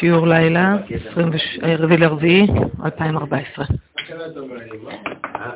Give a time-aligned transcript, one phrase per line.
[0.00, 0.76] שיעור לילה,
[1.64, 2.46] 4 לרביעי,
[2.84, 3.64] 2014.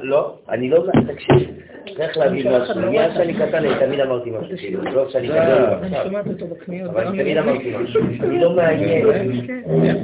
[0.00, 1.48] לא, אני לא, תקשיב,
[1.96, 5.96] צריך להבין משהו, מאז שאני קטן אני תמיד אמרתי משהו, כאילו, לא שאני קטן, אני
[6.04, 6.90] שומעת אותו בקניות.
[6.90, 9.10] אבל אני תמיד אמרתי משהו, אני לא מעניין,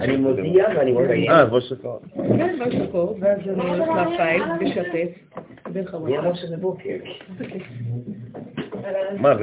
[0.00, 1.30] אני מודיע ואני מקיים.
[1.30, 2.00] אה, וושקור.
[2.14, 5.08] כן, משהו ואז אני הולך לפייל, משתף.
[6.04, 6.96] מי אמר שזה בוקר?
[9.18, 9.34] מה,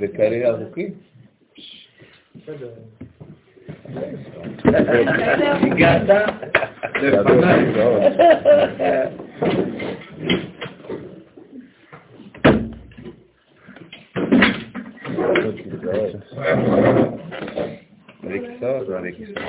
[0.00, 0.90] זה כאלה ארוכים?
[5.61, 6.09] הגעת?
[18.23, 19.41] אלכסה זה אלכסה.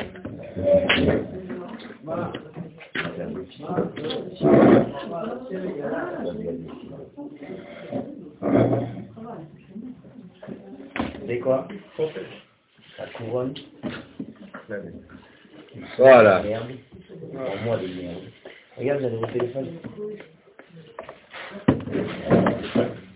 [11.26, 11.68] C'est quoi
[13.03, 13.53] la couronne.
[15.97, 16.43] Voilà.
[17.65, 17.79] Moi.
[18.77, 19.67] Regarde, vous avez votre téléphone.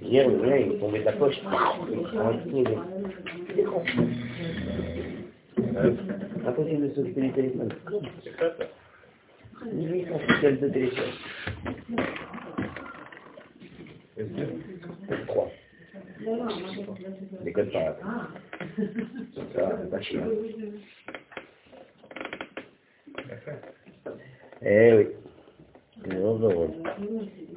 [0.01, 1.39] Hier, le vrai, il est tombé de la poche.
[6.45, 7.69] Impossible de s'occuper du téléphone.
[8.23, 8.65] C'est quoi ça
[9.73, 11.13] Lui, son spécial de téléphone.
[15.27, 15.51] 3.
[17.43, 17.95] Déconne pas.
[19.53, 20.27] Ça, c'est pas chiant.
[24.61, 25.05] Eh oui.
[26.05, 26.71] לא זורם.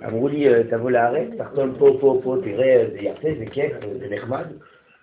[0.07, 4.45] אמרו לי, תבוא לארץ, תחתום פה, פה, פה, תראה, זה יפה, זה כיף, זה נחמד.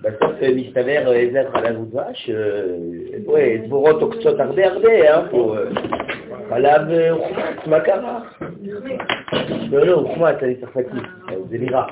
[0.01, 2.29] בסוף מסתבר איזה חלב ודבש,
[3.25, 5.55] ouais, דבורות עוקצות הרבה הרבה, אה, פה.
[6.49, 6.81] חלב
[7.11, 8.19] הוחמץ, מה קרה?
[9.71, 10.97] לא, לא, הוחמץ, אני צרפתי,
[11.49, 11.85] זה נראה.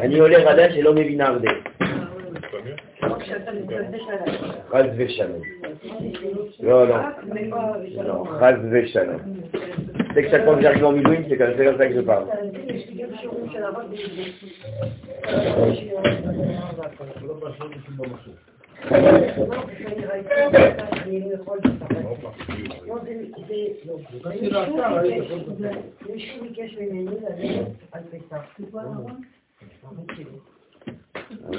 [0.00, 1.48] אני עולה חדש שלא מבין הרבה.
[4.68, 5.42] חס ושלום.
[6.60, 6.96] לא, לא.
[8.04, 9.20] לא, חס ושלום.
[10.14, 12.26] C'est que chaque fois que j'arrive en mille c'est comme, comme ça que je parle.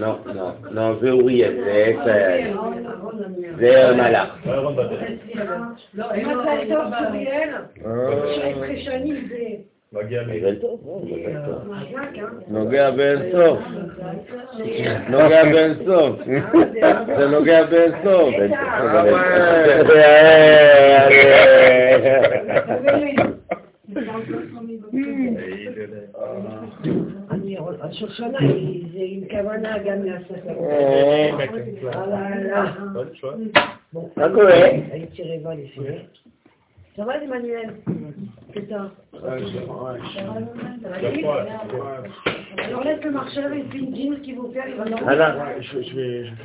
[0.01, 1.95] Non, non, non, זה אוריאל, זה
[3.57, 3.89] זה
[9.93, 11.49] מלאך.
[12.47, 13.61] נוגע באין סוף.
[15.09, 16.19] נוגע באין סוף.
[17.17, 18.33] זה נוגע באין סוף.
[27.81, 28.39] השושנה
[28.93, 30.37] זה עם כוונה גם לעשות
[34.17, 34.53] מה קורה?
[34.91, 35.95] הייתי רעבה לפני.
[36.95, 37.75] Ça va, Emmanuel
[38.53, 38.91] Putain.
[42.57, 45.35] Alors laisse le marcheur et puis une jean qui vous fait, il va dans הלאה.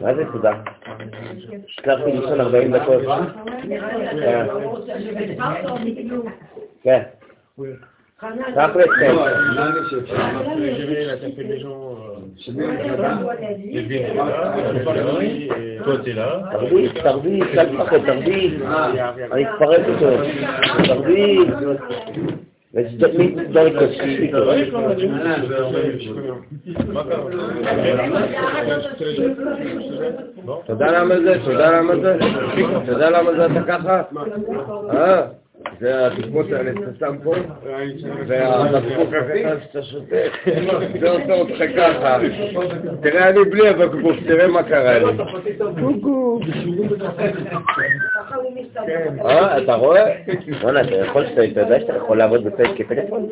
[0.00, 0.62] מה זה תודה?
[1.66, 3.02] שלח לי לישון 40 דקות.
[6.82, 7.02] כן.
[8.20, 9.16] קח אתכם.
[15.84, 16.42] Toi, t'es là.
[16.52, 18.52] תרביץ, תרביץ, אל תפחד, תרביץ.
[19.32, 20.10] אני אפרק אותו.
[20.84, 21.48] תרביץ.
[22.74, 24.34] ותדמיד dans les costumes.
[30.64, 31.34] אתה יודע למה זה?
[31.36, 32.16] אתה יודע למה זה?
[32.82, 34.02] אתה יודע למה זה אתה ככה?
[35.80, 37.34] זה התקמות האלה שאתה שם פה,
[38.26, 40.16] והבקבוק הקטן שאתה שותה,
[41.00, 42.18] זה עושה אותך ככה.
[43.02, 45.04] תראה, אני בלי הבקבוק, תראה מה קרה לי.
[45.80, 46.40] קוקו.
[49.24, 50.04] אה, אתה רואה?
[50.62, 53.28] בוא'נה, אתה יכול, אתה יודע שאתה יכול לעבוד בפייס כפלאפון?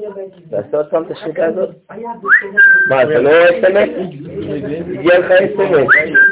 [0.51, 1.71] תעשה עוד פעם את השריקה הזאת?
[2.89, 3.89] מה, אתה לא אס.אם.אס?
[4.99, 6.32] הגיע לך אס.אם.אס.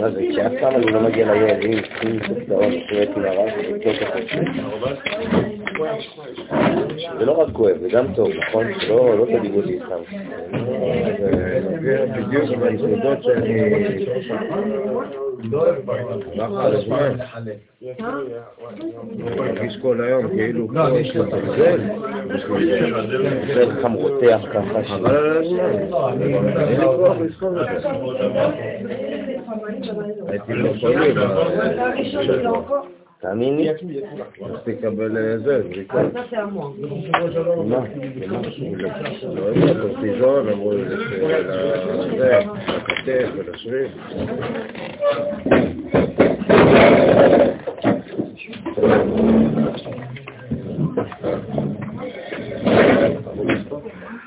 [0.00, 3.48] מה זה, כשאף פעם אני לא מגיע לילדים, צריכים תוצאות, שואלת מהרב,
[3.84, 3.94] זה
[7.18, 8.66] זה לא רק כואב, זה גם טוב, נכון?
[8.88, 10.16] לא, לא תדיגו אותי סתם.
[11.82, 13.60] זה בדיוק בנקודות שאני
[19.82, 19.98] כל
[20.34, 20.68] כאילו
[28.68, 29.03] לי.
[30.28, 31.14] הייתי מכוני,
[33.20, 33.68] תאמין לי.
[34.52, 36.00] מספיק לקבל אה, זה, זריקות.
[36.12, 36.20] מה?
[37.64, 38.40] למה?
[39.34, 43.88] לא יודע, קורטיזון, אמרו לי לזה, לכתף ולשריר.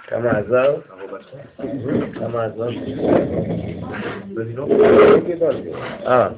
[0.07, 0.75] כמה עזר?
[2.13, 2.69] כמה עזר?
[4.35, 5.69] לא קיבלתי.
[6.07, 6.29] אה.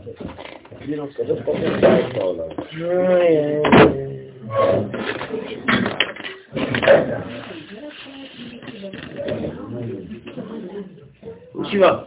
[11.62, 12.04] ישיבה.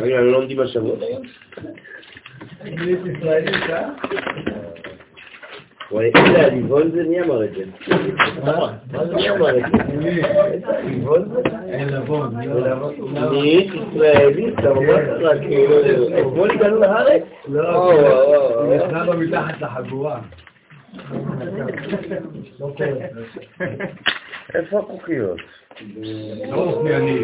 [0.00, 1.22] רגע, לא לומדים השבועות היום?
[5.92, 7.02] וואי, איזה עליבון זה?
[7.04, 7.64] מי אמר את זה?
[9.14, 9.78] מי אמר את זה?
[11.68, 12.72] איזה עליבון זה?
[13.16, 15.74] אני ישראלי, אתה אומר ככה, כאילו,
[16.20, 17.22] אתמול הגענו לארץ?
[17.48, 18.74] לא, וואו, וואו.
[18.74, 20.20] נכנע לו מתחת לחגורה.
[22.58, 22.86] קורה.
[24.54, 25.38] איפה הקוקיות?
[26.50, 27.20] לא אופייני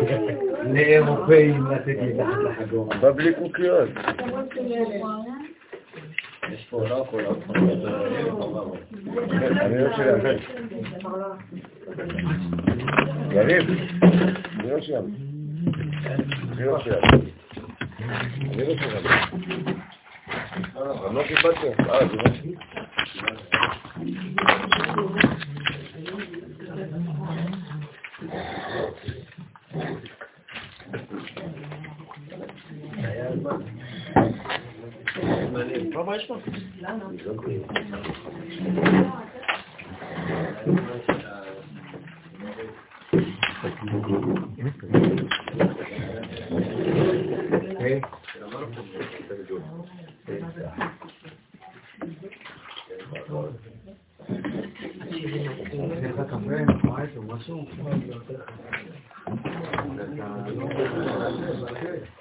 [0.73, 2.97] לאירופאים לתת מתחת לחגורה.
[2.97, 3.89] בא בלי קוקיות.
[6.45, 6.57] אני
[9.79, 10.19] לא שלם.
[13.31, 13.71] יריב,
[14.61, 15.05] אני לא שלם.
[16.53, 16.99] אני לא שלם.
[18.51, 19.03] אני לא שלם.
[21.05, 21.91] גם לא קיבלתם.
[21.91, 22.17] אה, זה
[35.15, 35.61] לא...
[55.11, 55.45] J'ai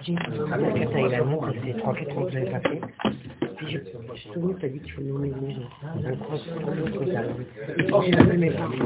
[0.06, 2.82] que t'as l'amour, c'est 3 4 ans que j'avais pas fait.
[3.58, 3.78] Puis je,
[4.16, 5.32] je dit tu veux nommer
[8.72, 8.82] puis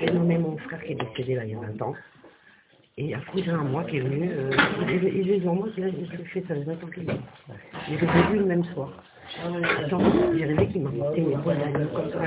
[0.00, 1.94] j'ai nommé mon frère qui est décédé là il y a 20 ans.
[2.96, 4.50] Et un cousin à moi qui est venu, euh,
[4.88, 5.90] il est- devant moi, il a
[6.24, 7.20] fait ça, 20 ans qu'il est.
[7.88, 8.90] J'ai revu le même soir.
[9.36, 10.00] Attends,
[10.36, 12.18] j'ai rêvé qu'il m'a monté une boîte d'anneaux comme ça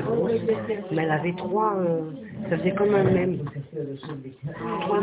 [0.91, 2.11] mais elle avait trois, euh,
[2.49, 3.39] ça faisait comme un même.
[3.39, 4.99] Trois.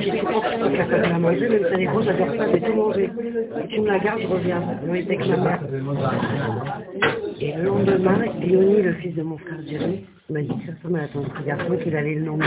[0.00, 2.74] J'ai tout compris quand elle a mangé, même si elle est j'adore ça, j'ai tout
[2.74, 3.10] mangé.
[3.68, 4.62] Tu me la gardes, je reviens.
[4.94, 5.60] Était avec ma mère.
[7.40, 11.08] Et le lendemain, Léonie, le fils de mon frère Jérémy, m'a dit que ressemble à
[11.08, 12.46] ton petit garçon, qu'il allait le nommer.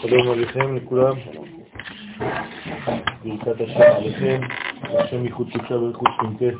[0.00, 1.16] שלום עליכם לכולם.
[3.24, 4.40] ברכת השם עליכם,
[4.82, 6.56] השם ייחוד קודשה וייחוד שכינתה.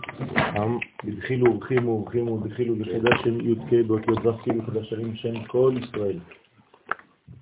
[0.57, 5.75] עם בדחילו ורחימו ורחימו ובדחילו לחדש שם י"ק באותיות ו' כאילו חדש ערים שם כל
[5.83, 6.19] ישראל.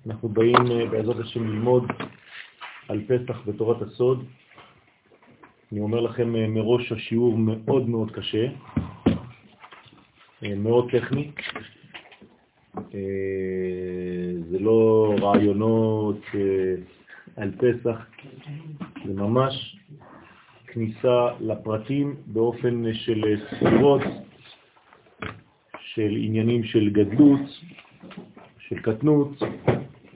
[0.07, 1.83] אנחנו באים אה, בעזרת השם ללמוד
[2.89, 4.25] על פסח בתורת הסוד.
[5.71, 8.47] אני אומר לכם אה, מראש השיעור מאוד מאוד קשה,
[10.43, 11.31] אה, מאוד טכני.
[12.77, 16.75] אה, זה לא רעיונות אה,
[17.37, 18.05] על פסח,
[19.05, 19.77] זה ממש
[20.67, 24.01] כניסה לפרטים באופן של ספירות,
[25.79, 27.41] של עניינים של גדלות,
[28.59, 29.43] של קטנות,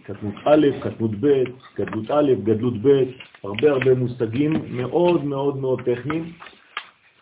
[0.04, 1.44] קטנות א', קטנות ב',
[1.78, 3.04] גדלות א', גדלות ב',
[3.44, 6.32] הרבה הרבה מושגים מאוד מאוד מאוד טכניים,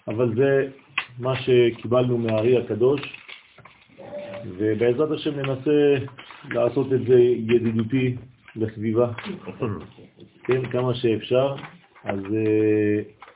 [0.07, 0.67] אבל זה
[1.19, 3.01] מה שקיבלנו מהארי הקדוש,
[4.45, 6.05] ובעזרת השם ננסה
[6.51, 8.15] לעשות את זה ידידותי
[8.55, 9.11] לסביבה,
[10.43, 11.55] כן, כמה שאפשר.
[12.03, 13.27] אז uh,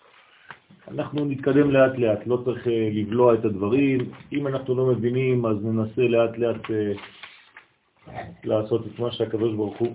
[0.88, 4.12] אנחנו נתקדם לאט לאט, לא צריך uh, לבלוע את הדברים.
[4.34, 8.12] אם אנחנו לא מבינים, אז ננסה לאט לאט uh,
[8.44, 9.94] לעשות את מה שהקדוש ברוך הוא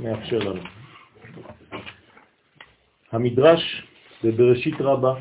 [0.00, 0.62] מאפשר לנו.
[3.12, 3.86] המדרש
[4.22, 5.14] זה בראשית רבה,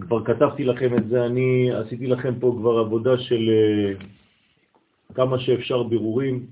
[0.00, 3.50] כבר כתבתי לכם את זה, אני עשיתי לכם פה כבר עבודה של
[5.14, 6.46] כמה שאפשר בירורים,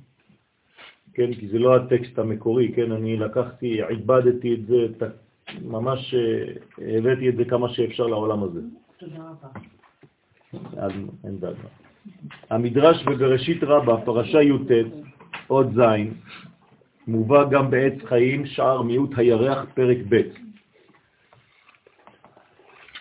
[1.14, 4.86] כן, כי זה לא הטקסט המקורי, כן, אני לקחתי, עיבדתי את זה,
[5.62, 6.14] ממש
[6.78, 8.60] הבאתי את זה כמה שאפשר לעולם הזה.
[8.98, 9.48] תודה רבה.
[11.24, 11.68] אין דאגה.
[12.50, 14.70] המדרש בבראשית רבה, פרשה י"ט,
[15.46, 15.80] עוד ז',
[17.06, 20.43] מובא גם בעץ חיים, שער מיעוט הירח, פרק ב'.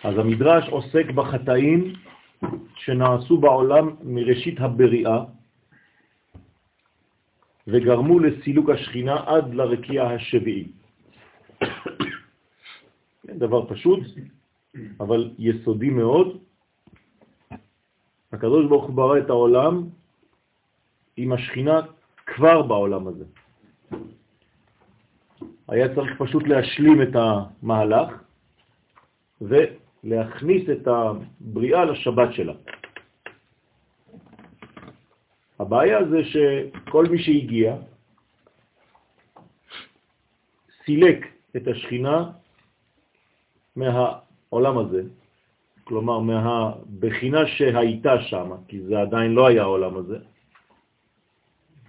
[0.04, 1.92] אז המדרש עוסק בחטאים
[2.76, 5.24] שנעשו בעולם מראשית הבריאה,
[7.66, 10.68] וגרמו לסילוק השכינה עד לרקיע השביעי.
[13.26, 14.00] כן, דבר פשוט,
[15.00, 16.38] אבל יסודי מאוד.
[18.32, 19.88] הקדוש ברוך הוא ברא את העולם
[21.16, 21.80] עם השכינה
[22.26, 23.24] כבר בעולם הזה.
[25.68, 28.10] היה צריך פשוט להשלים את המהלך
[30.04, 32.52] ולהכניס את הבריאה לשבת שלה.
[35.58, 37.76] הבעיה זה שכל מי שהגיע
[40.84, 42.30] סילק את השכינה
[43.76, 45.02] מהעולם הזה,
[45.84, 50.18] כלומר מהבחינה שהייתה שם, כי זה עדיין לא היה העולם הזה,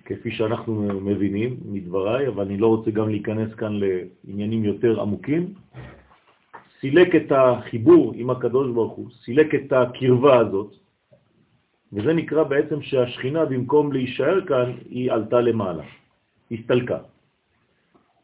[0.06, 5.54] כפי שאנחנו מבינים מדבריי, אבל אני לא רוצה גם להיכנס כאן לעניינים יותר עמוקים,
[6.80, 10.76] סילק את החיבור עם הקדוש ברוך הוא, סילק את הקרבה הזאת,
[11.94, 15.84] וזה נקרא בעצם שהשכינה במקום להישאר כאן היא עלתה למעלה,
[16.52, 17.00] הסתלקה.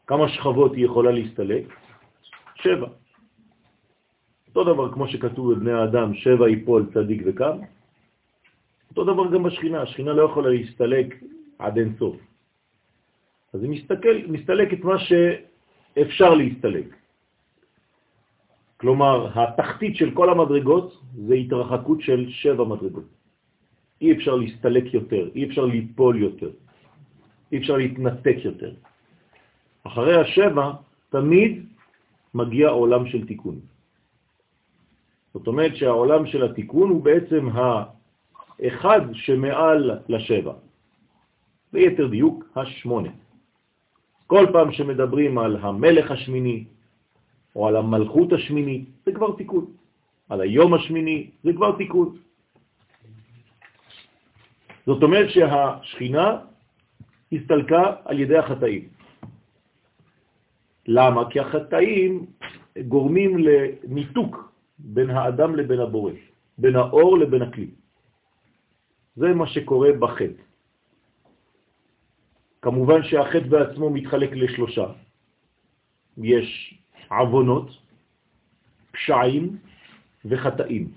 [0.06, 1.64] כמה שכבות היא יכולה להסתלק?
[2.54, 2.88] שבע.
[4.48, 7.56] אותו דבר כמו שכתוב בבני האדם, שבע יפול צדיק וקם,
[8.90, 11.06] אותו דבר גם בשכינה, השכינה לא יכולה להסתלק
[11.58, 12.16] עד אין סוף.
[13.52, 13.70] אז היא
[14.28, 17.01] מסתלקת מה שאפשר להסתלק.
[18.82, 23.06] כלומר, התחתית של כל המדרגות זה התרחקות של שבע מדרגות.
[24.00, 26.50] אי אפשר להסתלק יותר, אי אפשר ליפול יותר,
[27.52, 28.72] אי אפשר להתנתק יותר.
[29.86, 30.70] אחרי השבע
[31.14, 31.66] תמיד
[32.34, 33.60] מגיע עולם של תיקון.
[35.34, 40.54] זאת אומרת שהעולם של התיקון הוא בעצם האחד שמעל לשבע,
[41.72, 43.10] ביתר דיוק השמונה.
[44.26, 46.71] כל פעם שמדברים על המלך השמיני
[47.56, 49.66] או על המלכות השמינית, זה כבר תיקון.
[50.28, 52.16] על היום השמיני, זה כבר תיקון.
[54.86, 56.38] זאת אומרת שהשכינה
[57.32, 58.88] הסתלקה על ידי החטאים.
[60.86, 61.30] למה?
[61.30, 62.26] כי החטאים
[62.88, 66.12] גורמים לניתוק בין האדם לבין הבורא,
[66.58, 67.70] בין האור לבין הכלי.
[69.16, 70.42] זה מה שקורה בחטא.
[72.62, 74.86] כמובן שהחטא בעצמו מתחלק לשלושה.
[76.18, 77.70] יש עוונות,
[78.92, 79.56] פשעים
[80.24, 80.88] וחטאים.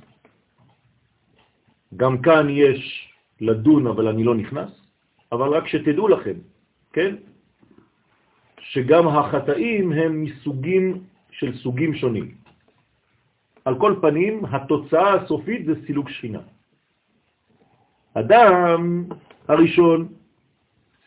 [1.96, 4.72] גם כאן יש לדון, אבל אני לא נכנס,
[5.32, 6.38] אבל רק שתדעו לכם,
[6.94, 7.16] כן?
[8.60, 12.36] שגם החטאים הם מסוגים של סוגים שונים.
[13.66, 16.42] על כל פנים, התוצאה הסופית זה סילוק שכינה.
[18.14, 19.06] אדם
[19.48, 20.08] הראשון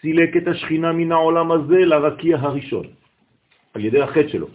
[0.00, 2.86] סילק את השכינה מן העולם הזה לרקיע הראשון,
[3.74, 4.48] על ידי החטא שלו.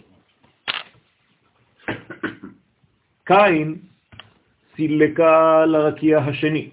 [3.24, 3.78] קין
[4.76, 6.70] סילקה לרקיע השני.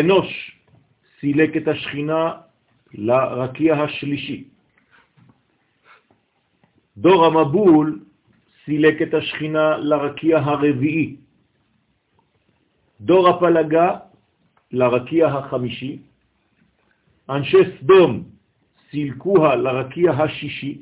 [0.00, 0.60] אנוש
[1.20, 2.32] סילק את השכינה
[2.94, 4.44] לרקיע השלישי.
[6.96, 8.00] דור המבול
[8.64, 11.16] סילק את השכינה לרקיע הרביעי.
[13.00, 13.98] דור הפלגה
[14.72, 15.98] לרקיע החמישי.
[17.30, 18.24] אנשי סדום
[18.90, 20.80] סילקוה לרקיע השישי.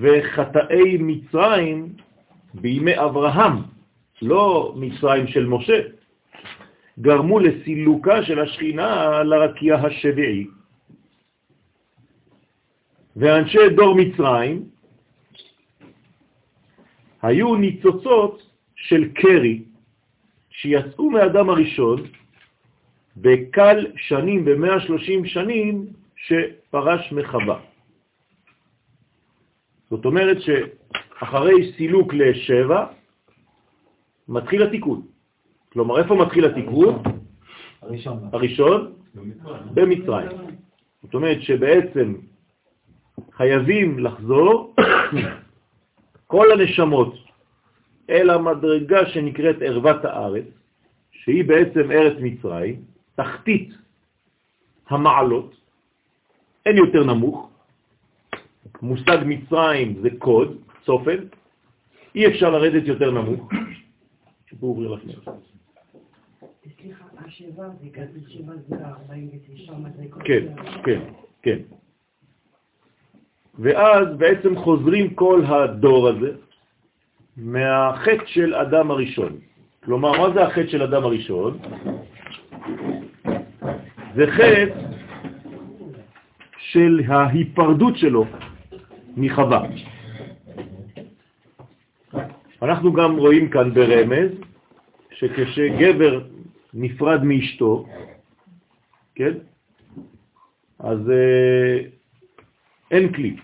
[0.00, 1.92] וחטאי מצרים
[2.54, 3.56] בימי אברהם,
[4.22, 5.80] לא מצרים של משה,
[7.00, 10.46] גרמו לסילוקה של השכינה לרקיע השביעי.
[13.16, 14.64] ואנשי דור מצרים
[17.22, 18.42] היו ניצוצות
[18.76, 19.62] של קרי
[20.50, 22.02] שיצאו מאדם הראשון
[23.16, 27.71] בקל שנים, ב-130 שנים, שפרש מחווה.
[29.92, 32.86] זאת אומרת שאחרי סילוק לשבע,
[34.28, 35.02] מתחיל התיקון.
[35.72, 37.02] כלומר, איפה מתחיל התיקון?
[37.82, 38.18] הראשון.
[38.32, 38.92] הראשון?
[39.74, 40.30] במצרים.
[41.02, 42.14] זאת אומרת שבעצם
[43.32, 44.74] חייבים לחזור
[46.26, 47.14] כל הנשמות
[48.10, 50.48] אל המדרגה שנקראת ערוות הארץ,
[51.10, 52.80] שהיא בעצם ארץ מצרים,
[53.14, 53.70] תחתית
[54.88, 55.56] המעלות,
[56.66, 57.51] אין יותר נמוך,
[58.82, 61.16] מושג מצרים זה קוד, צופן,
[62.14, 63.48] אי אפשר לרדת יותר נמוך.
[64.50, 65.12] שיפור בריאה לפני.
[66.80, 70.22] סליחה, השבע זה גדול שבע זה 49 מדרגות.
[70.24, 70.46] כן,
[70.84, 71.00] כן,
[71.42, 71.58] כן.
[73.58, 76.32] ואז בעצם חוזרים כל הדור הזה
[77.36, 79.38] מהחטא של אדם הראשון.
[79.84, 81.58] כלומר, מה זה החטא של אדם הראשון?
[84.14, 84.80] זה חטא
[86.58, 88.24] של ההיפרדות שלו
[89.16, 89.62] מחווה.
[92.62, 94.30] אנחנו גם רואים כאן ברמז
[95.10, 96.20] שכשגבר
[96.74, 97.86] נפרד מאשתו,
[99.14, 99.32] כן?
[100.78, 101.78] אז אה,
[102.90, 103.36] אין כלי.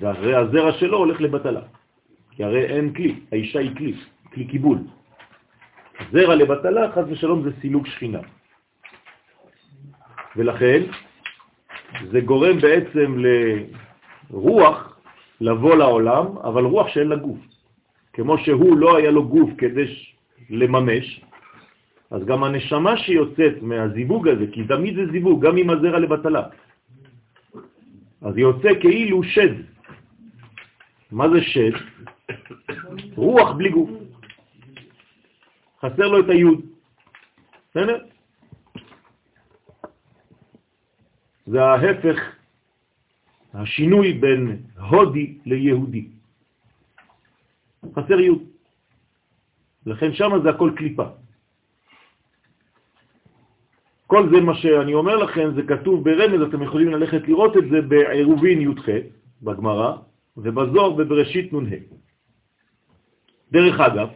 [0.00, 1.60] והרי הזרע שלו הולך לבטלה.
[2.30, 3.94] כי הרי אין כלי, האישה היא כלי,
[4.32, 4.78] כלי קיבול.
[6.12, 8.18] זרע לבטלה, חז ושלום, זה סילוק שכינה.
[10.36, 10.82] ולכן
[12.10, 13.16] זה גורם בעצם
[14.30, 14.98] לרוח
[15.40, 17.38] לבוא לעולם, אבל רוח שאין לה גוף.
[18.12, 19.84] כמו שהוא לא היה לו גוף כדי
[20.50, 21.20] לממש,
[22.10, 26.42] אז גם הנשמה שיוצאת מהזיווג הזה, כי תמיד זה זיווג, גם עם הזרע לבטלה.
[28.22, 29.54] אז יוצא כאילו שד.
[31.12, 31.74] מה זה שד?
[33.16, 33.90] רוח בלי גוף.
[35.80, 36.60] חסר לו את היוד.
[37.70, 37.98] בסדר?
[41.46, 42.18] זה ההפך,
[43.54, 46.08] השינוי בין הודי ליהודי.
[47.92, 48.42] חסר יוד.
[49.86, 51.06] לכן שם זה הכל קליפה.
[54.06, 57.80] כל זה מה שאני אומר לכם, זה כתוב ברמז, אתם יכולים ללכת לראות את זה
[57.80, 58.86] בעירובין י"ח
[59.42, 59.96] בגמרא,
[60.36, 61.76] ובזוהר בבראשית נ"ה.
[63.52, 64.08] דרך אגב,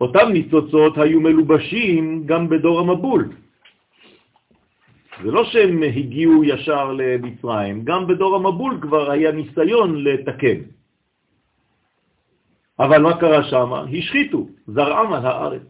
[0.00, 3.43] אותם ניצוצות היו מלובשים גם בדור המבול.
[5.22, 10.58] זה לא שהם הגיעו ישר למצרים, גם בדור המבול כבר היה ניסיון לתקן.
[12.78, 13.72] אבל מה קרה שם?
[13.72, 15.62] השחיתו, זרעם על הארץ.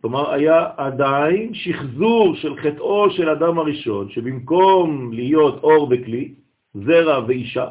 [0.00, 6.34] כלומר, היה עדיין שחזור של חטאו של אדם הראשון, שבמקום להיות אור וכלי,
[6.74, 7.68] זרע ואישה,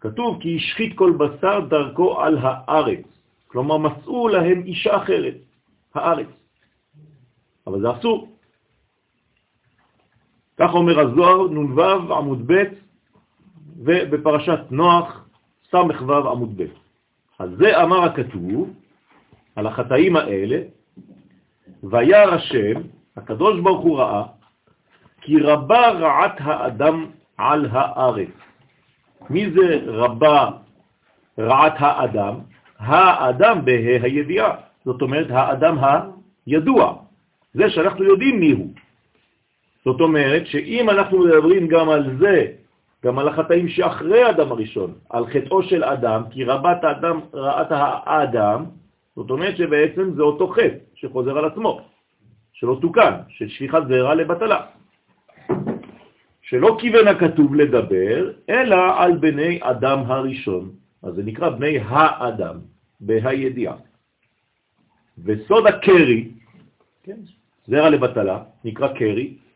[0.00, 3.04] כתוב כי השחית כל בשר דרכו על הארץ.
[3.46, 5.36] כלומר, מצאו להם אישה אחרת,
[5.94, 6.28] הארץ.
[7.66, 8.37] אבל זה אסור.
[10.58, 12.64] כך אומר הזוהר, נ"ו עמוד ב',
[13.84, 15.28] ובפרשת נוח,
[15.70, 16.66] ס"ו עמוד ב'.
[17.38, 18.70] אז זה אמר הכתוב
[19.56, 20.58] על החטאים האלה,
[21.82, 22.80] וירא השם,
[23.16, 24.24] הקדוש ברוך הוא ראה,
[25.20, 28.28] כי רבה רעת האדם על הארץ.
[29.30, 30.50] מי זה רבה
[31.38, 32.34] רעת האדם?
[32.78, 35.78] האדם בה הידיעה, זאת אומרת האדם
[36.46, 36.94] הידוע,
[37.54, 38.72] זה שאנחנו יודעים מי הוא.
[39.88, 42.46] זאת אומרת שאם אנחנו מדברים גם על זה,
[43.04, 48.64] גם על החטאים שאחרי האדם הראשון, על חטאו של אדם, כי רבת האדם, רעת האדם,
[49.16, 51.80] זאת אומרת שבעצם זה אותו חטא שחוזר על עצמו,
[52.52, 54.60] שלא תוקן, של שפיכת זרע לבטלה.
[56.42, 60.70] שלא כיוון הכתוב לדבר, אלא על בני אדם הראשון.
[61.02, 62.56] אז זה נקרא בני האדם,
[63.00, 63.76] בהידיעה.
[65.24, 66.28] וסוד הקרי,
[67.02, 67.18] כן,
[67.66, 69.47] זרע לבטלה, נקרא קרי,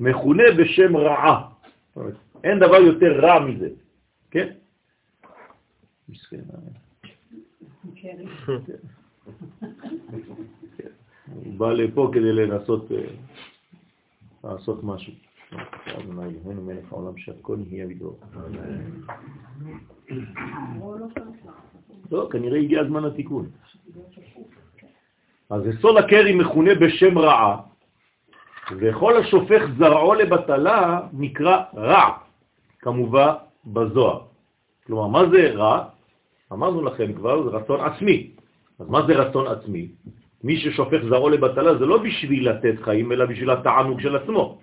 [0.00, 1.48] מכונה בשם רעה.
[2.44, 3.68] אין דבר יותר רע מזה,
[4.30, 4.52] כן?
[6.08, 6.40] מסכן.
[11.26, 13.04] הוא בא לפה כדי לנסות אה,
[14.44, 15.12] לעשות משהו.
[15.86, 18.16] אדוני אלוהינו מלך העולם שהכל נהיה בדברו.
[22.10, 23.50] לא, כנראה הגיע הזמן התיקון.
[25.50, 27.62] אז סול הקרי מכונה בשם רעה,
[28.70, 32.18] וכל השופך זרעו לבטלה נקרא רע,
[32.78, 33.32] כמובן
[33.66, 34.20] בזוהר.
[34.86, 35.84] כלומר, מה זה רע?
[36.52, 38.30] אמרנו לכם כבר, זה רצון עצמי.
[38.78, 39.88] אז מה זה רצון עצמי?
[40.44, 44.58] מי ששופך זרעו לבטלה זה לא בשביל לתת חיים, אלא בשביל התענוג של עצמו.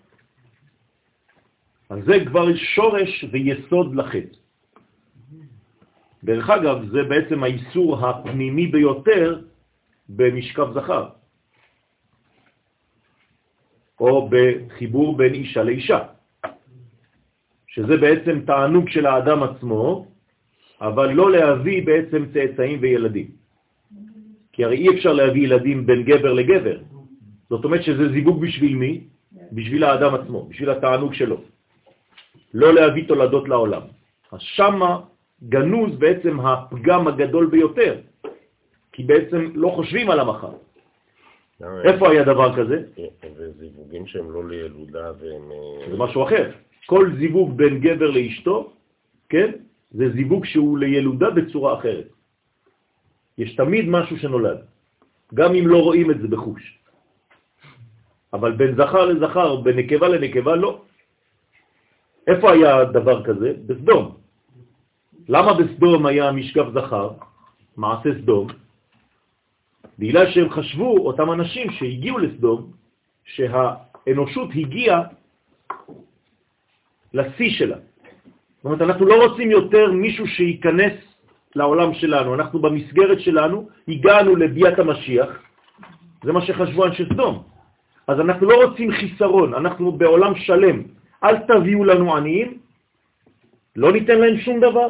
[1.89, 4.37] אז זה כבר שורש ויסוד לחטא.
[6.23, 9.41] דרך אגב, זה בעצם האיסור הפנימי ביותר
[10.09, 11.09] במשכב זכר,
[14.03, 15.99] או בחיבור בין אישה לאישה,
[17.67, 20.07] שזה בעצם תענוג של האדם עצמו,
[20.81, 23.27] אבל לא להביא בעצם צאצאים וילדים.
[24.53, 26.77] כי הרי אי אפשר להביא ילדים בין גבר לגבר.
[27.49, 29.07] זאת אומרת שזה זיווג בשביל מי?
[29.51, 31.37] בשביל האדם עצמו, בשביל התענוג שלו.
[32.53, 33.81] לא להביא תולדות לעולם.
[34.31, 34.99] אז שמה
[35.49, 37.93] גנוז בעצם הפגם הגדול ביותר,
[38.91, 40.53] כי בעצם לא חושבים על המחר.
[41.83, 42.83] איפה היה דבר כזה?
[43.37, 45.51] וזיווגים שהם לא לילודה והם...
[45.51, 46.51] אה, זה משהו אחר.
[46.85, 48.73] כל זיווג בין גבר לאשתו,
[49.29, 49.51] כן,
[49.91, 52.07] זה זיווג שהוא לילודה בצורה אחרת.
[53.37, 54.57] יש תמיד משהו שנולד,
[55.33, 56.79] גם אם לא רואים את זה בחוש.
[58.33, 60.81] אבל בין זכר לזכר, בין נקבה לנקבה, לא.
[62.27, 63.53] איפה היה דבר כזה?
[63.65, 64.15] בסדום.
[65.29, 67.09] למה בסדום היה משכב זכר,
[67.77, 68.62] מעשה סדום?
[69.99, 72.71] בגלל שהם חשבו, אותם אנשים שהגיעו לסדום,
[73.25, 75.01] שהאנושות הגיעה
[77.13, 77.75] לשיא שלה.
[77.75, 80.93] זאת אומרת, אנחנו לא רוצים יותר מישהו שייכנס
[81.55, 82.33] לעולם שלנו.
[82.33, 85.29] אנחנו במסגרת שלנו הגענו לביאת המשיח,
[86.23, 87.43] זה מה שחשבו אנשי סדום.
[88.07, 90.81] אז אנחנו לא רוצים חיסרון, אנחנו בעולם שלם.
[91.23, 92.57] אל תביאו לנו עניים,
[93.75, 94.89] לא ניתן להם שום דבר,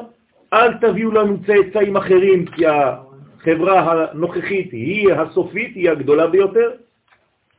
[0.53, 2.65] אל תביאו לנו צאצאים אחרים, כי
[3.43, 6.71] החברה הנוכחית היא הסופית, היא הגדולה ביותר,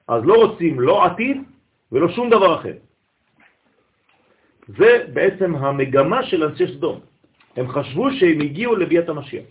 [0.09, 1.37] אז לא רוצים לא עתיד
[1.93, 2.77] ולא שום דבר אחר.
[4.69, 7.01] זה בעצם המגמה של אנשי סדום.
[7.57, 9.45] הם חשבו שהם הגיעו לביאת המשיח.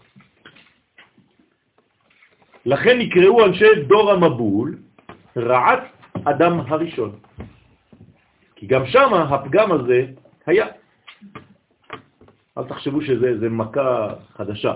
[2.66, 4.78] לכן נקראו אנשי דור המבול
[5.38, 5.84] רעת
[6.26, 7.12] אדם הראשון.
[8.56, 10.06] כי גם שם הפגם הזה
[10.46, 10.68] היה.
[12.58, 14.74] אל תחשבו שזה מכה חדשה.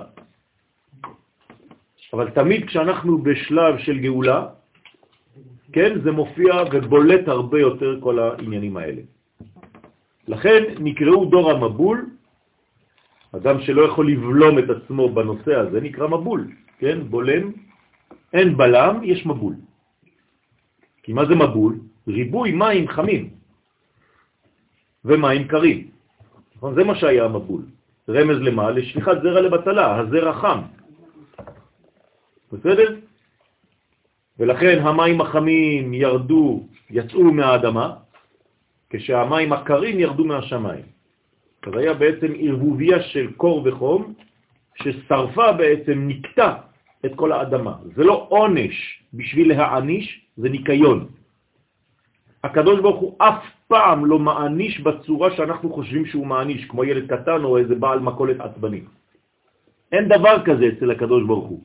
[2.14, 4.48] אבל תמיד כשאנחנו בשלב של גאולה,
[5.74, 9.02] כן, זה מופיע ובולט הרבה יותר כל העניינים האלה.
[10.28, 12.06] לכן נקראו דור המבול,
[13.36, 16.48] אדם שלא יכול לבלום את עצמו בנושא הזה נקרא מבול,
[16.80, 17.52] כן, בולם,
[18.34, 19.56] אין בלם, יש מבול.
[21.04, 21.80] כי מה זה מבול?
[22.08, 23.30] ריבוי מים חמים
[25.06, 25.88] ומים קרים.
[26.56, 26.76] נכון?
[26.76, 27.62] זה מה שהיה המבול.
[28.10, 28.72] רמז למה?
[28.72, 30.60] לשליחת זרע לבטלה, הזרע חם.
[32.52, 32.96] בסדר?
[34.40, 37.94] ולכן המים החמים ירדו, יצאו מהאדמה,
[38.90, 40.86] כשהמים הקרים ירדו מהשמיים.
[41.68, 44.14] אז היה בעצם ערבוביה של קור וחום,
[44.76, 46.56] ששרפה בעצם, נקטה
[47.06, 47.76] את כל האדמה.
[47.96, 51.08] זה לא עונש בשביל להעניש, זה ניקיון.
[52.44, 57.44] הקדוש ברוך הוא אף פעם לא מעניש בצורה שאנחנו חושבים שהוא מעניש, כמו ילד קטן
[57.44, 58.82] או איזה בעל מקולת עצבני.
[59.92, 61.62] אין דבר כזה אצל הקדוש ברוך הוא.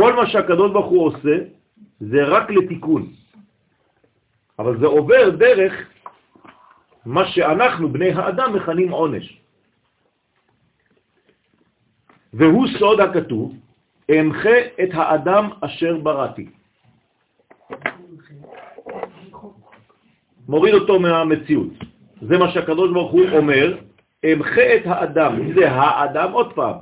[0.00, 1.36] כל מה שהקדוש ברוך הוא עושה
[2.00, 3.12] זה רק לתיקון.
[4.58, 5.72] אבל זה עובר דרך
[7.06, 9.40] מה שאנחנו, בני האדם, מכנים עונש.
[12.32, 13.54] והוא סוד הכתוב,
[14.10, 16.48] אמחה את האדם אשר בראתי.
[20.48, 21.72] מוריד אותו מהמציאות.
[22.22, 23.78] זה מה שהקדוש ברוך הוא אומר,
[24.24, 25.52] אמחה את האדם.
[25.54, 26.76] זה האדם, עוד פעם.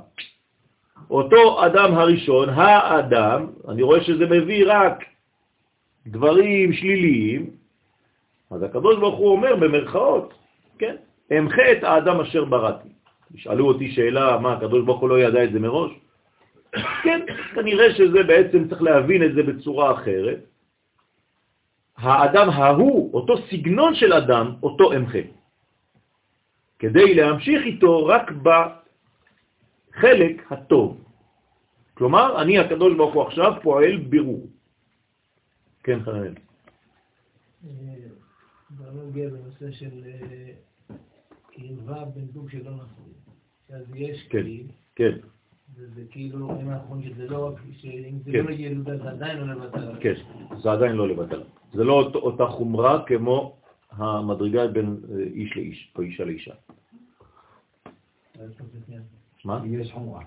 [1.09, 5.03] אותו אדם הראשון, האדם, אני רואה שזה מביא רק
[6.07, 7.49] דברים שליליים,
[8.51, 10.33] אז הקדוש ברוך הוא אומר במרכאות,
[10.79, 10.95] כן,
[11.37, 12.89] אמחה את האדם אשר בראתי.
[13.35, 15.91] ישאלו אותי שאלה, מה, הקדוש ברוך הוא לא ידע את זה מראש?
[17.03, 17.21] כן,
[17.55, 20.39] כנראה שזה בעצם צריך להבין את זה בצורה אחרת.
[21.97, 25.19] האדם ההוא, אותו סגנון של אדם, אותו אמחה.
[26.79, 28.31] כדי להמשיך איתו רק
[30.03, 31.03] בחלק הטוב.
[31.93, 34.47] כלומר, אני הקדוש ברוך הוא עכשיו פועל בירור.
[35.83, 36.33] כן, חנן.
[38.69, 40.95] בנוגע בנושא של אה,
[41.51, 43.13] קרבה בן זוג שלא נשוי.
[43.69, 44.63] אז יש כן, כלי,
[44.95, 45.11] כן,
[45.75, 48.45] וזה כאילו, אם אנחנו אומרים שזה לא רק, שאם זה כן.
[48.45, 49.99] לא ילודה זה עדיין לא לבטל.
[50.01, 50.13] כן,
[50.61, 51.43] זה עדיין לא לבטל.
[51.73, 53.57] זה לא אות- אותה חומרה כמו
[53.91, 56.53] המדרגה בין אה, איש לאיש, או אישה לאישה.
[59.45, 59.61] מה?
[59.67, 60.21] יש חומרה.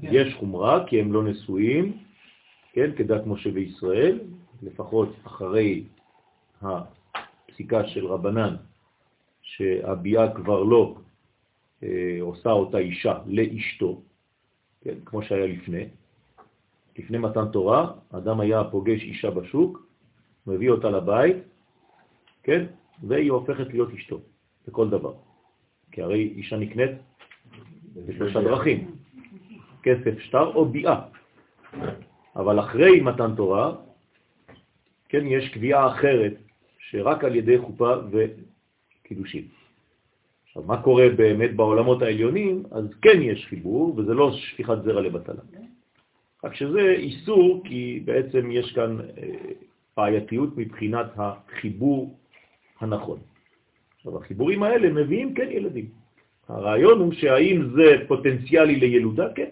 [0.00, 0.08] כן?
[0.10, 1.98] יש חומרה כי הם לא נשואים,
[2.72, 4.18] כן, כדת משה וישראל,
[4.62, 5.84] לפחות אחרי
[6.62, 8.56] הפסיקה של רבנן,
[9.42, 10.96] שהביאה כבר לא
[11.82, 14.02] אה, עושה אותה אישה לאשתו,
[14.80, 15.84] כן, כמו שהיה לפני.
[16.98, 19.86] לפני מתן תורה, אדם היה פוגש אישה בשוק,
[20.46, 21.36] מביא אותה לבית,
[22.42, 22.66] כן,
[23.02, 24.20] והיא הופכת להיות אשתו,
[24.68, 25.14] לכל דבר.
[25.92, 26.90] כי הרי אישה נקנית
[28.06, 28.90] בשלושה דרכים,
[29.82, 31.00] כסף, שטר או ביאה.
[32.36, 33.74] אבל אחרי מתן תורה,
[35.08, 36.34] כן, יש קביעה אחרת,
[36.78, 39.44] שרק על ידי חופה וקידושים.
[40.46, 42.62] עכשיו, מה קורה באמת בעולמות העליונים?
[42.70, 45.42] אז כן יש חיבור, וזה לא שפיכת זרע לבטלה.
[46.44, 49.52] רק שזה איסור, כי בעצם יש כאן אה,
[49.96, 52.18] בעייתיות מבחינת החיבור
[52.80, 53.18] הנכון.
[53.96, 55.88] עכשיו, החיבורים האלה מביאים כן ילדים.
[56.48, 59.26] הרעיון הוא שהאם זה פוטנציאלי לילודה?
[59.34, 59.50] כן.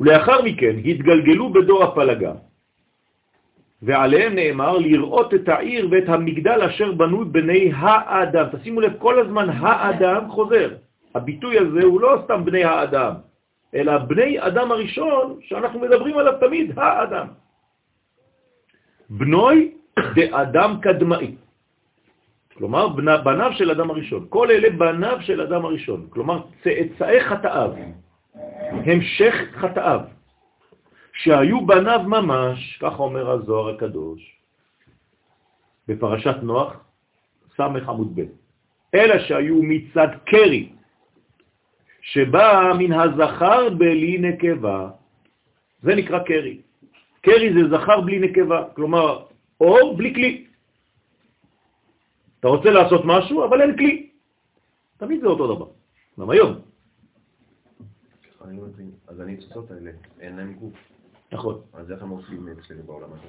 [0.00, 2.32] ולאחר מכן התגלגלו בדור הפלגה,
[3.82, 8.46] ועליהם נאמר לראות את העיר ואת המגדל אשר בנו בני האדם.
[8.52, 10.74] תשימו לב, כל הזמן האדם חוזר.
[11.14, 13.14] הביטוי הזה הוא לא סתם בני האדם,
[13.74, 17.26] אלא בני אדם הראשון שאנחנו מדברים עליו תמיד, האדם.
[19.10, 19.74] בנוי
[20.14, 21.41] דאדם קדמאי.
[22.62, 22.88] כלומר,
[23.24, 24.26] בניו של אדם הראשון.
[24.28, 26.06] כל אלה בניו של אדם הראשון.
[26.10, 27.70] כלומר, צאצאי חטאיו,
[28.86, 30.00] המשך חטאיו,
[31.12, 34.22] שהיו בניו ממש, כך אומר הזוהר הקדוש,
[35.88, 36.76] בפרשת נוח,
[37.56, 38.30] סמך עמוד ב',
[38.94, 40.68] אלא שהיו מצד קרי,
[42.02, 44.90] שבא מן הזכר בלי נקבה,
[45.82, 46.58] זה נקרא קרי.
[47.22, 49.26] קרי זה זכר בלי נקבה, כלומר,
[49.60, 50.51] אור בלי כלי.
[52.42, 54.10] אתה רוצה לעשות משהו, אבל אין כלי.
[54.96, 55.66] תמיד זה אותו דבר.
[56.20, 56.52] גם היום.
[59.08, 60.74] אז הניצוצות האלה, אין להם גוף.
[61.32, 61.60] נכון.
[61.72, 63.28] אז איך הם עושים אצלנו בעולם הזה?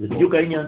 [0.00, 0.66] זה בדיוק העניין.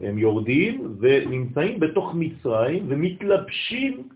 [0.00, 4.08] הם יורדים ונמצאים בתוך מצרים ומתלבשים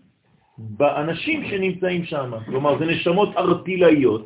[0.57, 2.31] באנשים שנמצאים שם.
[2.45, 4.25] כלומר, זה נשמות ארטילאיות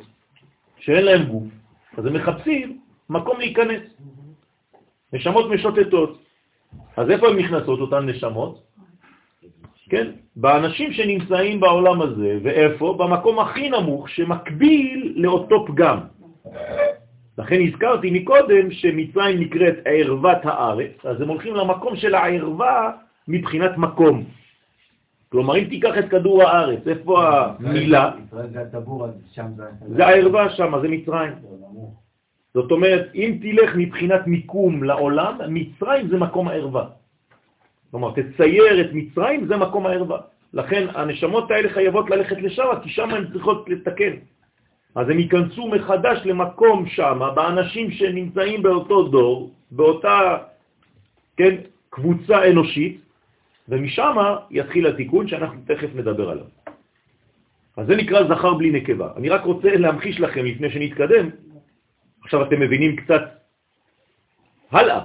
[0.76, 1.44] שאין להם גוף,
[1.98, 3.82] אז הם מחפשים מקום להיכנס.
[5.12, 6.25] נשמות משוטטות.
[6.96, 8.62] אז איפה הן נכנסות, אותן נשמות?
[9.88, 10.06] כן,
[10.36, 12.96] באנשים שנמצאים בעולם הזה, ואיפה?
[12.98, 15.98] במקום הכי נמוך שמקביל לאותו פגם.
[17.38, 22.90] לכן הזכרתי מקודם שמצרים נקראת ערוות הארץ, אז הם הולכים למקום של הערווה
[23.28, 24.24] מבחינת מקום.
[25.28, 28.10] כלומר, אם תיקח את כדור הארץ, איפה המילה?
[29.88, 31.32] זה הערווה שם, זה מצרים.
[32.56, 36.84] זאת אומרת, אם תלך מבחינת מיקום לעולם, מצרים זה מקום הערווה.
[37.90, 40.20] כלומר, תצייר את מצרים, זה מקום הערווה.
[40.52, 44.14] לכן הנשמות האלה חייבות ללכת לשם, כי שם הן צריכות לתקן.
[44.94, 50.16] אז הם ייכנסו מחדש למקום שם, באנשים שנמצאים באותו דור, באותה
[51.36, 51.54] כן,
[51.90, 53.00] קבוצה אנושית,
[53.68, 54.16] ומשם
[54.50, 56.48] יתחיל התיקון שאנחנו תכף נדבר עליו.
[57.76, 59.08] אז זה נקרא זכר בלי נקבה.
[59.16, 61.45] אני רק רוצה להמחיש לכם לפני שנתקדם,
[62.26, 63.22] עכשיו אתם מבינים קצת
[64.70, 65.00] הלאה,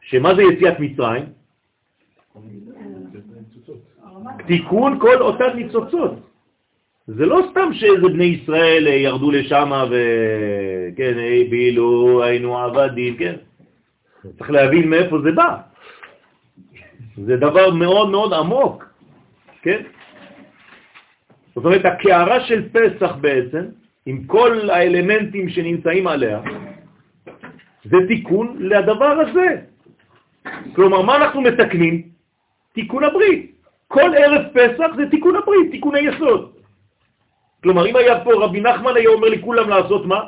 [0.00, 1.24] שמה זה יציאת מצרים?
[4.46, 6.12] תיקון כל אותן ניצוצות.
[7.06, 11.14] זה לא סתם שאיזה בני ישראל ירדו לשם וכן,
[11.50, 13.34] בילו, היינו עבדים, כן?
[14.38, 15.56] צריך להבין מאיפה זה בא.
[17.16, 18.84] זה דבר מאוד מאוד עמוק,
[19.62, 19.82] כן?
[21.54, 23.64] זאת אומרת, הקערה של פסח בעצם,
[24.06, 26.40] עם כל האלמנטים שנמצאים עליה,
[27.84, 29.60] זה תיקון לדבר הזה.
[30.74, 32.08] כלומר, מה אנחנו מתקנים?
[32.72, 33.52] תיקון הברית.
[33.88, 36.52] כל ערב פסח זה תיקון הברית, תיקון היסוד.
[37.62, 40.20] כלומר, אם היה פה רבי נחמן, היה אומר לכולם לעשות מה?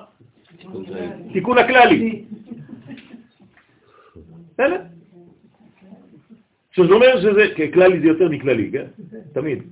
[1.33, 2.25] תיקון הכללי.
[6.73, 8.87] שזה אומר שזה, כללי זה יותר מכללי, כן?
[9.33, 9.63] תמיד.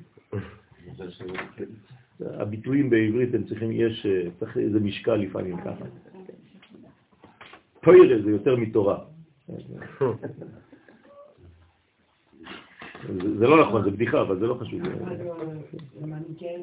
[2.21, 4.07] הביטויים בעברית הם צריכים, יש,
[4.39, 5.85] צריך איזה משקל לפעמים ככה.
[7.83, 9.05] פוירה זה יותר מתורה.
[13.39, 14.81] זה לא נכון, זה בדיחה, אבל זה לא חשוב.
[16.39, 16.61] כן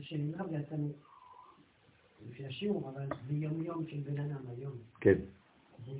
[0.00, 0.76] שאלה בעצם,
[2.30, 4.72] לפי השיעור, אבל זה יום-יום של בן אדם היום.
[5.00, 5.18] כן.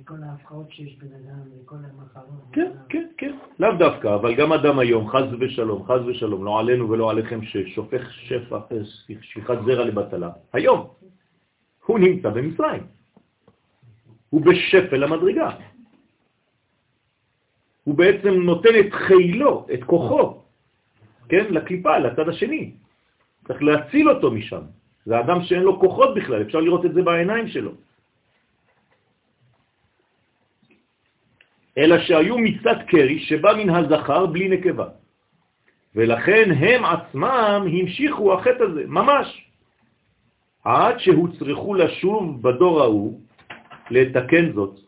[0.05, 2.43] כל ההפרעות שיש בן אדם, וכל המחלות.
[2.53, 3.35] כן, כן, כן.
[3.59, 8.11] לאו דווקא, אבל גם אדם היום, חז ושלום, חז ושלום, לא עלינו ולא עליכם, ששופך
[8.11, 8.59] שפע,
[9.21, 10.29] שפיכת זרע לבטלה.
[10.53, 10.87] היום.
[11.85, 12.83] הוא נמצא במצרים.
[14.29, 15.49] הוא בשפל המדרגה.
[17.83, 20.41] הוא בעצם נותן את חילו, את כוחו,
[21.29, 22.71] כן, לקליפה, לצד השני.
[23.47, 24.61] צריך להציל אותו משם.
[25.05, 27.71] זה אדם שאין לו כוחות בכלל, אפשר לראות את זה בעיניים שלו.
[31.77, 34.87] אלא שהיו מצד קרי שבא מן הזכר בלי נקבה.
[35.95, 39.47] ולכן הם עצמם המשיכו החטא הזה, ממש.
[40.63, 43.19] עד שהוצרכו לשוב בדור ההוא
[43.89, 44.79] לתקן זאת.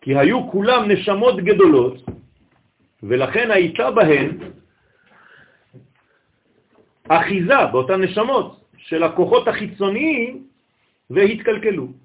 [0.00, 1.96] כי היו כולם נשמות גדולות,
[3.02, 4.38] ולכן הייתה בהן
[7.08, 10.46] אחיזה באותן נשמות של הכוחות החיצוניים
[11.10, 12.03] והתקלקלו.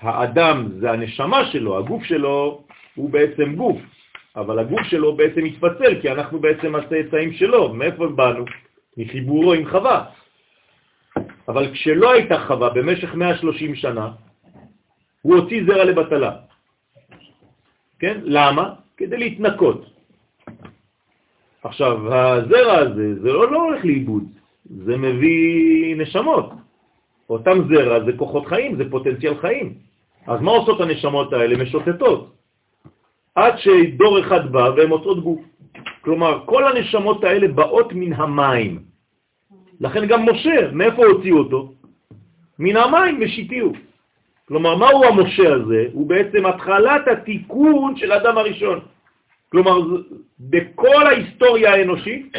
[0.00, 2.64] האדם זה הנשמה שלו, הגוף שלו
[2.94, 3.78] הוא בעצם גוף,
[4.36, 7.74] אבל הגוף שלו בעצם מתפצל, כי אנחנו בעצם הצאצאים שלו.
[7.74, 8.44] מאיפה באנו?
[8.96, 10.04] מחיבורו עם חווה.
[11.48, 14.10] אבל כשלא הייתה חווה במשך 130 שנה,
[15.22, 16.32] הוא הוציא זרע לבטלה.
[17.98, 18.20] כן?
[18.24, 18.74] למה?
[18.96, 19.95] כדי להתנקות.
[21.64, 24.24] עכשיו, הזרע הזה, זה לא, לא הולך לאיבוד,
[24.84, 26.50] זה מביא נשמות.
[27.30, 29.74] אותם זרע זה כוחות חיים, זה פוטנציאל חיים.
[30.26, 31.62] אז מה עושות הנשמות האלה?
[31.62, 32.32] משוטטות.
[33.34, 35.40] עד שדור אחד בא והן מוצאות גוף.
[36.00, 38.78] כלומר, כל הנשמות האלה באות מן המים.
[39.80, 41.72] לכן גם משה, מאיפה הוציאו אותו?
[42.58, 43.72] מן המים משיתיהו.
[44.48, 45.86] כלומר, מהו המשה הזה?
[45.92, 48.80] הוא בעצם התחלת התיקון של אדם הראשון.
[49.56, 49.80] כלומר,
[50.40, 52.32] בכל ההיסטוריה האנושית,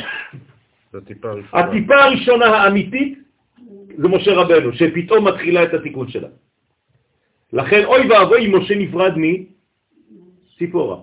[1.54, 3.20] הטיפה הראשונה האמיתית
[3.98, 6.28] זה משה רבנו, שפתאום מתחילה את התיקון שלה.
[7.54, 10.98] לכן אוי ואבוי משה נפרד מציפורה.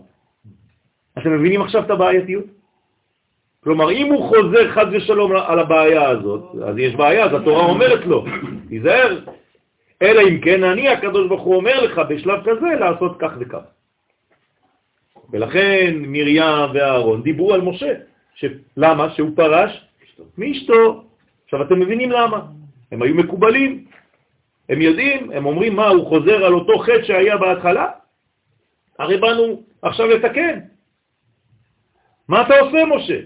[1.19, 2.47] אתם מבינים עכשיו את הבעייתיות?
[3.61, 8.07] כלומר, אם הוא חוזר חד ושלום על הבעיה הזאת, אז יש בעיה, אז התורה אומרת
[8.07, 8.25] לו,
[8.69, 9.19] תיזהר,
[10.03, 13.74] אלא אם כן אני, הקדוש ברוך הוא אומר לך בשלב כזה לעשות כך וכך.
[15.31, 17.93] ולכן מרים ואהרון דיברו על משה.
[18.35, 18.45] ש...
[18.77, 19.11] למה?
[19.11, 19.87] שהוא פרש
[20.39, 21.05] מאשתו.
[21.45, 22.41] עכשיו אתם מבינים למה.
[22.93, 23.85] הם היו מקובלים.
[24.69, 27.87] הם יודעים, הם אומרים מה, הוא חוזר על אותו חטא שהיה בהתחלה?
[28.99, 30.61] הרי באנו עכשיו לתקן.
[32.29, 33.21] מה אתה עושה, משה?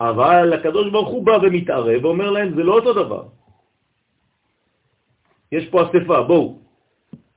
[0.00, 3.22] אבל הקדוש ברוך הוא בא ומתערב ואומר להם, זה לא אותו דבר.
[5.52, 6.58] יש פה אספה, בואו.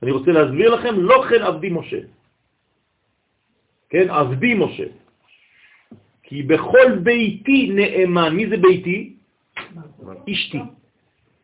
[0.02, 2.00] אני רוצה להסביר לכם, לא כן עבדי משה.
[3.90, 4.86] כן, עבדי משה.
[6.22, 9.16] כי בכל ביתי נאמן, מי זה ביתי?
[10.30, 10.60] אשתי.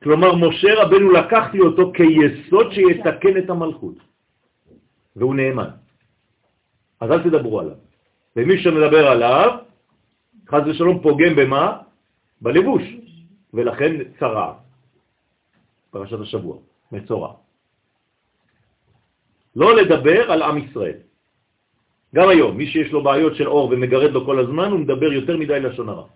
[0.03, 3.95] כלומר, משה רבנו לקחתי אותו כיסוד שיתקן את המלכות,
[5.17, 5.71] והוא נאמן.
[7.01, 7.77] אז אל תדברו עליו.
[8.37, 9.59] ומי שמדבר עליו,
[10.49, 11.79] חז ושלום פוגם במה?
[12.41, 12.83] בלבוש,
[13.55, 14.55] ולכן צרה.
[15.91, 16.59] פרשת השבוע,
[16.93, 17.33] מצורע.
[19.57, 20.99] לא לדבר על עם ישראל.
[22.15, 25.37] גם היום, מי שיש לו בעיות של אור ומגרד לו כל הזמן, הוא מדבר יותר
[25.37, 26.07] מדי לשון הרע.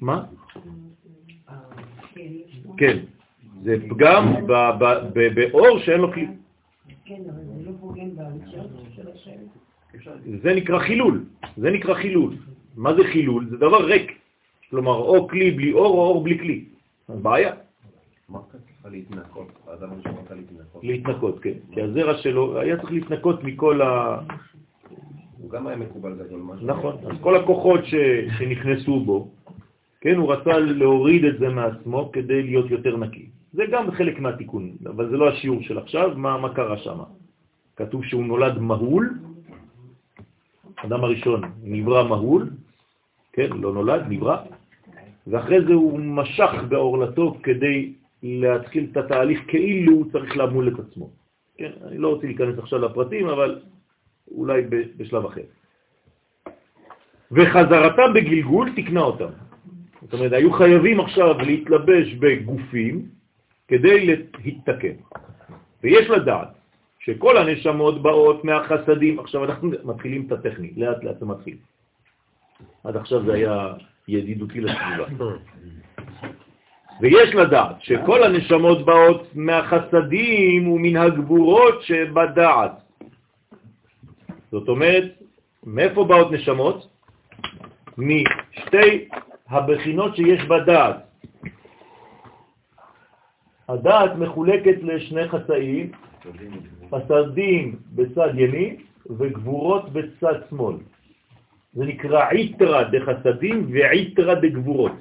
[0.00, 0.24] מה?
[1.48, 1.54] אה,
[2.76, 2.98] כן,
[3.62, 4.46] זה פגם
[5.34, 6.26] באור שאין לו כלי.
[7.04, 7.32] כן, לא.
[10.42, 11.24] זה נקרא חילול,
[11.56, 12.34] זה נקרא חילול.
[12.76, 13.46] מה זה חילול?
[13.50, 14.23] זה דבר ריק.
[14.74, 16.64] כלומר, או כלי בלי אור או אור בלי כלי.
[17.08, 17.52] אז בעיה.
[20.82, 21.38] להתנקות?
[21.42, 21.58] כן.
[21.72, 24.18] כי הזרע שלו היה צריך להתנקות מכל ה...
[25.38, 26.42] הוא גם היה מקובל גדול.
[26.62, 26.94] נכון.
[27.06, 27.80] אז כל הכוחות.
[28.38, 29.28] שנכנסו בו,
[30.00, 33.26] כן, הוא רצה להוריד את זה מעצמו כדי להיות יותר נקי.
[33.52, 36.98] זה גם חלק מהתיקון, אבל זה לא השיעור של עכשיו, מה, מה קרה שם.
[37.76, 39.18] כתוב שהוא נולד מהול,
[40.76, 42.50] אדם הראשון נברא מהול,
[43.34, 44.36] כן, לא נולד, נברא,
[45.26, 51.10] ואחרי זה הוא משך בעורלתו כדי להתחיל את התהליך כאילו הוא צריך למול את עצמו.
[51.58, 53.60] כן, אני לא רוצה להיכנס עכשיו לפרטים, אבל
[54.30, 54.62] אולי
[54.96, 55.42] בשלב אחר.
[57.32, 59.30] וחזרתם בגלגול תקנה אותם.
[60.02, 63.08] זאת אומרת, היו חייבים עכשיו להתלבש בגופים
[63.68, 64.96] כדי להתתקן.
[65.82, 66.48] ויש לדעת
[66.98, 71.56] שכל הנשמות באות מהחסדים, עכשיו אנחנו מתחילים את הטכני, לאט לאט זה מתחיל.
[72.84, 73.72] עד עכשיו זה היה
[74.08, 75.04] ידידותי לסביבה.
[77.00, 82.72] ויש לדעת שכל הנשמות באות מהחסדים ומן הגבורות שבדעת.
[84.50, 85.04] זאת אומרת,
[85.66, 86.88] מאיפה באות נשמות?
[87.98, 89.08] משתי
[89.48, 90.96] הבחינות שיש בדעת.
[93.68, 95.92] הדעת מחולקת לשני חסאים,
[96.90, 98.76] חסדים בצד ימין
[99.18, 100.76] וגבורות בצד שמאל.
[101.74, 104.92] זה נקרא עיתרה דחסדים ועיתרה דגבורות.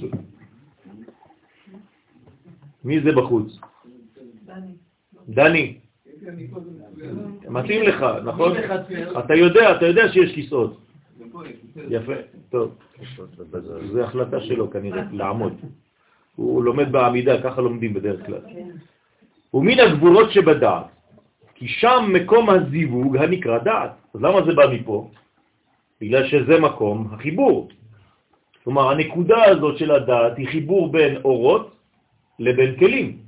[0.00, 0.32] Souvienne.
[2.84, 3.58] מי זה בחוץ?
[5.28, 5.78] דני.
[7.48, 8.52] מתאים לך, נכון?
[9.18, 10.80] אתה יודע, אתה יודע שיש כיסאות.
[11.88, 12.12] יפה,
[12.50, 12.74] טוב.
[13.92, 15.52] זו החלטה שלו כנראה, לעמוד.
[16.36, 18.40] הוא לומד בעמידה, ככה לומדים בדרך כלל.
[19.54, 20.86] ומן הגבורות שבדעת,
[21.54, 23.90] כי שם מקום הזיווג הנקרא דעת.
[24.14, 25.10] אז למה זה בא מפה?
[26.00, 27.68] בגלל שזה מקום החיבור.
[28.64, 31.76] כלומר, הנקודה הזאת של הדעת היא חיבור בין אורות
[32.38, 33.18] לבין כלים.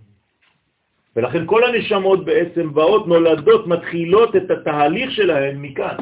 [1.17, 5.97] ולכן כל הנשמות בעצם באות, נולדות, מתחילות את התהליך שלהן מכאן.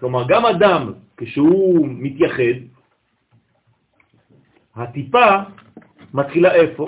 [0.00, 2.56] כלומר, גם אדם, כשהוא מתייחד,
[4.76, 5.28] הטיפה
[6.14, 6.86] מתחילה איפה?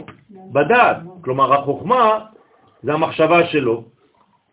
[0.52, 0.96] בדעת.
[1.24, 2.35] כלומר, החוכמה
[2.82, 3.84] זה המחשבה שלו,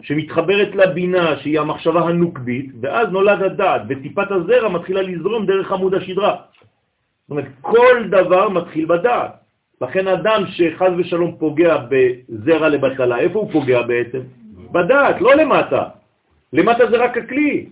[0.02, 6.36] שמתחברת לבינה, שהיא המחשבה הנוקבית, ואז נולד הדעת, וטיפת הזרע מתחילה לזרום דרך עמוד השדרה.
[7.22, 9.32] זאת אומרת, כל דבר מתחיל בדעת.
[9.82, 14.22] לכן אדם שחז ושלום פוגע בזרע לבטלה, איפה הוא פוגע בעצם?
[14.72, 15.84] בדעת, לא למטה.
[16.54, 17.70] למטה זה רק הכלי.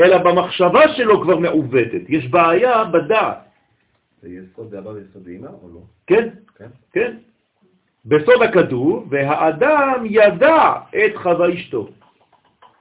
[0.00, 2.02] אלא במחשבה שלו כבר מעוותת.
[2.08, 3.38] יש בעיה בדעת.
[4.22, 5.80] זה יסוד, זה הבא ביסוד אימא או לא?
[6.06, 6.28] כן,
[6.92, 7.16] כן.
[8.06, 11.88] בסוד הכתוב, והאדם ידע את חווה אשתו.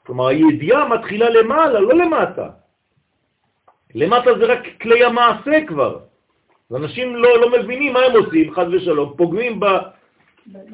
[0.05, 2.49] כלומר, הידיעה מתחילה למעלה, לא למטה.
[3.95, 5.99] למטה זה רק כלי המעשה כבר.
[6.75, 9.65] אנשים לא, לא מבינים מה הם עושים, חד ושלום, פוגמים ב...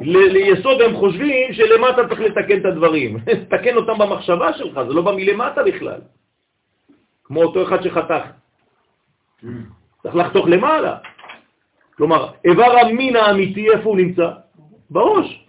[0.02, 3.18] ל- ליסוד הם חושבים שלמטה צריך לתקן את הדברים.
[3.54, 6.02] תקן אותם במחשבה שלך, זה לא בא מלמטה בכלל.
[7.24, 8.24] כמו אותו אחד שחתך.
[10.04, 10.98] צריך לחתוך למעלה.
[12.00, 14.30] כלומר, איבר המין האמיתי, איפה הוא נמצא?
[14.90, 15.46] בראש.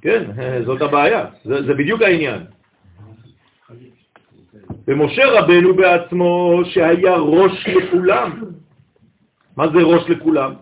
[0.00, 0.22] כן,
[0.64, 2.42] זאת הבעיה, זה, זה בדיוק העניין.
[4.88, 8.42] ומשה רבנו בעצמו שהיה ראש לכולם.
[9.56, 10.54] מה זה ראש לכולם?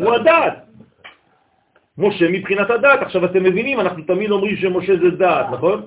[0.00, 0.54] הוא הדעת.
[1.98, 3.02] משה מבחינת הדעת.
[3.02, 5.86] עכשיו אתם מבינים, אנחנו תמיד אומרים שמשה זה דעת, נכון?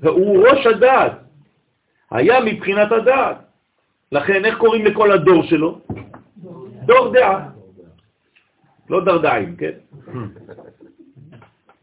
[0.00, 1.23] והוא ראש הדעת.
[2.14, 3.36] היה מבחינת הדעת.
[4.12, 5.80] לכן, איך קוראים לכל הדור שלו?
[6.86, 7.50] דור דעה.
[8.90, 9.76] לא דרדיים, כן?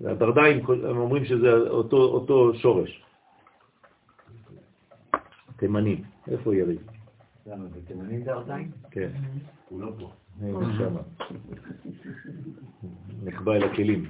[0.05, 3.03] הדרדיים, הם אומרים שזה אותו, אותו שורש.
[5.57, 6.03] תימנים.
[6.31, 6.81] איפה יריב?
[7.45, 8.71] למה, זה תימנים דרדיים?
[8.91, 9.09] כן.
[9.69, 10.11] הוא לא פה.
[10.77, 11.01] שמה.
[13.23, 14.05] נחבא אל הכלים.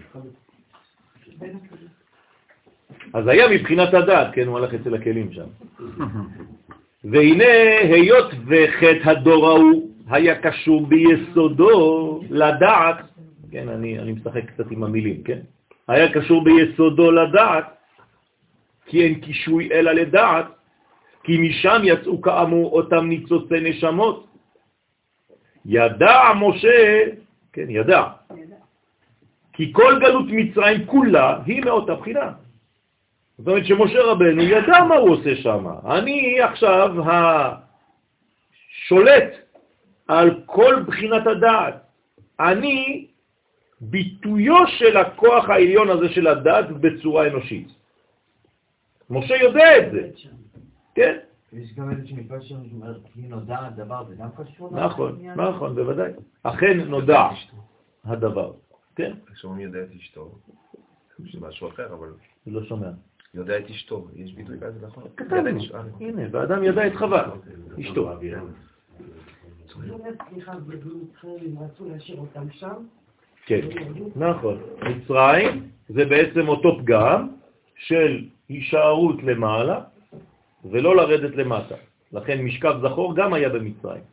[3.13, 5.47] אז היה מבחינת הדת, כן, הוא הלך אצל הכלים שם.
[7.03, 12.97] והנה, היות וחטא הדור ההוא היה קשור ביסודו לדעת,
[13.51, 15.39] כן, אני, אני משחק קצת עם המילים, כן?
[15.87, 17.65] היה קשור ביסודו לדעת,
[18.85, 20.45] כי אין קישוי אלא לדעת,
[21.23, 24.27] כי משם יצאו כאמור אותם ניצוצי נשמות.
[25.65, 27.03] ידע משה,
[27.53, 28.03] כן, ידע,
[29.53, 32.31] כי כל גלות מצרים כולה היא מאותה בחינה.
[33.41, 35.65] זאת אומרת שמשה רבנו ידע מה הוא עושה שם.
[35.85, 36.95] אני עכשיו
[38.69, 39.33] השולט
[40.07, 41.75] על כל בחינת הדעת.
[42.39, 43.07] אני
[43.81, 47.67] ביטויו של הכוח העליון הזה של הדעת בצורה אנושית.
[49.09, 50.09] משה יודע את זה,
[50.95, 51.17] כן?
[51.53, 54.69] יש גם איזושהי משפט שאומר, כי נודע הדבר, זה גם קשור?
[54.71, 56.11] נכון, נכון, בוודאי.
[56.43, 57.27] אכן נודע
[58.05, 58.53] הדבר,
[58.95, 59.11] כן?
[59.33, 60.31] כשאומרים יודע את אשתו,
[61.17, 62.07] זה משהו אחר, אבל
[62.47, 62.89] לא שומע.
[63.33, 65.03] יודע את אשתו, יש ביטוי כזה, נכון?
[65.17, 65.59] כתבנו,
[65.99, 67.31] הנה, ואדם ידע את חווה,
[67.81, 68.11] אשתו.
[73.45, 73.59] כן,
[74.15, 74.57] נכון.
[74.89, 77.29] מצרים זה בעצם אותו פגם
[77.75, 79.81] של הישארות למעלה
[80.65, 81.75] ולא לרדת למטה.
[82.11, 84.03] לכן משכב זכור גם היה במצרים.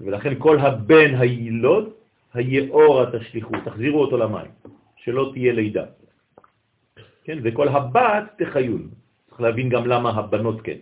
[0.00, 1.90] ולכן כל הבן הילוד,
[2.34, 4.50] היאורה תשליחו, תחזירו אותו למים,
[4.96, 5.84] שלא תהיה לידה.
[7.24, 8.88] כן, וכל הבת תחיון.
[9.28, 10.78] צריך להבין גם למה הבנות כן.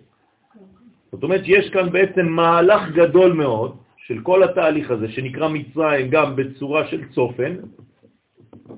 [1.13, 6.37] זאת אומרת שיש כאן בעצם מהלך גדול מאוד של כל התהליך הזה שנקרא מצרים גם
[6.37, 7.57] בצורה של צופן,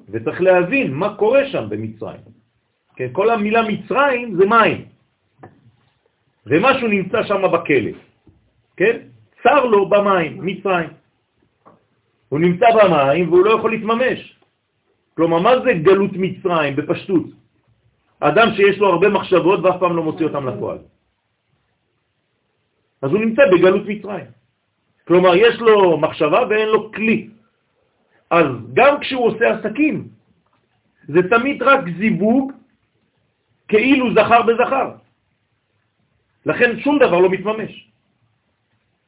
[0.09, 2.21] וצריך להבין מה קורה שם במצרים.
[2.97, 4.85] כן, כל המילה מצרים זה מים,
[6.47, 7.91] ומשהו נמצא שם בכלא,
[8.77, 8.97] כן?
[9.43, 10.91] צר לו במים, מצרים.
[12.29, 14.39] הוא נמצא במים והוא לא יכול להתממש.
[15.15, 17.44] כלומר, מה זה גלות מצרים בפשטות?
[18.25, 20.79] אדם שיש לו הרבה מחשבות ואף פעם לא מוציא אותם לפועל.
[23.03, 24.27] אז הוא נמצא בגלות מצרים.
[25.07, 27.29] כלומר, יש לו מחשבה ואין לו כלי.
[28.31, 30.09] אז גם כשהוא עושה עסקים,
[31.09, 32.53] זה תמיד רק זיווג
[33.69, 34.89] כאילו זכר בזכר.
[36.47, 37.73] לכן שום דבר לא מתממש.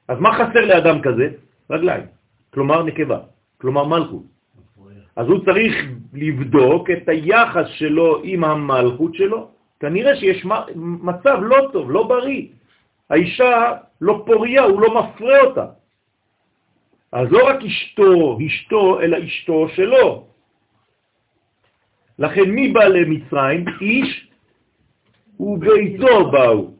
[0.08, 1.26] אז מה חסר לאדם כזה?
[1.70, 2.06] רגליים,
[2.52, 3.20] כלומר נקבה,
[3.58, 4.35] כלומר מלכות.
[5.16, 5.74] אז הוא צריך
[6.12, 9.50] לבדוק את היחס שלו עם המלכות שלו.
[9.80, 10.44] כנראה שיש
[10.76, 12.46] מצב לא טוב, לא בריא.
[13.10, 15.66] האישה לא פוריה, הוא לא מפרה אותה.
[17.12, 20.26] אז לא רק אשתו, אשתו, אלא אשתו שלו.
[22.18, 23.64] לכן מי בא למצרים?
[23.80, 24.30] איש
[25.40, 26.70] וביתו באו.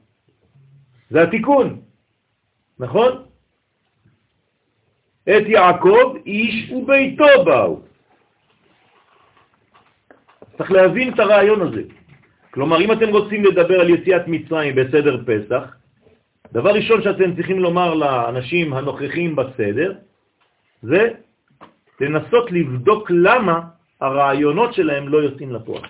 [1.11, 1.81] זה התיקון,
[2.79, 3.13] נכון?
[5.25, 7.86] את יעקב איש וביתו באו.
[10.57, 11.83] צריך להבין את הרעיון הזה.
[12.51, 15.77] כלומר, אם אתם רוצים לדבר על יציאת מצרים בסדר פסח,
[16.53, 19.93] דבר ראשון שאתם צריכים לומר לאנשים הנוכחים בסדר,
[20.83, 21.11] זה
[22.01, 23.61] לנסות לבדוק למה
[24.01, 25.85] הרעיונות שלהם לא יוצאים לפועל.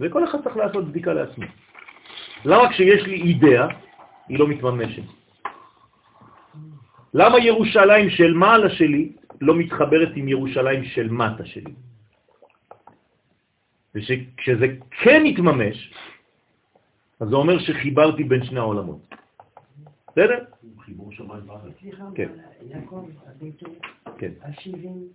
[0.00, 1.44] וכל אחד צריך לעשות בדיקה לעצמו.
[2.44, 3.68] למה כשיש לי אידאה,
[4.28, 5.02] היא לא מתממשת?
[7.14, 11.72] למה ירושלים של מעלה שלי לא מתחברת עם ירושלים של מטה שלי?
[13.94, 15.92] וכשזה כן יתממש,
[17.20, 19.14] אז זה אומר שחיברתי בין שני העולמות.
[20.08, 20.44] בסדר?
[20.84, 21.72] חיבור שמיים בארץ.
[21.80, 22.28] סליחה, כן.
[22.66, 23.66] יעקב, הביתו,
[24.18, 24.30] כן.
[24.42, 25.08] השבעים,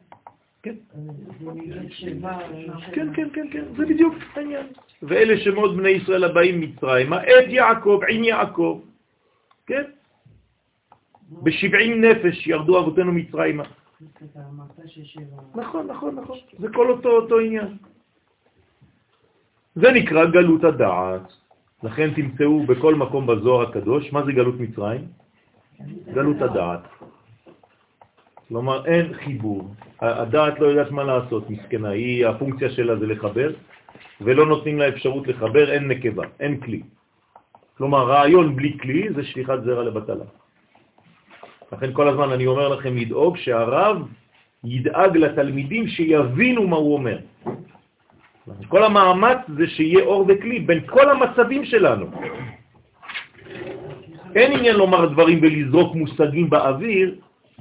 [0.64, 0.76] כן.
[0.96, 1.00] אה,
[1.42, 2.38] מגיל שבע,
[2.94, 4.68] כן, כן, כן, כן, זה בדיוק העניין.
[5.02, 8.82] ואלה שמות בני ישראל הבאים מצרימה, את יעקב, עם יעקב,
[9.66, 9.84] כן?
[11.44, 13.64] בשבעים נפש ירדו אבותינו מצרימה.
[15.56, 16.38] נכון, נכון, נכון.
[16.60, 17.78] זה כל אותו אותו עניין.
[19.76, 21.34] זה נקרא גלות הדעת.
[21.84, 25.02] לכן תמצאו בכל מקום בזוהר הקדוש, מה זה גלות מצרים?
[26.14, 26.84] גלות הדעת.
[28.48, 29.74] כלומר, אין חיבור.
[30.02, 31.90] הדעת לא יודעת מה לעשות, מסכנה.
[31.90, 33.50] היא, הפונקציה שלה זה לחבר,
[34.22, 36.82] ולא נותנים לה אפשרות לחבר, אין נקבה, אין כלי.
[37.78, 40.26] כלומר, רעיון בלי כלי זה שליחת זרע לבטלה.
[41.72, 44.08] לכן כל הזמן אני אומר לכם לדאוג שהרב
[44.64, 47.18] ידאג לתלמידים שיבינו מה הוא אומר.
[48.68, 52.06] כל המאמץ זה שיהיה אור וכלי בין כל המצבים שלנו.
[54.36, 57.16] אין עניין לומר דברים ולזרוק מושגים באוויר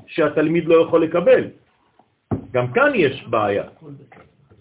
[0.06, 1.48] שהתלמיד לא יכול לקבל.
[2.52, 3.64] גם כאן יש בעיה.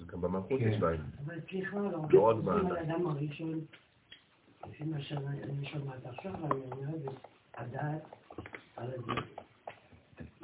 [0.05, 0.99] גם במלכות יש בעיה.
[1.25, 1.77] אבל סליחה,
[2.11, 3.07] לא, רק באדם.
[3.07, 3.59] הראשון,
[4.69, 7.09] לפי מה שאני שומעת עכשיו, אני אומר, זה
[7.57, 8.15] הדעת
[8.77, 9.23] על הדין.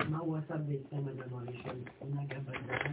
[0.09, 1.75] מה הוא עשה בעצם האדם הראשון?
[1.99, 2.91] הוא נגע בדעת,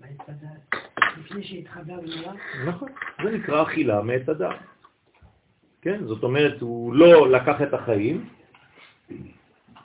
[0.00, 0.82] בעץ הדעת,
[1.20, 2.32] לפני שהתחבר למעלה,
[2.66, 2.88] נכון.
[3.24, 4.56] זה נקרא אכילה מעץ הדעת.
[5.82, 8.28] כן, זאת אומרת, הוא לא לקח את החיים,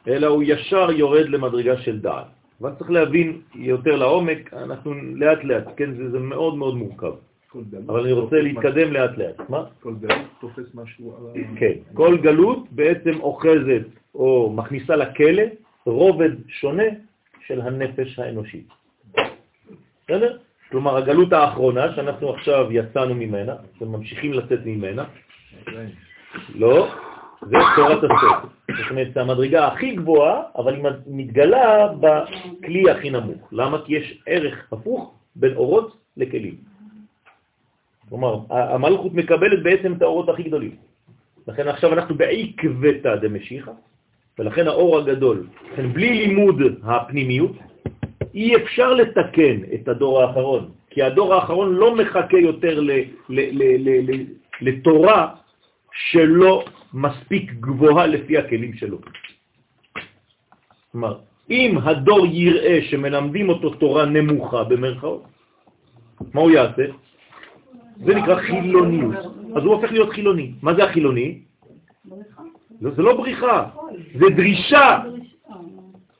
[0.07, 2.25] אלא הוא ישר יורד למדרגה של דעת.
[2.61, 7.13] אבל צריך להבין יותר לעומק, אנחנו לאט לאט, כן, זה, זה מאוד מאוד מורכב.
[7.87, 9.49] אבל אני רוצה להתקדם לאט לאט.
[9.49, 9.63] מה?
[9.79, 11.43] כל גלות תופס משהו על.
[11.59, 15.43] כן, כל גלות בעצם אוחזת או מכניסה לכלא
[15.85, 16.83] רובד שונה
[17.47, 18.67] של הנפש האנושית.
[20.07, 20.37] בסדר?
[20.71, 25.03] כלומר, הגלות האחרונה, שאנחנו עכשיו יצאנו ממנה, וממשיכים לצאת ממנה,
[26.55, 26.87] לא,
[27.41, 28.49] זה תורת הסוד.
[28.77, 33.47] זאת אומרת, זה המדרגה הכי גבוהה, אבל היא מתגלה בכלי הכי נמוך.
[33.51, 33.81] למה?
[33.85, 36.55] כי יש ערך הפוך בין אורות לכלים.
[38.09, 40.75] כלומר, המלכות מקבלת בעצם את האורות הכי גדולים.
[41.47, 43.71] לכן עכשיו אנחנו בעקבתא דמשיחא,
[44.39, 47.51] ולכן האור הגדול, לכן בלי לימוד הפנימיות,
[48.35, 53.61] אי אפשר לתקן את הדור האחרון, כי הדור האחרון לא מחכה יותר ל, ל, ל,
[53.79, 54.25] ל, ל,
[54.61, 55.27] לתורה
[55.91, 58.97] שלא מספיק גבוהה לפי הכלים שלו.
[60.91, 61.17] כלומר,
[61.49, 65.23] אם הדור יראה שמלמדים אותו תורה נמוכה במרכאות,
[66.33, 66.85] מה הוא יעשה?
[68.05, 69.15] זה נקרא חילוניות.
[69.55, 70.51] אז הוא הופך להיות חילוני.
[70.61, 71.39] מה זה החילוני?
[72.81, 73.65] לא, זה לא בריחה,
[74.19, 74.99] זה דרישה.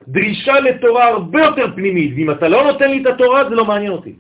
[0.08, 3.92] דרישה לתורה הרבה יותר פנימית, ואם אתה לא נותן לי את התורה, זה לא מעניין
[3.92, 4.16] אותי.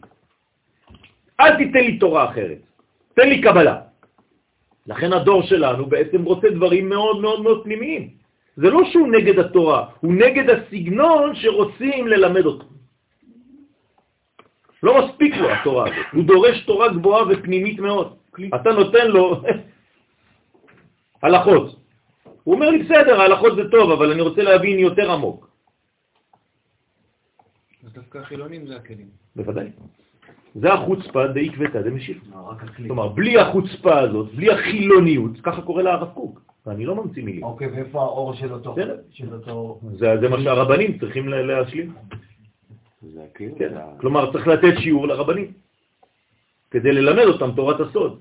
[1.39, 2.57] אל תיתן לי תורה אחרת,
[3.13, 3.75] תן לי קבלה.
[4.87, 8.09] לכן הדור שלנו בעצם רוצה דברים מאוד מאוד מאוד פנימיים.
[8.55, 12.65] זה לא שהוא נגד התורה, הוא נגד הסגנון שרוצים ללמד אותו.
[14.83, 18.15] לא מספיק לו התורה הזאת, הוא דורש תורה גבוהה ופנימית מאוד.
[18.55, 19.41] אתה נותן לו
[21.23, 21.75] הלכות.
[22.43, 25.54] הוא אומר לי, בסדר, ההלכות זה טוב, אבל אני רוצה להבין יותר עמוק.
[27.95, 29.07] דווקא החילונים זה הכלים.
[29.35, 29.67] בוודאי.
[30.55, 32.17] זה החוצפה דאיקבתא דמשיך.
[32.87, 36.41] כלומר, בלי החוצפה הזאת, בלי החילוניות, ככה קורא לה הרב קוק.
[36.65, 37.43] ואני לא ממציא מילים.
[37.43, 38.73] אוקיי, ואיפה האור של אותו...
[38.73, 38.97] בסדר.
[39.11, 39.79] של אותו...
[39.91, 41.93] זה זה מה שהרבנים צריכים לה- להשלים.
[43.01, 43.25] זה.
[43.35, 43.73] כן.
[43.99, 45.51] כלומר, צריך לתת שיעור לרבנים,
[46.71, 48.19] כדי ללמד אותם תורת הסוד,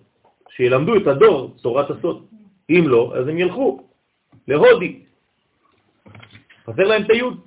[0.48, 2.26] שילמדו את הדור תורת הסוד.
[2.70, 3.82] אם לא, אז הם ילכו
[4.48, 5.00] להודי.
[6.66, 7.40] חסר להם את היוד.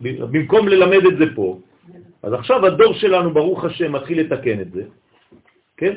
[0.00, 1.58] במקום ללמד את זה פה,
[2.22, 4.82] אז עכשיו הדור שלנו, ברוך השם, מתחיל לתקן את זה,
[5.76, 5.94] כן?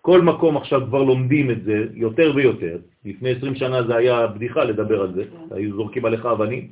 [0.00, 2.78] כל מקום עכשיו כבר לומדים את זה יותר ויותר.
[3.04, 6.70] לפני 20 שנה זה היה בדיחה לדבר על זה, היו זורקים עליך אבנים.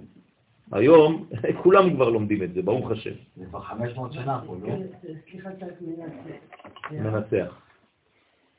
[0.73, 1.27] היום
[1.63, 3.11] כולם כבר לומדים את זה, ברוך השם.
[3.37, 4.75] זה כבר 500 שנה פה, לא?
[5.31, 5.67] סליחה קצת
[6.91, 7.66] מנצח.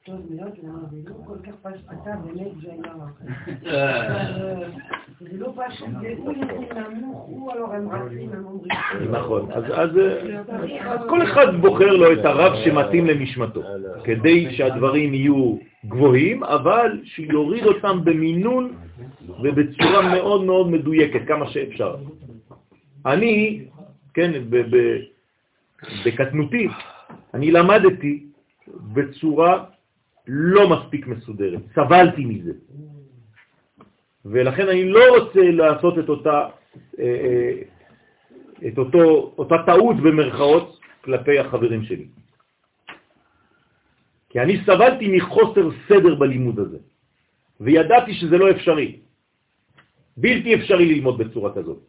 [0.08, 2.91] טוב מאוד, למה זה לא כל כך פשוט, אתה באמת ג'נגר.
[5.20, 6.34] זה לא פשוט, זה הוא
[6.91, 8.72] נמוך, הוא הלוא הם רצים, הם אומרים.
[9.12, 9.89] נכון, אז, אז,
[10.82, 13.64] אז כל אחד בוחר לו את הרב שמתאים למשמתו,
[14.03, 18.74] כדי שהדברים יהיו גבוהים, אבל שיוריד אותם במינון
[19.43, 21.95] ובצורה מאוד מאוד מדויקת, כמה שאפשר.
[23.05, 23.62] אני,
[24.14, 24.99] כן, ב- ב-
[26.05, 26.68] בקטנותי,
[27.34, 28.24] אני למדתי
[28.93, 29.64] בצורה
[30.28, 32.51] לא מספיק מסודרת, סבלתי מזה.
[34.25, 36.49] ולכן אני לא רוצה לעשות את אותה,
[36.99, 37.53] אה, אה,
[38.67, 42.07] את אותו, אותה טעות במרכאות כלפי החברים שלי.
[44.30, 46.78] כי אני סבלתי מחוסר סדר בלימוד הזה,
[47.59, 48.99] וידעתי שזה לא אפשרי.
[50.17, 51.80] בלתי אפשרי ללמוד בצורה כזאת.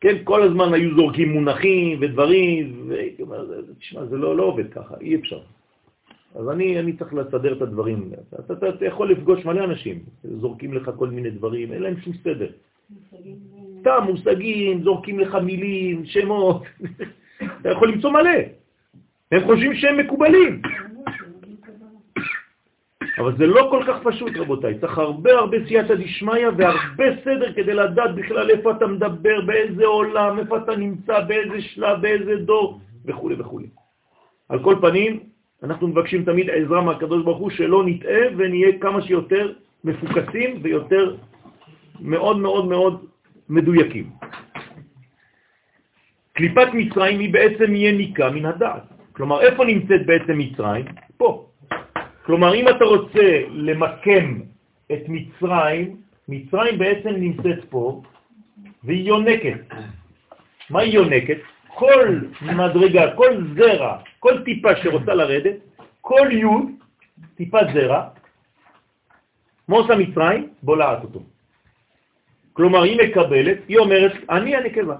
[0.00, 3.44] כן, כל הזמן היו זורקים מונחים ודברים, והייתי אומר,
[3.78, 5.40] תשמע, זה לא, לא עובד ככה, אי אפשר.
[6.38, 8.12] אז אני, אני צריך לסדר את הדברים.
[8.28, 12.12] אתה, אתה, אתה יכול לפגוש מלא אנשים, זורקים לך כל מיני דברים, אין להם שום
[12.24, 12.46] סדר.
[13.80, 16.62] סתם מושגים, זורקים לך מילים, שמות,
[17.60, 18.38] אתה יכול למצוא מלא.
[19.32, 20.62] הם חושבים שהם מקובלים.
[23.18, 24.78] אבל זה לא כל כך פשוט, רבותיי.
[24.78, 30.38] צריך הרבה הרבה סייעתא דשמיא והרבה סדר כדי לדעת בכלל איפה אתה מדבר, באיזה עולם,
[30.38, 33.60] איפה אתה נמצא, באיזה שלב, באיזה דור, וכו' וכו'.
[34.48, 35.20] על כל פנים,
[35.62, 39.52] אנחנו מבקשים תמיד עזרה מהקדוש ברוך הוא שלא נטעה ונהיה כמה שיותר
[39.84, 41.16] מפוקסים ויותר
[42.00, 43.04] מאוד מאוד מאוד
[43.48, 44.10] מדויקים.
[46.32, 48.82] קליפת מצרים היא בעצם יניקה מן הדעת.
[49.12, 50.84] כלומר, איפה נמצאת בעצם מצרים?
[51.16, 51.46] פה.
[52.22, 54.40] כלומר, אם אתה רוצה למקם
[54.92, 55.96] את מצרים,
[56.28, 58.02] מצרים בעצם נמצאת פה,
[58.84, 59.60] והיא יונקת.
[60.70, 61.38] מה היא יונקת?
[61.74, 65.56] כל מדרגה, כל זרע, כל טיפה שרוצה לרדת,
[66.00, 66.64] כל יוד,
[67.34, 68.08] טיפת זרע,
[69.68, 70.48] מה עושה מצרים?
[70.62, 71.22] בולעת אותו.
[72.52, 74.96] כלומר, היא מקבלת, היא אומרת, אני הנקבה.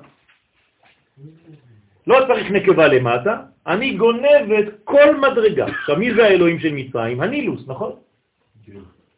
[2.06, 5.66] לא צריך נקבה למטה, אני גונב את כל מדרגה.
[5.66, 7.20] עכשיו, מי זה האלוהים של מצרים?
[7.20, 7.92] הנילוס, נכון?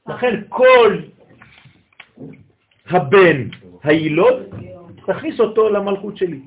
[0.08, 0.98] לכן כל
[2.86, 3.48] הבן,
[3.82, 4.36] הילוד,
[5.06, 6.40] תכניס אותו למלכות שלי.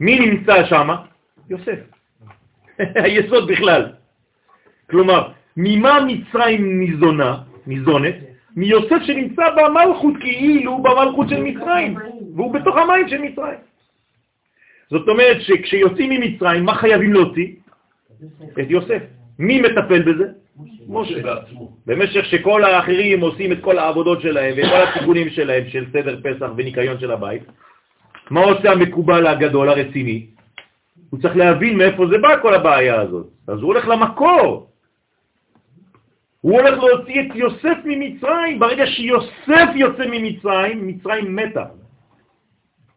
[0.00, 0.88] מי נמצא שם?
[1.50, 1.78] יוסף.
[3.04, 3.92] היסוד בכלל.
[4.90, 8.14] כלומר, ממה מצרים ניזונה, ניזונת?
[8.56, 11.96] מיוסף שנמצא במלכות כאילו במלכות של מצרים,
[12.36, 13.58] והוא בתוך המים של מצרים.
[14.90, 17.48] זאת אומרת שכשיוצאים ממצרים, מה חייבים להוציא?
[18.60, 19.02] את יוסף.
[19.38, 20.24] מי מטפל בזה?
[20.88, 21.34] משה.
[21.86, 26.50] במשך שכל האחרים עושים את כל העבודות שלהם ואת כל התיקונים שלהם של סדר פסח
[26.56, 27.42] וניקיון של הבית,
[28.30, 30.26] מה עושה המקובל הגדול, הרציני?
[31.12, 33.26] הוא צריך להבין מאיפה זה בא כל הבעיה הזאת.
[33.46, 34.70] אז הוא הולך למקור.
[36.40, 38.58] הוא הולך להוציא את יוסף ממצרים.
[38.58, 41.64] ברגע שיוסף יוצא ממצרים, מצרים מתה.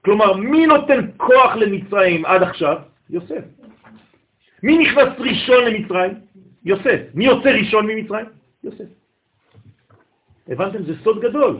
[0.05, 2.77] כלומר, מי נותן כוח למצרים עד עכשיו?
[3.09, 3.43] יוסף.
[4.63, 6.13] מי נכנס ראשון למצרים?
[6.65, 6.99] יוסף.
[7.13, 8.25] מי יוצא ראשון ממצרים?
[8.63, 8.89] יוסף.
[10.47, 10.83] הבנתם?
[10.83, 11.57] זה סוד גדול.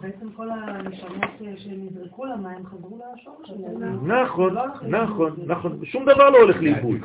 [0.00, 4.12] בעצם כל הנשמות שנזרקו למים חזרו לשורש שלהם.
[4.12, 4.56] נכון,
[4.88, 5.84] נכון, נכון.
[5.84, 6.96] שום דבר לא הולך לאיבוד.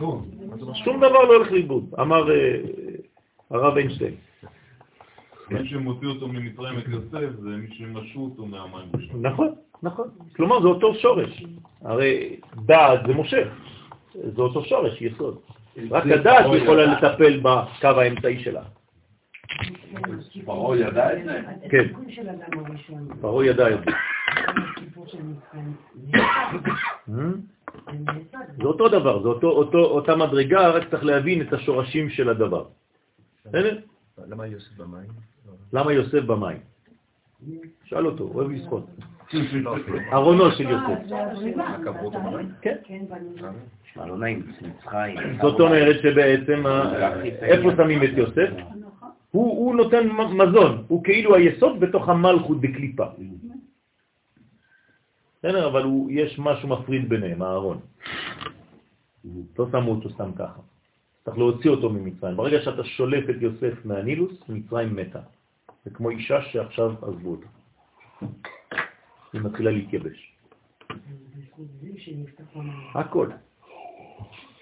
[0.74, 2.60] שום דבר לא הולך לאיבוד, אמר אה,
[3.50, 4.16] הרב איינשטיין.
[5.52, 8.90] מי שמוציא אותו ממצרים את יוסף זה מי שמשו אותו מהמים.
[9.22, 9.50] נכון,
[9.84, 10.08] נכון.
[10.36, 11.44] כלומר, זה אותו שורש.
[11.82, 13.44] הרי דעת זה משה.
[14.14, 15.38] זה אותו שורש, יסוד.
[15.92, 18.62] רק הדעת יכולה לטפל בקו האמצעי שלה.
[20.46, 21.42] פרעה ידע את זה?
[21.70, 21.88] כן.
[23.22, 23.92] פרעה ידע את זה.
[28.58, 32.66] זה אותו דבר, זה אותו, אותו, אותה מדרגה, רק צריך להבין את השורשים של הדבר.
[33.46, 33.80] בסדר?
[34.28, 35.10] למה יוסף במים?
[35.74, 36.58] למה יוסף במים?
[37.84, 38.86] שאל אותו, הוא אוהב לשחות.
[40.14, 41.00] ארונו של יוסף.
[42.62, 42.78] כן.
[43.96, 45.18] לא נעים, מצרים.
[45.42, 46.64] זאת אומרת שבעצם,
[47.24, 48.50] איפה שמים את יוסף?
[49.34, 53.06] הוא, הוא נותן מזון, הוא כאילו היסוד בתוך המלכות בקליפה.
[55.40, 57.80] בסדר, אבל הוא, יש משהו מפריד ביניהם, הארון.
[59.60, 60.62] לא שמו אותו סתם ככה.
[61.26, 62.38] צריך להוציא אותו ממצרים.
[62.38, 65.20] ברגע שאתה שולף את יוסף מהנילוס, מצרים מתה.
[65.86, 67.48] זה כמו אישה שעכשיו עזבו אותה.
[69.34, 70.34] היא מתחילה להתייבש.
[72.96, 73.30] הכל.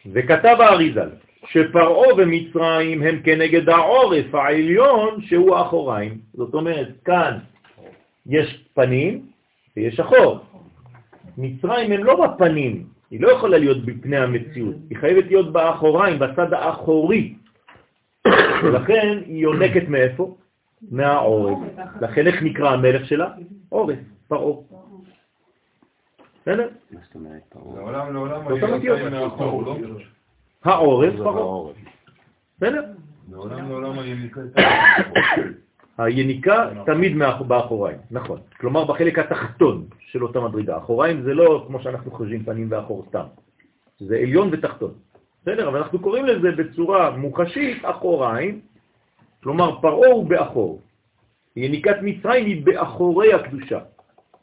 [0.06, 1.10] וכתב האריזל
[1.48, 6.18] שפרעה ומצרים הם כנגד העורף העליון שהוא האחוריים.
[6.34, 7.38] זאת אומרת, כאן
[8.26, 9.26] יש פנים
[9.78, 10.40] ויש אחור.
[11.38, 16.54] מצרים הם לא בפנים, היא לא יכולה להיות בפני המציאות, היא חייבת להיות באחוריים, בצד
[16.54, 17.34] האחורי.
[18.74, 20.36] לכן היא יונקת מאיפה?
[20.92, 21.58] מהעורף.
[22.02, 23.30] לכן איך נקרא המלך שלה?
[23.70, 24.56] עורף, פרעה.
[26.42, 26.70] בסדר?
[26.92, 27.76] מה זאת אומרת פרעה?
[27.76, 28.42] לעולם לעולם
[30.66, 31.04] מהחור, לא?
[31.08, 31.74] העורף פרעה.
[32.58, 32.84] בסדר?
[35.98, 38.40] היניקה תמיד מאח- באחוריים, נכון.
[38.60, 40.78] כלומר בחלק התחתון של אותה מדרגה.
[40.78, 43.24] אחוריים זה לא כמו שאנחנו חושבים פנים ואחור סתם.
[44.00, 44.92] זה עליון ותחתון.
[45.42, 48.60] בסדר, אבל אנחנו קוראים לזה בצורה מוחשית אחוריים,
[49.44, 50.82] כלומר פרעה הוא באחור.
[51.56, 53.80] יניקת מצרים היא באחורי הקדושה.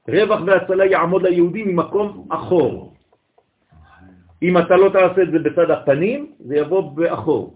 [0.09, 2.95] רווח והצלה יעמוד ליהודי ממקום אחור.
[4.43, 7.55] אם אתה לא תעשה את זה בצד הפנים, זה יבוא באחור.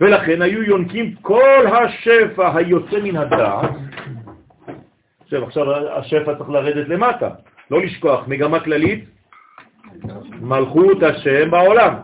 [0.00, 3.70] ולכן היו יונקים כל השפע היוצא מן הדעת.
[5.24, 7.30] עכשיו, עכשיו השפע צריך לרדת למטה,
[7.70, 9.04] לא לשכוח, מגמה כללית,
[10.40, 11.94] מלכות השם בעולם.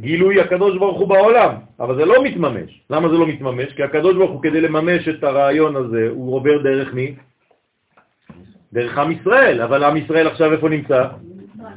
[0.00, 2.80] גילוי הקדוש ברוך הוא בעולם, אבל זה לא מתממש.
[2.90, 3.72] למה זה לא מתממש?
[3.72, 7.14] כי הקדוש ברוך הוא כדי לממש את הרעיון הזה, הוא עובר דרך מי?
[8.72, 11.08] דרך עם ישראל, אבל עם ישראל עכשיו איפה נמצא?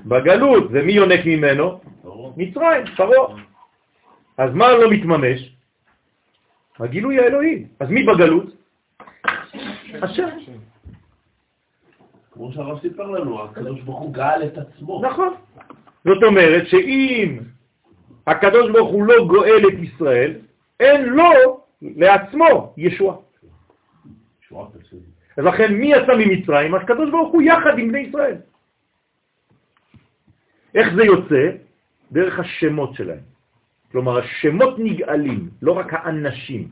[0.06, 1.80] בגלות, ומי יונק ממנו?
[2.38, 3.36] מצרים, פרעה.
[4.38, 5.56] אז מה לא מתממש?
[6.80, 7.66] הגילוי האלוהי.
[7.80, 8.46] אז מי בגלות?
[10.02, 10.28] השם.
[12.32, 15.02] כמו שהרב סיפר לנו, הקדוש ברוך הוא גאל את עצמו.
[15.02, 15.34] נכון.
[16.06, 17.40] זאת אומרת שאם
[18.28, 20.34] הקדוש ברוך הוא לא גואל את ישראל,
[20.80, 23.18] אין לו לעצמו ישוע.
[25.38, 26.76] אז לכן מי יצא ממצרים?
[26.76, 28.36] הקדוש ברוך הוא יחד עם בני ישראל.
[30.76, 31.50] איך זה יוצא?
[32.12, 33.24] דרך השמות שלהם.
[33.92, 36.68] כלומר, השמות נגאלים, לא רק האנשים.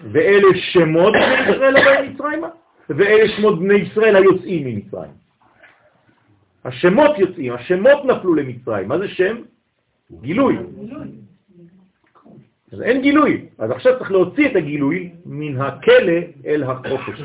[0.00, 2.48] ואלה שמות בני ישראל הבאים מצרימה,
[2.88, 5.10] ואלה שמות בני ישראל היוצאים ממצרים.
[6.64, 8.88] השמות יוצאים, השמות נפלו למצרים.
[8.88, 9.36] מה זה שם?
[10.20, 10.56] גילוי.
[12.72, 13.46] אז אין גילוי.
[13.58, 17.20] אז עכשיו צריך להוציא את הגילוי מן הכלא אל החופש.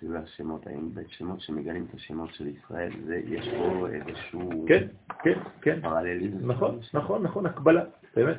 [0.00, 4.86] שזה השמות, האם בשמות שמגלים את השמות של ישראל, זה, יש פה איזשהו כן,
[5.22, 5.80] כן, כן.
[5.82, 6.50] פרלליזם.
[6.50, 7.82] נכון, נכון, נכון, הקבלה,
[8.16, 8.36] באמת.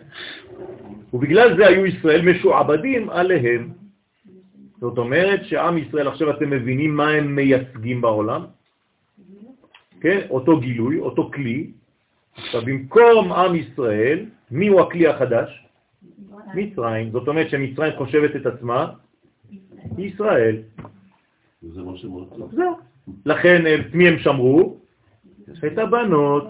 [1.13, 3.69] ובגלל זה היו ישראל משועבדים עליהם.
[4.79, 8.45] זאת אומרת שעם ישראל, עכשיו אתם מבינים מה הם מייצגים בעולם?
[10.01, 11.71] כן, אותו גילוי, אותו כלי.
[12.35, 15.65] עכשיו, במקום עם ישראל, מי הוא הכלי החדש?
[16.53, 17.11] מצרים.
[17.11, 18.91] זאת אומרת שמצרים חושבת את עצמה
[19.97, 20.55] ישראל.
[21.61, 22.29] זה מה שמות.
[22.51, 22.79] זהו.
[23.25, 24.77] לכן, את מי הם שמרו?
[25.67, 26.47] את הבנות.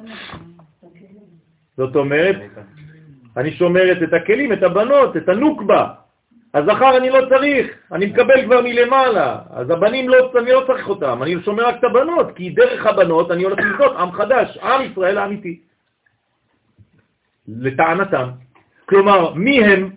[1.77, 2.35] זאת אומרת,
[3.37, 5.87] אני שומרת את הכלים, את הבנות, את הנוקבה.
[6.53, 9.39] הזכר אני לא צריך, אני מקבל כבר מלמעלה.
[9.49, 13.31] אז הבנים לא, אני לא צריך אותם, אני שומר רק את הבנות, כי דרך הבנות
[13.31, 15.59] אני הולך לבנות עם חדש, עם ישראל האמיתי.
[17.47, 18.29] לטענתם.
[18.85, 19.89] כלומר, מי הם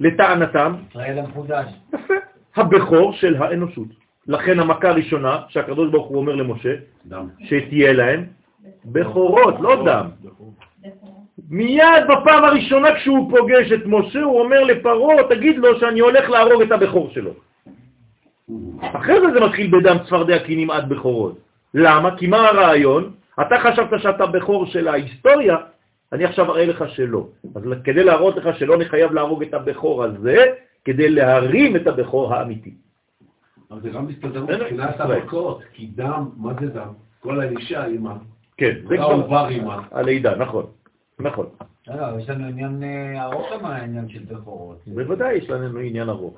[0.00, 0.74] לטענתם?
[0.88, 1.66] ישראל המחודש.
[1.94, 2.14] יפה.
[2.56, 4.01] הבכור של האנושות.
[4.28, 6.74] לכן המכה הראשונה שהקדוש ברוך הוא אומר למשה,
[7.06, 7.26] דם.
[7.44, 8.24] שתהיה להם
[8.84, 10.06] בכורות, לא דם.
[11.50, 16.62] מיד בפעם הראשונה כשהוא פוגש את משה, הוא אומר לפרעה, תגיד לו שאני הולך להרוג
[16.62, 17.30] את הבכור שלו.
[18.82, 21.38] אחרי זה זה מתחיל בדם צפרדע כי נמעט בכורות.
[21.74, 22.16] למה?
[22.16, 23.12] כי מה הרעיון?
[23.40, 25.56] אתה חשבת שאתה בכור של ההיסטוריה,
[26.12, 27.26] אני עכשיו אראה לך שלא.
[27.54, 30.36] אז כדי להראות לך שלא, אני חייב להרוג את הבכור הזה,
[30.84, 32.74] כדי להרים את הבכור האמיתי.
[33.72, 35.00] אבל זה גם מסתדר מבחינת.
[35.00, 36.92] המכות, כי דם, מה זה דם?
[37.20, 38.16] כל האישה אימה.
[38.56, 39.82] כן, זה כל העובר אימה.
[39.90, 40.66] הלידה, נכון,
[41.20, 41.46] נכון.
[41.88, 44.78] לא, יש לנו עניין אה, ארוך עם העניין של בכורות.
[44.86, 46.34] בוודאי יש לנו עניין ארוך.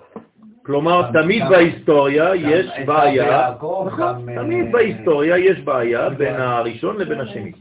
[0.63, 3.51] כלומר, תמיד בהיסטוריה יש בעיה,
[3.87, 7.53] נכון, תמיד בהיסטוריה יש בעיה בין הראשון לבין השני.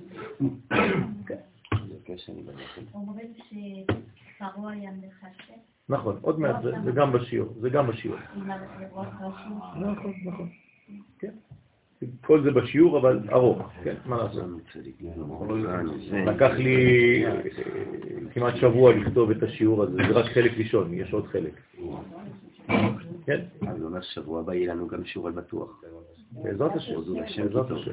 [0.72, 1.36] הנכד.
[2.94, 8.18] אומרים שפרעה היה מחשב נכון, עוד מעט, זה- גם בשיעור, זה גם בשיעור.
[9.80, 10.50] נכון, נכון.
[11.20, 11.30] כן.
[12.26, 14.44] כל זה בשיעור, אבל ארוך, כן, מה לעשות.
[16.26, 16.78] לקח לי
[17.26, 17.40] אה,
[18.34, 21.54] כמעט שבוע לכתוב את השיעור הזה, זה רק חלק ראשון, יש עוד חלק.
[23.26, 25.82] כן, אז הוא אומר שבוע הבא יהיה לנו גם שיעור על בטוח.
[26.32, 27.72] בעזרת השם, בעזרת.
[27.72, 27.92] השם.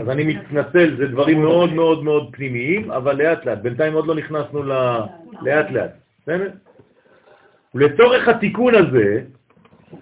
[0.00, 4.14] אז אני מתנצל, זה דברים מאוד מאוד מאוד פנימיים, אבל לאט לאט, בינתיים עוד לא
[4.14, 4.72] נכנסנו ל...
[5.42, 5.90] לאט לאט,
[7.74, 9.22] לצורך התיקון הזה,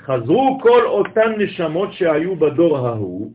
[0.01, 3.33] חזרו כל אותן נשמות שהיו בדור ההוא,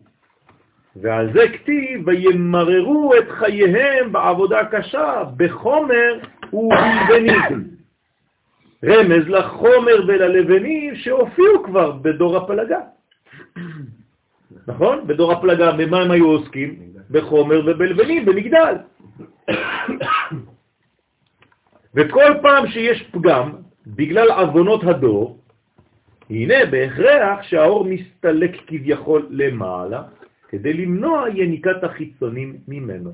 [0.95, 6.19] ועל זה כתיב, וימררו את חייהם בעבודה קשה, בחומר
[6.53, 7.73] ובלבנים.
[8.85, 12.79] רמז לחומר וללבנים שהופיעו כבר בדור הפלגה.
[14.67, 15.07] נכון?
[15.07, 16.79] בדור הפלגה, במה הם היו עוסקים?
[17.11, 18.75] בחומר ובלבנים, במגדל.
[21.95, 23.51] וכל פעם שיש פגם,
[23.87, 25.39] בגלל עוונות הדור,
[26.29, 30.03] הנה בהכרח שהאור מסתלק כביכול למעלה,
[30.47, 33.11] כדי למנוע יניקת החיצונים ממנו.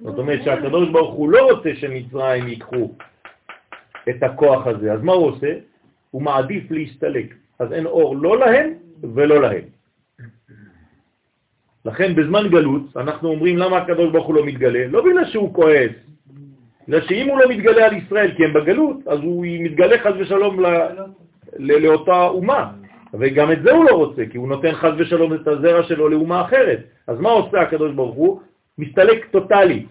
[0.00, 2.94] זאת אומרת שהקדוש ברוך הוא לא רוצה שמצרים ייקחו
[4.08, 5.54] את הכוח הזה, אז מה הוא עושה?
[6.10, 8.74] הוא מעדיף להסתלק, אז אין אור לא להם
[9.14, 9.64] ולא להם.
[11.84, 14.86] לכן בזמן גלות אנחנו אומרים למה הקדוש ברוך הוא לא מתגלה?
[14.86, 15.92] לא בגלל שהוא כועס,
[16.88, 20.60] בגלל שאם הוא לא מתגלה על ישראל כי הם בגלות, אז הוא מתגלה חז ושלום
[20.60, 20.66] ל...
[21.56, 21.72] ל...
[21.72, 22.70] לאותה אומה.
[23.14, 26.42] וגם את זה הוא לא רוצה, כי הוא נותן חז ושלום את הזרע שלו לאומה
[26.42, 26.80] אחרת.
[27.06, 28.40] אז מה עושה הקדוש ברוך הוא?
[28.78, 29.86] מסתלק טוטלי.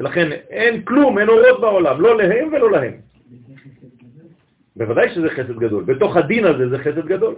[0.00, 2.92] ולכן אין כלום, אין אורות בעולם, לא להם ולא להם.
[4.76, 5.84] בוודאי שזה חסד גדול.
[5.84, 7.34] בתוך הדין הזה זה חסד גדול.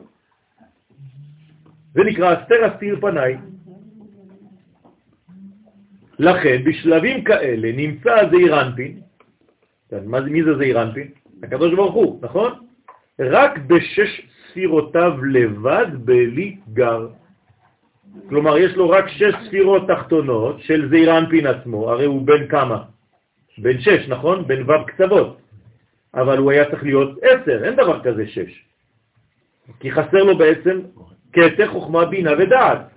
[1.94, 3.36] זה נקרא אסתר אסתיר פניי.
[6.18, 9.00] לכן, בשלבים כאלה נמצא זעיר אנפין,
[10.08, 11.08] מי זה זעיר אנפין?
[11.42, 12.52] הקדוש ברוך הוא, נכון?
[13.20, 17.08] רק בשש ספירותיו לבד בלי גר.
[18.28, 22.82] כלומר, יש לו רק שש ספירות תחתונות של זעיר אנפין עצמו, הרי הוא בן כמה?
[23.58, 24.46] בן שש, נכון?
[24.46, 25.38] בן ו' קצוות.
[26.14, 28.64] אבל הוא היה צריך להיות עשר, אין דבר כזה שש.
[29.80, 30.80] כי חסר לו בעצם
[31.30, 32.93] קטע, חוכמה, בינה ודעת.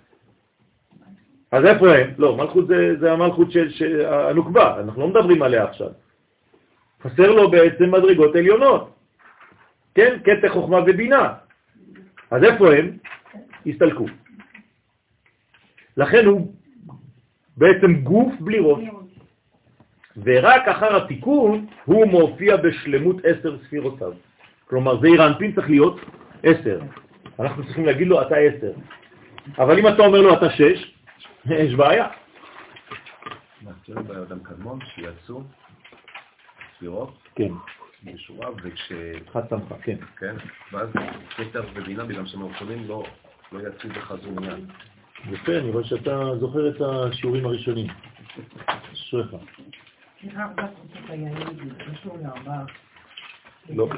[1.51, 2.09] אז איפה הם?
[2.17, 5.89] לא, מלכות זה, זה המלכות של, של הנוקבה, אנחנו לא מדברים עליה עכשיו.
[7.03, 8.93] חסר לו בעצם מדרגות עליונות.
[9.95, 10.17] כן?
[10.23, 11.33] קטע, חוכמה ובינה.
[12.31, 12.97] אז איפה הם?
[13.65, 14.05] הסתלקו.
[15.97, 16.53] לכן הוא
[17.57, 18.83] בעצם גוף בלי ראש.
[20.23, 24.11] ורק אחר התיקון הוא מופיע בשלמות עשר ספירותיו.
[24.69, 25.99] כלומר, זה אירנפין צריך להיות
[26.43, 26.79] עשר.
[27.39, 28.71] אנחנו צריכים להגיד לו, אתה עשר.
[29.57, 30.96] אבל אם אתה אומר לו, אתה שש,
[31.49, 32.07] יש בעיה.
[33.61, 35.41] מכירים באדם קדמון שיצאו
[36.75, 37.17] ספירות?
[37.35, 37.51] כן.
[38.03, 38.91] בשורה, וכש...
[39.33, 39.97] חד סמכה, כן.
[40.17, 40.35] כן,
[40.71, 40.89] ואז
[41.75, 43.03] ובינה, בגלל שהם הראשונים, לא,
[43.51, 44.71] לא יצאו בחזו מיד.
[45.31, 47.87] יפה, אני רואה שאתה זוכר את השיעורים הראשונים.
[48.93, 49.35] אשריך.
[53.69, 53.89] לא,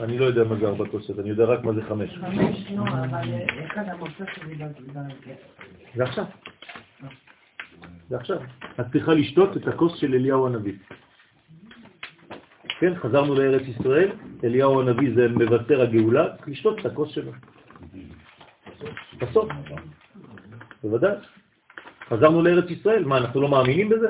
[0.00, 2.10] אני לא יודע מה זה ארבע כוסות, אני יודע רק מה זה חמש.
[2.14, 3.28] חמש, לא, אבל
[3.66, 4.54] אחד המוצא שלי
[5.94, 6.24] זה עכשיו.
[8.08, 8.38] זה עכשיו.
[8.80, 10.72] את צריכה לשתות את הכוס של אליהו הנביא.
[12.80, 14.10] כן, חזרנו לארץ ישראל,
[14.44, 17.32] אליהו הנביא זה מבשר הגאולה, לשתות את הכוס שלו.
[19.18, 19.48] בסוף.
[20.82, 21.16] בוודאי.
[22.08, 24.08] חזרנו לארץ ישראל, מה, אנחנו לא מאמינים בזה?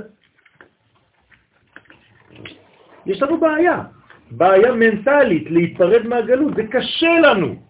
[3.07, 3.85] יש לנו בעיה,
[4.31, 7.63] בעיה מנטלית להיפרד מהגלות, זה קשה לנו.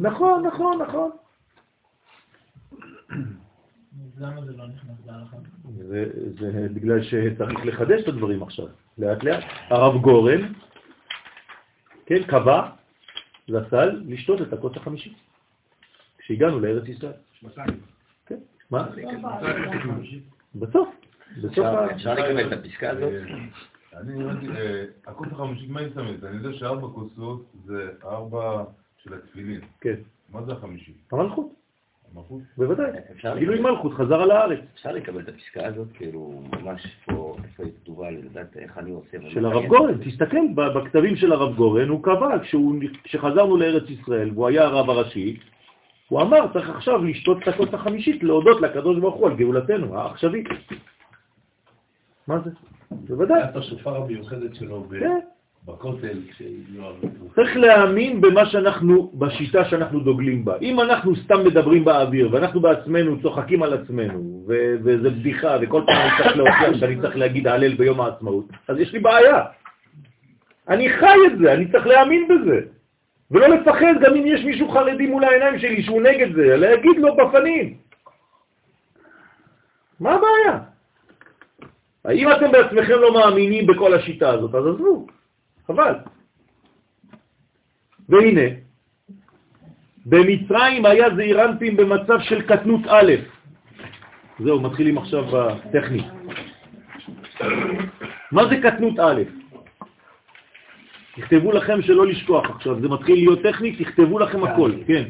[0.00, 1.10] נכון, נכון, נכון.
[4.18, 5.36] למה זה לא נכנס להלכה?
[5.78, 8.66] זה, זה בגלל שצריך לחדש את הדברים עכשיו,
[8.98, 9.44] לאט לאט.
[9.70, 10.52] הרב גורן,
[12.06, 12.68] כן, קבע,
[13.48, 15.14] זצ"ל, לשתות את הכוס החמישי,
[16.18, 17.12] כשהגענו לארץ ישראל.
[18.26, 18.38] כן,
[18.70, 18.88] מה?
[20.54, 20.88] בסוף.
[21.92, 23.12] אפשר לקבל את הפסקה הזאת?
[24.00, 26.24] אני הבנתי, אה, הכוס החמישית, מה היא מסתמלת?
[26.24, 28.64] אני יודע שארבע כוסות זה ארבע
[28.98, 29.60] של התפילין.
[29.80, 29.94] כן.
[30.30, 30.96] מה זה החמישית?
[31.12, 31.46] המלכות.
[32.14, 32.40] המלכות?
[32.56, 32.90] בוודאי.
[33.12, 34.58] אפשר גילוי מלכות חזר על הארץ.
[34.74, 39.30] אפשר לקבל את הפסקה הזאת, כאילו, ממש פה, איפה היא כתובה, לדעת איך אני עושה.
[39.30, 42.28] של הרב גורן, תסתכל בכתבים של הרב גורן, הוא קבע,
[43.04, 45.38] כשחזרנו לארץ ישראל, והוא היה הרב הראשי,
[46.08, 50.46] הוא אמר, צריך עכשיו לשתות את הכוס החמישית, להודות לקדוש ברוך הוא על גאולתנו העכשווית.
[52.26, 52.50] מה זה?
[53.08, 53.44] בוודאי.
[53.44, 55.18] את השופר המיוחדת שלו כן.
[55.66, 56.94] בכותל, כשיואב...
[57.34, 60.56] צריך להאמין במה שאנחנו, בשיטה שאנחנו דוגלים בה.
[60.62, 64.44] אם אנחנו סתם מדברים באוויר, ואנחנו בעצמנו צוחקים על עצמנו,
[64.84, 68.92] וזה בדיחה, וכל פעם אני צריך להוכיח שאני צריך להגיד הלל ביום העצמאות, אז יש
[68.92, 69.44] לי בעיה.
[70.68, 72.60] אני חי את זה, אני צריך להאמין בזה.
[73.30, 77.16] ולא לפחד גם אם יש מישהו חרדי מול העיניים שלי שהוא נגד זה, להגיד לו
[77.16, 77.74] בפנים.
[80.00, 80.71] מה הבעיה?
[82.04, 85.06] האם אתם בעצמכם לא מאמינים בכל השיטה הזאת, אז עזבו,
[85.66, 85.94] חבל.
[88.08, 88.48] והנה,
[90.06, 93.12] במצרים היה זעירנטים במצב של קטנות א',
[94.38, 96.02] זהו, מתחילים עכשיו בטכני.
[98.32, 99.22] מה זה קטנות א'?
[101.16, 105.04] תכתבו לכם שלא לשכוח עכשיו, זה מתחיל להיות טכני, תכתבו לכם הכל, כן.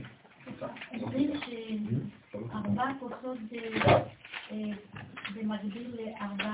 [5.34, 6.52] במקביל לארבע...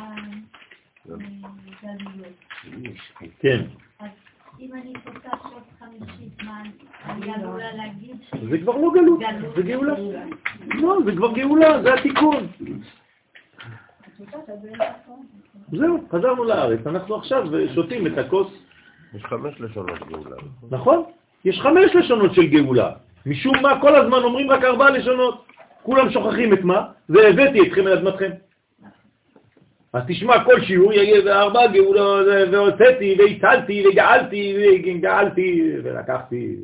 [1.83, 2.35] גלויות.
[3.39, 3.61] כן.
[4.01, 4.09] אז
[4.61, 6.63] אם אני פותח עוד חמישית, מה,
[7.05, 8.35] אני עלולה להגיד ש...
[8.51, 9.21] זה כבר לא גלות,
[9.57, 9.95] זה גאולה.
[10.75, 12.47] לא, זה כבר גאולה, זה התיקון.
[15.73, 18.49] זהו, חזרנו לארץ, אנחנו עכשיו שותים את הכוס.
[19.15, 20.37] יש חמש לשונות גאולה.
[20.71, 21.05] נכון?
[21.45, 22.91] יש חמש לשונות של גאולה.
[23.27, 25.47] משום מה כל הזמן אומרים רק ארבע לשונות.
[25.83, 26.87] כולם שוכחים את מה?
[27.09, 28.31] והבאתי אתכם אל אדמתכם.
[29.93, 32.23] אז תשמע, כל שיעור יהיה בארבע גאולה,
[32.53, 36.57] והוצאתי, והצלתי, וגאלתי, וגאלתי, ולקחתי.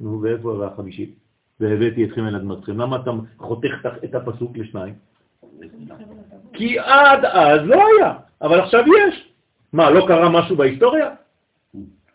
[0.00, 1.14] נו, ואיפה החמישית?
[1.60, 2.78] והבאתי אתכם אל אדמתכם.
[2.78, 4.94] למה אתה חותך את הפסוק לשניים?
[6.52, 8.12] כי עד אז לא היה,
[8.42, 9.28] אבל עכשיו יש.
[9.72, 11.10] מה, לא קרה משהו בהיסטוריה?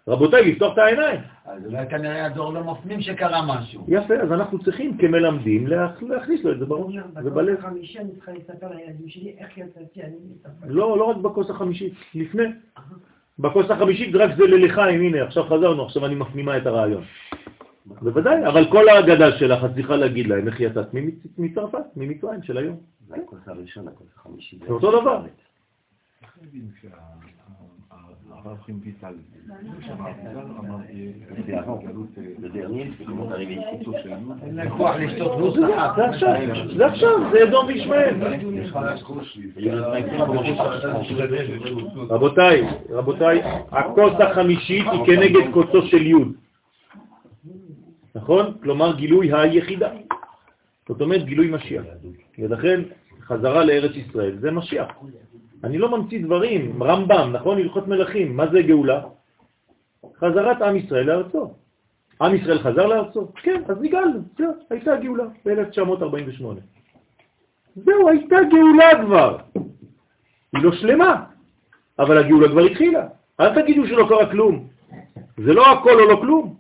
[0.08, 1.20] רבותיי, לפתוח את העיניים.
[1.46, 3.86] אז אולי כנראה הדור לא מפנים שקרה משהו.
[3.88, 7.56] יפה, אז אנחנו צריכים כמלמדים להכ- להכניס לו את זה בראש ובלב.
[7.56, 10.68] בכוס החמישי אני צריכה לספר לילדים שלי איך יצאתי, אני מספר.
[10.68, 12.44] לא, לא רק בכוס החמישית, לפני.
[13.40, 17.04] בכוס החמישית רק זה ללחיים, הנה, עכשיו חזרנו, עכשיו אני מפנימה את הרעיון.
[17.86, 20.88] בוודאי, אבל כל ההגדה שלך, את צריכה להגיד להם איך יצאת
[21.38, 22.78] מצרפת, ממצרים של היום.
[23.12, 24.60] הכוס הראשון, הכוס החמישית.
[24.68, 25.22] זה אותו דבר.
[34.78, 35.62] כוח לשתות זה.
[36.78, 38.16] זה עכשיו, זה אדום וישמעאל.
[42.10, 46.14] רבותיי, רבותיי, הכוס החמישית היא כנגד קוצו של י',
[48.16, 48.54] נכון?
[48.64, 49.90] כלומר גילוי היחידה.
[50.90, 51.84] זאת אומרת גילוי משיח.
[52.40, 52.82] ולכן
[53.22, 54.88] חזרה לארץ ישראל זה משיח.
[55.64, 57.58] אני לא ממציא דברים, רמב"ם, נכון?
[57.58, 59.02] הלכות מלכים, מה זה גאולה?
[60.20, 61.54] חזרת עם ישראל לארצו.
[62.22, 63.28] עם ישראל חזר לארצו?
[63.36, 66.44] כן, אז נגאלנו, זהו, הייתה גאולה ב-1948.
[67.76, 69.38] זהו, הייתה גאולה כבר.
[70.54, 71.26] היא לא שלמה,
[72.00, 73.08] אבל הגאולה כבר התחילה.
[73.40, 74.68] אל תגידו שלא קרה כלום.
[75.38, 76.56] זה לא הכל או לא כלום.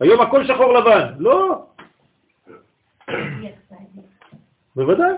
[0.00, 1.12] היום הכל שחור לבן.
[1.18, 1.66] לא,
[4.76, 5.14] בוודאי.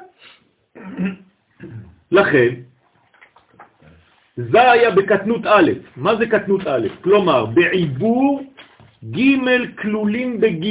[2.15, 2.51] לכן,
[4.37, 6.87] זה היה בקטנות א', מה זה קטנות א'?
[7.03, 8.43] כלומר, בעיבור
[9.11, 9.21] ג'
[9.83, 10.65] כלולים בג'.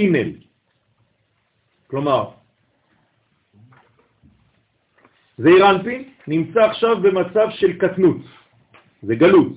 [1.88, 2.30] כלומר,
[5.38, 8.18] זעיר אנפין נמצא עכשיו במצב של קטנות,
[9.04, 9.54] זה גלות.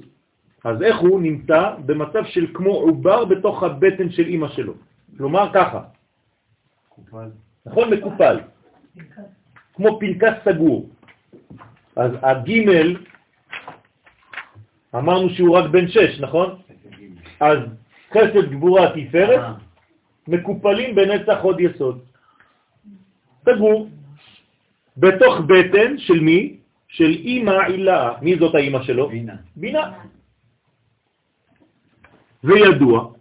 [0.64, 1.60] אז איך הוא נמצא?
[1.86, 4.74] במצב של כמו עובר בתוך הבטן של אמא שלו.
[5.18, 5.80] כלומר ככה,
[7.66, 7.94] נכון?
[7.94, 8.36] מקופל,
[9.74, 10.90] כמו פנקס סגור.
[11.96, 12.96] אז הגימל,
[14.94, 16.58] אמרנו שהוא רק בן שש, נכון?
[17.40, 17.58] אז
[18.12, 19.40] חסד גבורה תפארת,
[20.28, 22.00] מקופלים בנצח עוד יסוד.
[23.44, 23.88] סגור.
[24.96, 26.56] בתוך בטן של מי?
[26.88, 28.12] של אימא עילה.
[28.22, 29.08] מי זאת האימא שלו?
[29.08, 29.36] בינה.
[29.56, 29.92] בינה.
[32.44, 33.12] וידוע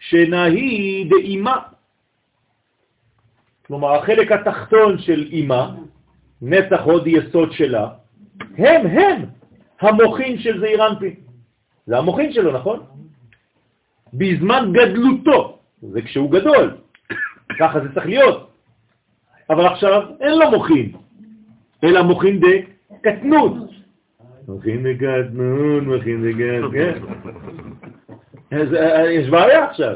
[0.00, 1.58] שנהי דאימה.
[3.66, 5.66] כלומר, החלק התחתון של אימא,
[6.42, 8.03] נצח עוד יסוד שלה,
[8.58, 9.24] הם הם
[9.80, 11.14] המוחין של זעיר אנפין.
[11.86, 12.80] זה המוחין שלו, נכון?
[14.14, 16.76] בזמן גדלותו, זה כשהוא גדול,
[17.58, 18.50] ככה זה צריך להיות.
[19.50, 20.92] אבל עכשיו אין לו מוחין,
[21.84, 23.52] אלא מוחין דקטנות.
[24.48, 26.98] מוחין דקטנות, מוחין דקטנות, כן.
[28.52, 29.94] אה, יש בעיה עכשיו.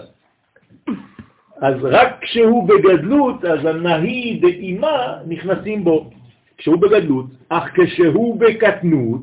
[1.61, 6.11] אז רק כשהוא בגדלות, אז הנהי דאימה נכנסים בו.
[6.59, 9.23] כשהוא בגדלות, אך כשהוא בקטנות,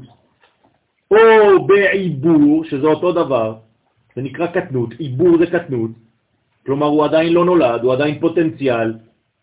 [1.12, 3.56] או בעיבור, שזה אותו דבר,
[4.16, 5.92] זה נקרא קטנות, עיבור זה קטנות,
[6.66, 8.94] כלומר הוא עדיין לא נולד, הוא עדיין פוטנציאל,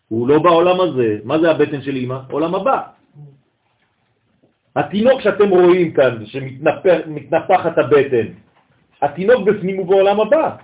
[0.07, 1.17] הוא לא בעולם הזה.
[1.23, 2.17] מה זה הבטן של אמא?
[2.31, 2.81] עולם הבא.
[4.75, 8.27] התינוק שאתם רואים כאן, שמתנפחת הבטן,
[9.01, 10.55] התינוק בפנים הוא בעולם הבא.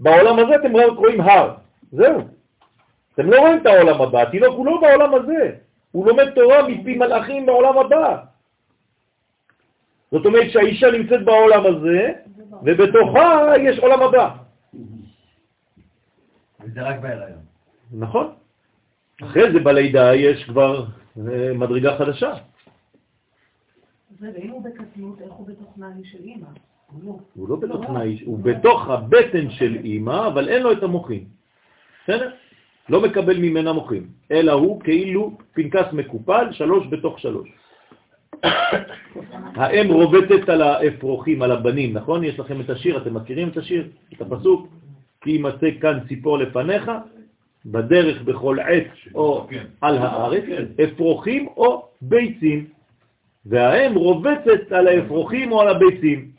[0.00, 1.54] בעולם הזה אתם רואים הר,
[1.92, 2.20] זהו.
[3.14, 5.54] אתם לא רואים את העולם הבא, התינוק הוא לא בעולם הזה,
[5.92, 8.16] הוא לומד תורה מפי מלאכים בעולם הבא.
[10.10, 12.12] זאת אומרת שהאישה נמצאת בעולם הזה,
[12.62, 14.36] ובתוכה יש עולם הבא.
[16.60, 17.40] וזה רק בהיריון.
[17.92, 18.32] נכון.
[19.22, 20.84] אחרי זה בלידה יש כבר
[21.16, 22.34] אה, מדרגה חדשה.
[24.20, 26.46] ואם הוא בקטנות, איך הוא בתוך נעלי של אימא?
[26.92, 27.18] הוא לא.
[27.34, 31.24] הוא לא בתוך תנאי, הוא בתוך הבטן של אימא, אבל אין לו את המוחים.
[32.04, 32.30] בסדר?
[32.88, 37.48] לא מקבל ממנה מוחים, אלא הוא כאילו פנקס מקופל, שלוש בתוך שלוש.
[39.60, 42.24] האם רובטת על האפרוחים, על הבנים, נכון?
[42.24, 43.88] יש לכם את השיר, אתם מכירים את השיר?
[44.12, 44.68] את הפסוק?
[45.20, 46.90] כי ימצא כאן ציפור לפניך,
[47.66, 49.46] בדרך בכל עץ או
[49.80, 50.44] על הארץ,
[50.84, 52.66] אפרוחים או ביצים.
[53.46, 56.30] והאם רובצת על האפרוחים או על הביצים.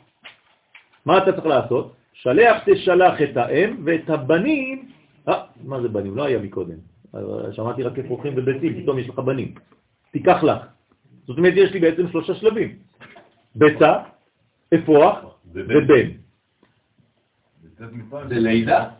[1.06, 1.92] מה אתה צריך לעשות?
[2.12, 4.88] שלח תשלח את האם ואת הבנים,
[5.28, 6.16] אה, מה זה בנים?
[6.16, 6.78] לא היה מקודם.
[7.52, 9.54] שמעתי רק אפרוחים וביצים, פתאום יש לך בנים.
[10.12, 10.58] תיקח לך.
[11.26, 12.76] זאת אומרת, יש לי בעצם שלושה שלבים.
[13.54, 13.92] ביצה,
[14.74, 15.18] אפרוח
[15.52, 16.08] ובן.
[18.28, 18.90] זה לידה?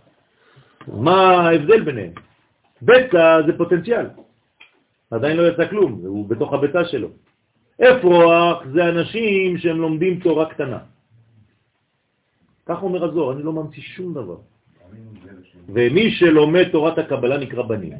[0.88, 2.12] מה ההבדל ביניהם?
[2.82, 4.06] ביצה זה פוטנציאל.
[5.10, 7.08] עדיין לא יצא כלום, הוא בתוך הביצה שלו.
[7.82, 10.78] אפרוח זה אנשים שהם לומדים תורה קטנה.
[12.66, 14.36] כך אומר הזוהר, אני לא ממציא שום דבר.
[15.74, 17.92] ומי שלומד תורת הקבלה נקרא בנים.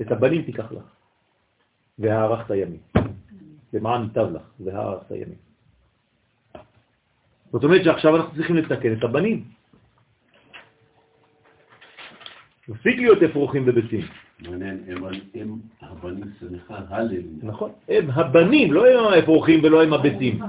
[0.00, 0.84] את הבנים תיקח לך,
[1.98, 2.80] והערכת ימים.
[3.72, 5.40] למען ייטב לך, והערכת ימים.
[7.52, 9.44] זאת אומרת שעכשיו אנחנו צריכים לתקן את הבנים.
[12.68, 14.06] מפסיק להיות אפרוחים וביצים.
[14.48, 14.84] מעניין,
[15.34, 17.22] הם הבנים סליחה, הלל.
[17.42, 20.40] נכון, הם הבנים, לא הם האפרוחים ולא הם הביצים.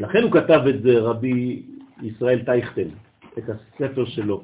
[0.00, 1.62] לכן הוא כתב את זה, רבי
[2.02, 2.88] ישראל טייכטל,
[3.38, 4.42] את הספר שלו,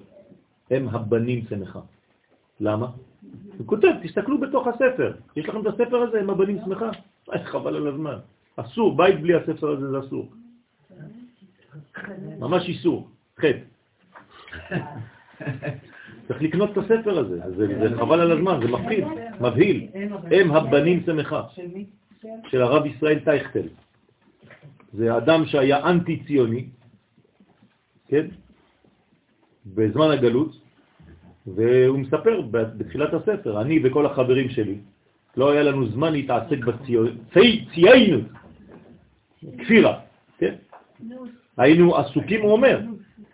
[0.70, 1.80] הם הבנים שמחה.
[2.60, 2.86] למה?
[3.58, 6.90] הוא כותב, תסתכלו בתוך הספר, יש לכם את הספר הזה, הם הבנים שמחה?
[7.44, 8.16] חבל על הזמן.
[8.56, 10.28] אסור, בית בלי הספר הזה זה אסור.
[12.38, 13.08] ממש איסור,
[13.38, 13.58] חטא.
[16.28, 19.04] צריך לקנות את הספר הזה, זה, זה חבל על הזמן, זה מפחיד,
[19.40, 19.86] מבהיל.
[20.30, 21.42] הם הבנים שמחה,
[22.50, 23.68] של הרב ישראל טייכטל.
[24.92, 26.64] זה אדם שהיה אנטי-ציוני,
[28.08, 28.26] כן?
[29.66, 30.56] בזמן הגלות,
[31.46, 34.78] והוא מספר בתחילת הספר, אני וכל החברים שלי,
[35.36, 37.12] לא היה לנו זמן להתעסק בציינות,
[39.58, 40.00] כפירה,
[40.38, 40.54] כן?
[41.56, 42.80] היינו עסוקים, הוא אומר,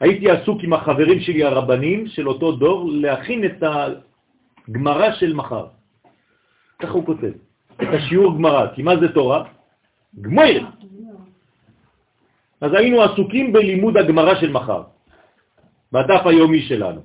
[0.00, 5.66] הייתי עסוק עם החברים שלי הרבנים של אותו דור להכין את הגמרה של מחר.
[6.78, 7.32] ככה הוא כותב,
[7.76, 9.44] את השיעור גמרה, כי מה זה תורה?
[10.20, 10.68] גמר.
[12.64, 14.82] אז היינו עסוקים בלימוד הגמרה של מחר,
[15.92, 17.00] בדף היומי שלנו.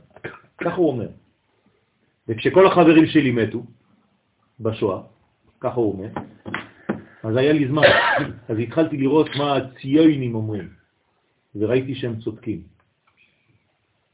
[0.57, 1.09] ככה הוא אומר.
[2.27, 3.63] וכשכל החברים שלי מתו
[4.59, 5.01] בשואה,
[5.59, 6.09] ככה הוא אומר,
[7.23, 7.83] אז היה לי זמן,
[8.49, 10.67] אז התחלתי לראות מה הציונים אומרים,
[11.55, 12.61] וראיתי שהם צודקים.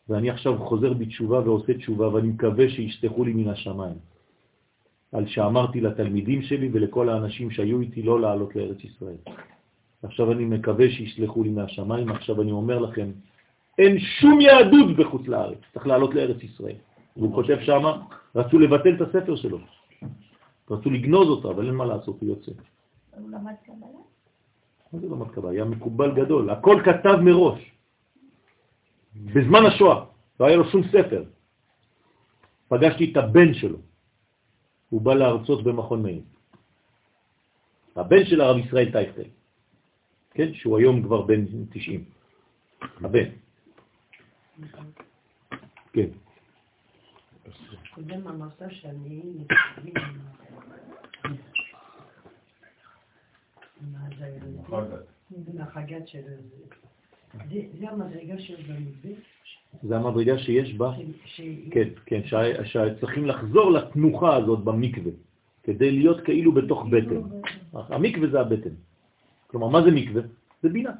[0.10, 3.98] ואני עכשיו חוזר בתשובה ועושה תשובה, ואני מקווה שישתחו לי מן השמיים.
[5.14, 9.22] על שאמרתי לתלמידים שלי ולכל האנשים שהיו איתי לא לעלות לארץ ישראל.
[10.04, 13.12] עכשיו אני מקווה שישלחו לי מהשמיים, עכשיו אני אומר לכם,
[13.78, 16.76] אין שום יהדות בחוץ לארץ, צריך לעלות לארץ ישראל.
[17.18, 18.02] והוא כותב שמה,
[18.36, 19.60] רצו לבטל את הספר שלו.
[20.72, 22.52] רצו לגנוז אותו, אבל אין מה לעשות, הוא יוצא.
[23.12, 23.88] הוא למד קבלה?
[24.94, 25.52] מה זה למד קבלה?
[25.52, 26.50] היה מקובל גדול.
[26.50, 27.72] הכל כתב מראש.
[29.16, 30.06] בזמן השואה,
[30.40, 31.24] לא היה לו שום ספר.
[32.68, 33.78] פגשתי את הבן שלו.
[34.90, 36.22] הוא בא להרצות במכון מאיר.
[37.96, 39.30] הבן של הרב ישראל טייכטל,
[40.36, 40.54] כן?
[40.54, 42.04] שהוא היום כבר בן 90.
[43.02, 43.30] הבן.
[45.94, 46.08] כן.
[47.94, 49.22] קודם אמרת שאני
[57.80, 59.12] זה המדרגה שיש במתווה?
[59.84, 60.94] זה המדרגה שיש בה,
[61.72, 62.22] כן, כן,
[62.64, 65.12] שצריכים לחזור לתנוחה הזאת במקווה,
[65.64, 67.22] כדי להיות כאילו בתוך בטן.
[67.74, 68.76] המקווה זה הבטן.
[69.56, 70.22] כלומר, מה זה מקווה?
[70.64, 70.92] זה בינה.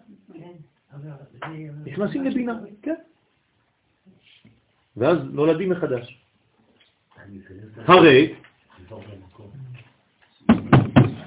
[1.86, 2.96] נכנסים לבינה, כן.
[4.98, 6.22] ואז נולדים מחדש.
[7.78, 8.34] הרי,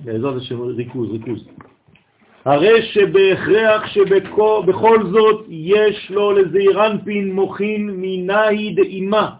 [0.04, 1.48] בעזרת השם ריכוז, ריכוז.
[2.44, 9.36] הרי שבהכרח שבכל זאת יש לו לזעירנפין מוכין מנהי דאימה.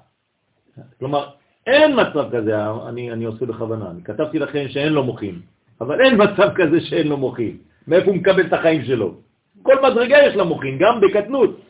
[0.99, 1.29] כלומר,
[1.67, 2.53] אין מצב כזה,
[2.89, 5.41] אני, אני עושה בכוונה, אני כתבתי לכם שאין לו מוכין,
[5.81, 7.68] אבל אין מצב כזה שאין לו מוכין.
[7.87, 9.15] מאיפה הוא מקבל את החיים שלו?
[9.63, 11.61] כל מדרגה יש לה מוכין, גם בקטנות.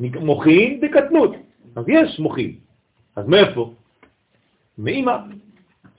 [0.00, 1.34] מוכין בקטנות,
[1.76, 2.54] אז יש מוכין.
[3.16, 3.74] אז מאיפה?
[4.78, 5.16] מאמא.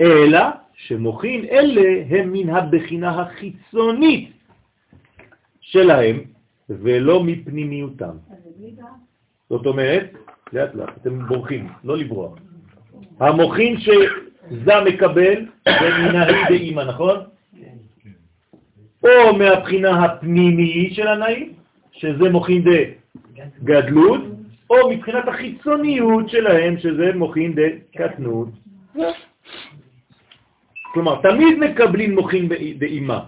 [0.01, 0.39] אלא
[0.73, 4.31] שמוכין אלה הם מן הבחינה החיצונית
[5.61, 6.21] שלהם,
[6.69, 8.15] ולא מפנימיותם.
[9.49, 10.13] זאת אומרת,
[10.53, 12.39] לאט לאט, אתם בורחים, לא לברוח.
[13.19, 17.17] המוכין שזה מקבל זה מנהי באימא, נכון?
[19.07, 21.53] או מהבחינה הפנימית של הנעים,
[21.91, 22.81] שזה מוכין דה
[23.63, 24.21] גדלות,
[24.69, 28.49] או מבחינת החיצוניות שלהם, שזה מוכין דה קטנות.
[30.93, 33.19] כלומר, תמיד מקבלים מוכין באימה,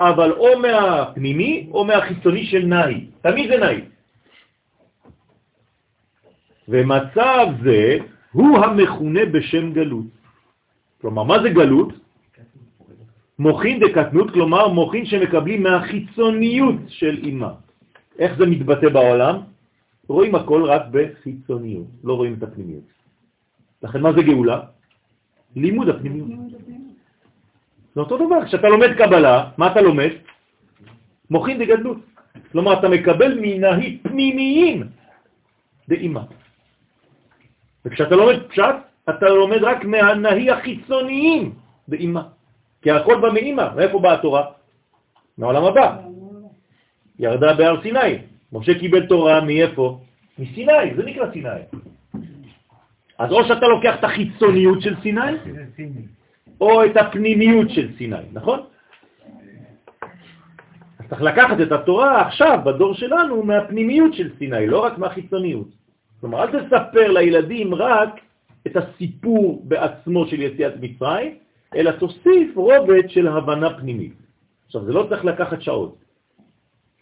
[0.00, 3.06] אבל או מהפנימי או מהחיצוני של נאי.
[3.20, 3.80] תמיד זה נאי.
[6.68, 7.98] ומצב זה
[8.32, 10.06] הוא המכונה בשם גלות.
[11.00, 11.92] כלומר, מה זה גלות?
[13.38, 17.52] מוכין דקטנות, כלומר מוכין שמקבלים מהחיצוניות של אימה.
[18.18, 19.36] איך זה מתבטא בעולם?
[20.08, 22.88] רואים הכל רק בחיצוניות, לא רואים את הפנימיות.
[23.82, 24.60] לכן מה זה גאולה?
[25.56, 26.28] לימוד הפנימיות.
[27.94, 30.10] זה אותו דבר, כשאתה לומד קבלה, מה אתה לומד?
[31.30, 31.98] מוכין דגדלות.
[32.52, 34.82] כלומר, אתה מקבל מנהי פנימיים
[35.88, 36.20] באימא.
[37.84, 38.76] וכשאתה לומד פשט,
[39.08, 41.52] אתה לומד רק מהנהי החיצוניים
[41.88, 42.37] באימא.
[42.88, 43.68] כי הכל בא מאימא.
[43.76, 44.44] מאיפה באה התורה?
[45.38, 45.96] מהעולם הבא.
[47.18, 48.24] ירדה בהר סיני.
[48.52, 49.98] משה קיבל תורה מאיפה?
[50.38, 51.60] מסיני, זה נקרא סיני.
[53.18, 55.32] אז או שאתה לוקח את החיצוניות של סיני,
[56.60, 58.60] או את הפנימיות של סיני, נכון?
[60.98, 65.68] אז צריך לקחת את התורה עכשיו, בדור שלנו, מהפנימיות של סיני, לא רק מהחיצוניות.
[66.20, 68.20] כלומר, אל תספר לילדים רק
[68.66, 74.14] את הסיפור בעצמו של יציאת מצרים, אלא תוסיף רובד של הבנה פנימית.
[74.66, 75.96] עכשיו, זה לא צריך לקחת שעות.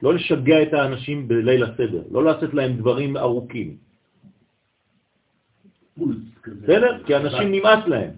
[0.02, 3.76] לא לשגע את האנשים בליל הסדר, לא לעשות להם דברים ארוכים.
[6.46, 7.02] בסדר?
[7.06, 8.10] כי אנשים נמאס להם.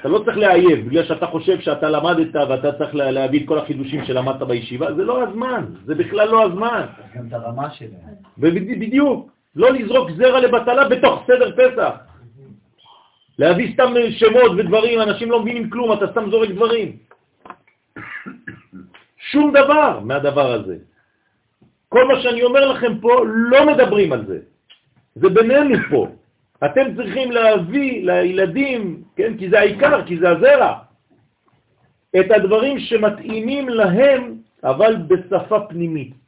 [0.00, 4.04] אתה לא צריך לאייב, בגלל שאתה חושב שאתה למדת ואתה צריך להביא את כל החידושים
[4.04, 6.86] שלמדת בישיבה, זה לא הזמן, זה בכלל לא הזמן.
[7.14, 8.14] גם את הרמה שלהם.
[8.38, 12.09] בדיוק, לא לזרוק זרע לבטלה בתוך סדר פסח.
[13.40, 16.96] להביא סתם שמות ודברים, אנשים לא מבינים כלום, אתה סתם זורק דברים.
[19.32, 20.76] שום דבר מהדבר הזה.
[21.88, 24.38] כל מה שאני אומר לכם פה, לא מדברים על זה.
[25.14, 26.08] זה בינינו פה.
[26.64, 30.72] אתם צריכים להביא לילדים, כן, כי זה העיקר, כי זה הזרע,
[32.20, 36.19] את הדברים שמתאימים להם, אבל בשפה פנימית.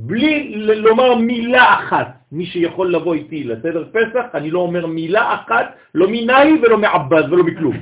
[0.00, 2.08] בלי לומר מילה אחת.
[2.32, 7.32] מי שיכול לבוא איתי לסדר פסח, אני לא אומר מילה אחת, לא מנאי ולא מעבד
[7.32, 7.76] ולא מכלום.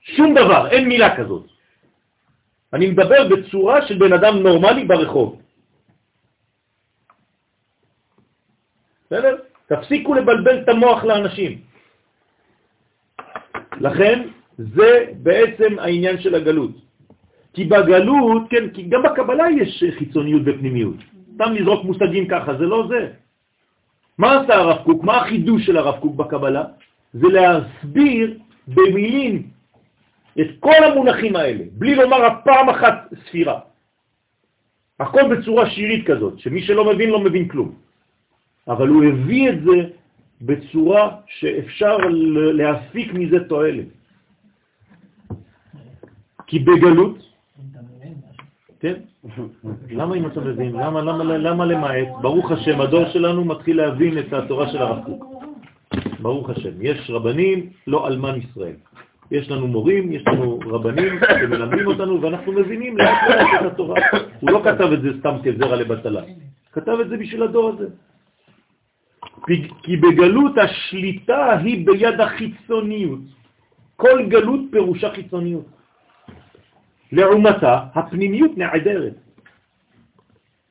[0.00, 1.46] שום דבר, אין מילה כזאת.
[2.72, 5.40] אני מדבר בצורה של בן אדם נורמלי ברחוב.
[9.06, 9.36] בסדר?
[9.66, 11.60] תפסיקו לבלבל את המוח לאנשים.
[13.80, 14.28] לכן,
[14.58, 16.70] זה בעצם העניין של הגלות.
[17.52, 20.96] כי בגלות, כן, כי גם בקבלה יש חיצוניות ופנימיות.
[21.34, 23.08] סתם לזרוק מושגים ככה, זה לא זה.
[24.18, 25.04] מה עשה הרב קוק?
[25.04, 26.64] מה החידוש של הרב קוק בקבלה?
[27.12, 28.38] זה להסביר
[28.68, 29.42] במילים
[30.40, 33.58] את כל המונחים האלה, בלי לומר הפעם אחת ספירה.
[35.00, 37.74] הכל בצורה שירית כזאת, שמי שלא מבין לא מבין כלום.
[38.68, 39.76] אבל הוא הביא את זה
[40.40, 41.96] בצורה שאפשר
[42.54, 43.86] להפיק מזה תועלת.
[46.46, 47.31] כי בגלות,
[48.82, 48.94] כן?
[49.90, 50.72] למה אם אתה מבין?
[50.72, 52.08] למה, למה, למה למעט?
[52.20, 55.24] ברוך השם, הדור שלנו מתחיל להבין את התורה של הרב קוק.
[56.20, 56.70] ברוך השם.
[56.80, 58.74] יש רבנים, לא אלמן ישראל.
[59.30, 64.00] יש לנו מורים, יש לנו רבנים שמלמדים אותנו, ואנחנו מבינים לאט לאט את התורה.
[64.40, 66.22] הוא לא כתב את זה סתם כזרע לבטלה,
[66.72, 67.86] כתב את זה בשביל הדור הזה.
[69.82, 73.20] כי בגלות השליטה היא ביד החיצוניות.
[73.96, 75.81] כל גלות פירושה חיצוניות.
[77.12, 79.14] לעומתה, הפנימיות נעדרת.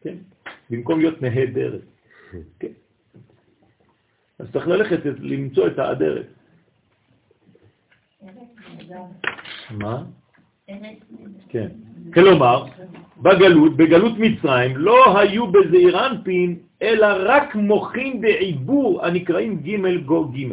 [0.02, 0.16] כן?
[0.70, 1.82] במקום להיות נהדרת.
[2.60, 2.74] כן?
[4.40, 6.26] אז צריך ללכת למצוא את האדרת.
[9.72, 10.04] מה?
[11.50, 11.68] כן.
[12.14, 12.66] כלומר,
[13.22, 20.48] בגלות, בגלות מצרים, לא היו בזעיר אנפין, אלא רק מוחים בעיבור הנקראים ג' גו ג'.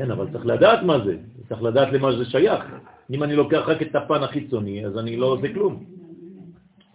[0.00, 1.16] כן, אבל צריך לדעת מה זה,
[1.48, 2.64] צריך לדעת למה זה שייך.
[3.10, 5.84] אם אני לוקח רק את הפן החיצוני, אז אני לא עושה כלום.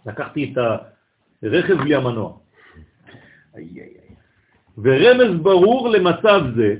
[0.06, 0.58] לקחתי את
[1.42, 2.32] הרכב בלי המנוע.
[4.78, 6.74] ורמז ברור למצב זה,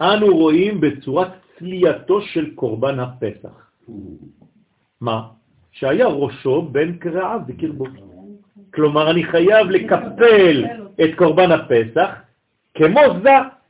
[0.00, 1.28] אנו רואים בצורת
[1.58, 3.70] צלייתו של קורבן הפסח.
[5.00, 5.22] מה?
[5.72, 7.84] שהיה ראשו בין קרעיו בקרבו.
[8.74, 10.64] כלומר, אני חייב לקפל
[11.04, 12.10] את קורבן הפסח
[12.74, 13.61] כמו זה.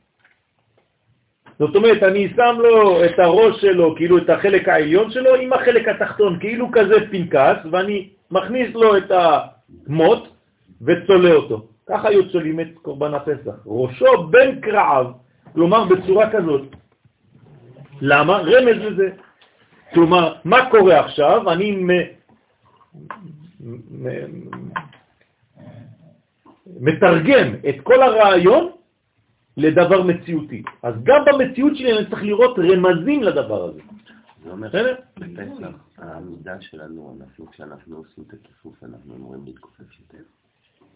[1.67, 5.87] זאת אומרת, אני שם לו את הראש שלו, כאילו את החלק העליון שלו, עם החלק
[5.87, 10.27] התחתון, כאילו כזה פנקס, ואני מכניס לו את המוט
[10.81, 11.67] וצולה אותו.
[11.89, 13.55] ככה היו צולים את קורבן הפסח.
[13.65, 15.05] ראשו בין קרעיו,
[15.53, 16.61] כלומר בצורה כזאת.
[18.01, 18.37] למה?
[18.37, 19.09] רמז לזה.
[19.93, 21.51] כלומר, מה קורה עכשיו?
[21.51, 21.89] אני מ...
[23.91, 24.07] מ...
[26.79, 28.69] מתרגם את כל הרעיון
[29.57, 30.63] לדבר מציאותי.
[30.83, 33.81] אז גם במציאות שלי אני צריך לראות רמזים לדבר הזה.
[34.43, 35.67] זה אומר שבפסח
[35.97, 40.23] העמידה שלנו, אנחנו, כשאנחנו עושים את הכיפוף, אנחנו אמורים להתכופף יותר.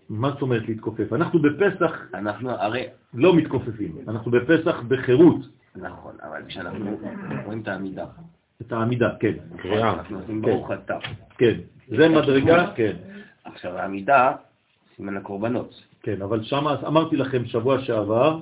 [0.09, 1.13] מה זאת אומרת להתכופף?
[1.13, 2.83] אנחנו בפסח אנחנו הרי...
[3.13, 5.41] לא מתכופפים, אנחנו בפסח בחירות.
[5.75, 6.97] נכון, אבל כשאנחנו
[7.45, 8.05] רואים את העמידה.
[8.61, 9.33] את העמידה, כן.
[9.73, 10.97] אנחנו עושים ברוך אתה.
[11.37, 11.53] כן,
[11.87, 12.95] זה מדרגה, כן.
[13.43, 14.35] עכשיו העמידה,
[14.95, 15.83] סימן הקורבנות.
[16.07, 18.39] כן, אבל שם אמרתי לכם שבוע שעבר,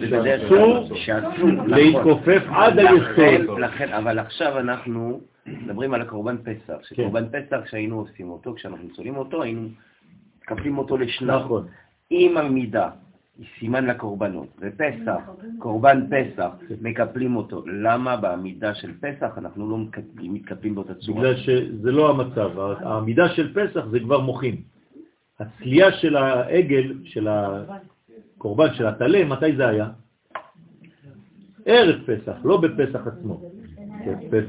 [0.00, 0.42] בדרך
[0.94, 3.58] שאסור להתכופף עד היסוד.
[3.58, 6.82] לכן, אבל עכשיו אנחנו מדברים על הקורבן פסח, כן.
[6.82, 9.68] שקורבן פסח כשהיינו עושים אותו, כשאנחנו צולים אותו, היינו
[10.42, 11.40] מקפלים אותו לשניים.
[11.40, 11.66] נכון.
[12.10, 12.90] אם עמידה
[13.38, 15.20] היא סימן לקורבנות, ופסח,
[15.58, 19.78] קורבן פסח, מקפלים אותו, למה בעמידה של פסח אנחנו לא
[20.22, 21.20] מתקפלים באותה צורה?
[21.20, 24.56] בגלל שזה לא המצב, העמידה של פסח זה כבר מוכין.
[25.42, 29.88] הצלייה של העגל, של הקורבן, של הטלה, מתי זה היה?
[31.64, 33.50] ערב פסח, לא בפסח עצמו.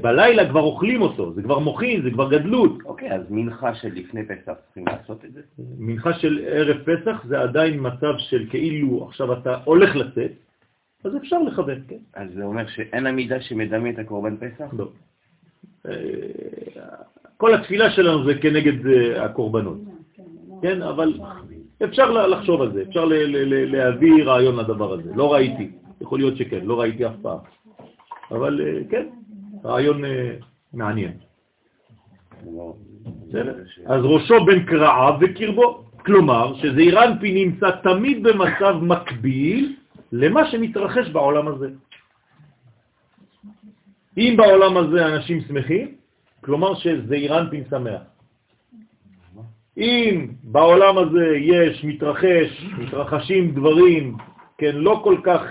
[0.00, 2.78] בלילה כבר אוכלים אותו, זה כבר מוכין, זה כבר גדלות.
[2.84, 5.40] אוקיי, אז מנחה של לפני פסח צריכים לעשות את זה?
[5.78, 10.32] מנחה של ערב פסח זה עדיין מצב של כאילו עכשיו אתה הולך לצאת,
[11.04, 11.96] אז אפשר לכוון, כן.
[12.14, 14.64] אז זה אומר שאין עמידה שמדמה את הקורבן פסח?
[14.72, 14.88] לא.
[15.88, 15.92] אה,
[17.36, 19.78] כל התפילה שלנו זה כנגד אה, הקורבנות,
[20.64, 20.82] כן?
[20.82, 21.12] אבל
[21.84, 25.10] אפשר לחשוב על זה, אפשר להביא רעיון לדבר הזה.
[25.14, 25.70] לא ראיתי,
[26.00, 27.38] יכול להיות שכן, לא ראיתי אף פעם.
[28.30, 29.06] אבל אה, כן,
[29.64, 30.34] רעיון אה,
[30.72, 31.12] מעניין.
[33.86, 35.84] אז ראשו בין קרעיו וקרבו.
[36.04, 39.76] כלומר, שזעיר אנפין נמצא תמיד במצב מקביל
[40.12, 41.68] למה שמתרחש בעולם הזה.
[44.18, 45.94] אם בעולם הזה אנשים שמחים,
[46.40, 48.13] כלומר שזעיר אנפין שמח.
[49.76, 54.16] אם בעולם הזה יש, מתרחש, מתרחשים דברים,
[54.58, 55.42] כן, לא כל כך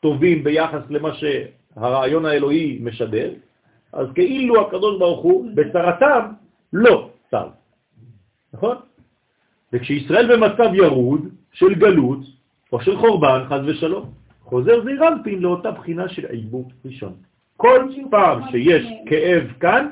[0.00, 3.32] טובים ביחס למה שהרעיון האלוהי משדר,
[3.92, 6.32] אז כאילו הקדוש ברוך הוא בצרתם
[6.72, 7.48] לא צר.
[8.52, 8.76] נכון?
[9.72, 12.20] וכשישראל במצב ירוד של גלות
[12.72, 14.10] או של חורבן, חז ושלום,
[14.42, 17.12] חוזר זעיר אנפין לאותה בחינה של עיבוד ראשון.
[17.56, 19.88] כל פעם שיש כאב כאן,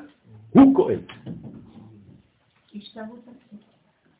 [0.50, 1.00] הוא כואב.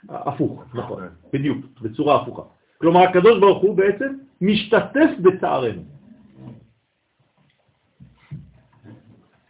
[0.09, 1.03] הפוך, נכון,
[1.33, 2.43] בדיוק, בצורה הפוכה.
[2.79, 4.09] כלומר, הקדוש ברוך הוא בעצם
[4.41, 5.83] משתתף בצערנו.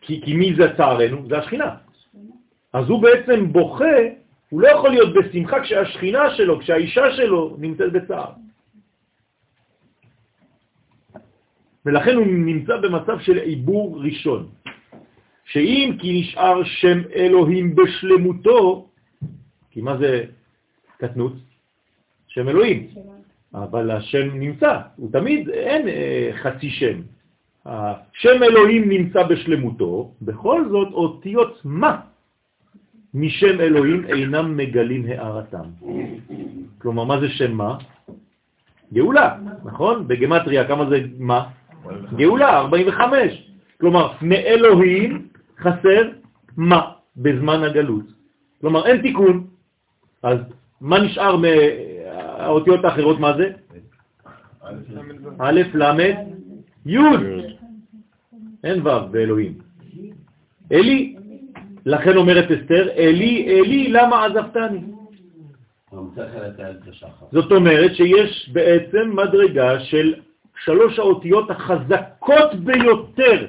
[0.01, 1.29] כי, כי מי זה צערנו?
[1.29, 1.75] זה השכינה.
[2.73, 3.97] אז הוא בעצם בוכה,
[4.51, 8.33] הוא לא יכול להיות בשמחה כשהשכינה שלו, כשהאישה שלו נמצאת בצער.
[11.87, 14.49] ולכן הוא נמצא במצב של עיבור ראשון,
[15.45, 18.89] שאם כי נשאר שם אלוהים בשלמותו,
[19.71, 20.25] כי מה זה
[20.99, 21.33] קטנות?
[22.27, 22.89] שם אלוהים.
[23.55, 27.01] אבל השם נמצא, הוא תמיד, אין אה, חצי שם.
[27.67, 32.01] השם אלוהים נמצא בשלמותו, בכל זאת אותיות מה
[33.15, 35.69] משם אלוהים אינם מגלים הערתם.
[36.79, 37.79] כלומר, מה זה שם מה?
[38.93, 40.09] גאולה, נכון?
[40.09, 41.47] בגמטריה כמה זה מה?
[42.17, 43.51] גאולה, 45.
[43.81, 46.03] כלומר, מאלוהים חסר
[46.57, 46.81] מה
[47.17, 48.07] בזמן הגלות.
[48.61, 49.47] כלומר, אין תיקון.
[50.23, 50.39] אז
[50.81, 53.21] מה נשאר מהאותיות האחרות?
[53.21, 53.53] מה זה?
[55.39, 56.01] א', ל',
[56.87, 56.99] י'.
[58.65, 59.59] אין ו' באלוהים.
[60.73, 61.17] אלי,
[61.87, 64.81] לכן אומרת אסתר, אלי, אלי, למה עזבתני?
[67.33, 70.15] זאת אומרת שיש בעצם מדרגה של
[70.65, 73.47] שלוש האותיות החזקות ביותר,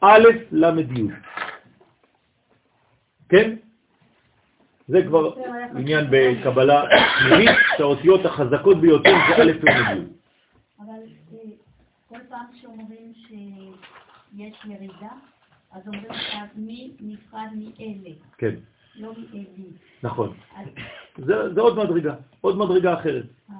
[0.00, 1.08] א', ל', י'.
[3.28, 3.56] כן?
[4.88, 5.34] זה כבר
[5.76, 6.84] עניין בקבלה
[7.18, 10.04] פנימית, שהאותיות החזקות ביותר זה א' י'.
[10.80, 10.92] אבל
[11.32, 11.38] אה,
[12.08, 15.12] כל פעם שאומרים שיש ירידה,
[15.72, 16.12] אז אומרים
[16.56, 18.54] מי נפרד מאלה, כן,
[18.96, 19.70] לא מאלי.
[20.02, 20.36] נכון.
[21.18, 23.24] זה, עוד מדרגה, עוד מדרגה אחרת.
[23.50, 23.54] אה.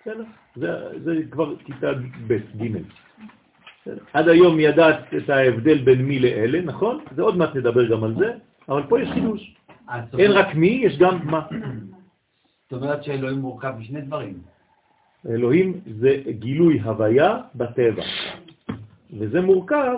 [0.00, 0.24] בסדר?
[1.04, 1.92] זה, כבר כיתה
[2.26, 2.32] ב',
[2.62, 2.76] ג'.
[4.12, 7.04] עד היום ידעת את ההבדל בין מי לאלה, נכון?
[7.16, 8.32] זה עוד מעט נדבר גם על זה,
[8.68, 9.54] אבל פה יש חידוש.
[10.18, 11.46] אין רק מי, יש גם מה.
[12.70, 14.38] זאת אומרת שאלוהים מורכב משני דברים.
[15.28, 18.02] אלוהים זה גילוי הוויה בטבע,
[19.18, 19.96] וזה מורכב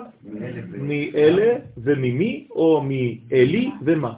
[0.77, 4.13] מאלה וממי, או מאלי ומה.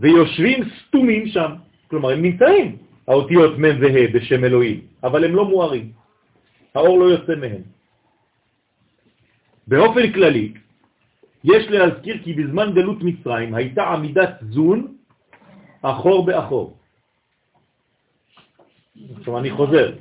[0.00, 1.52] ויושבים סתומים שם,
[1.88, 2.76] כלומר הם נמצאים,
[3.08, 5.92] האותיות מ' וה' בשם אלוהים, אבל הם לא מוארים,
[6.74, 7.62] האור לא יוצא מהם.
[9.68, 10.52] באופן כללי,
[11.44, 14.94] יש להזכיר כי בזמן גלות מצרים הייתה עמידת זון
[15.82, 16.76] אחור באחור.
[19.18, 19.92] עכשיו אני חוזר.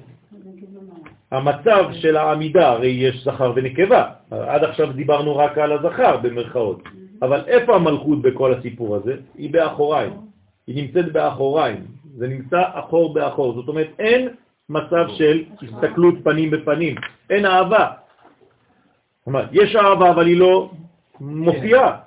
[1.32, 6.84] המצב של העמידה, הרי יש זכר ונקבה, עד עכשיו דיברנו רק על הזכר במרכאות,
[7.22, 9.16] אבל איפה המלכות בכל הסיפור הזה?
[9.36, 10.14] היא באחוריים.
[10.68, 11.86] היא נמצאת באחוריים,
[12.18, 14.30] זה נמצא אחור באחור, זאת אומרת אין
[14.70, 16.96] מצב של הסתכלות פנים בפנים,
[17.30, 17.88] אין אהבה.
[19.20, 20.72] זאת אומרת, יש אהבה אבל היא לא
[21.24, 21.98] מופיעה,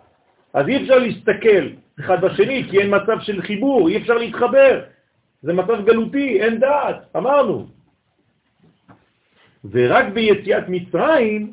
[0.54, 1.68] אז אי אפשר להסתכל
[2.00, 4.82] אחד בשני כי אין מצב של חיבור, אי אפשר להתחבר,
[5.42, 7.66] זה מצב גלותי, אין דעת, אמרנו.
[9.70, 11.52] ורק ביציאת מצרים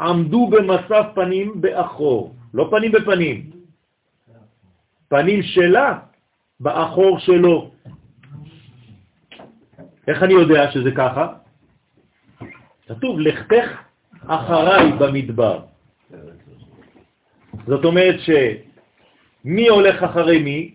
[0.00, 3.50] עמדו במצב פנים באחור, לא פנים בפנים,
[5.08, 5.98] פנים שלה
[6.60, 7.70] באחור שלו.
[10.08, 11.32] איך אני יודע שזה ככה?
[12.88, 13.68] כתוב, לכתך
[14.26, 15.73] אחריי במדבר.
[17.66, 20.70] זאת אומרת שמי הולך אחרי מי?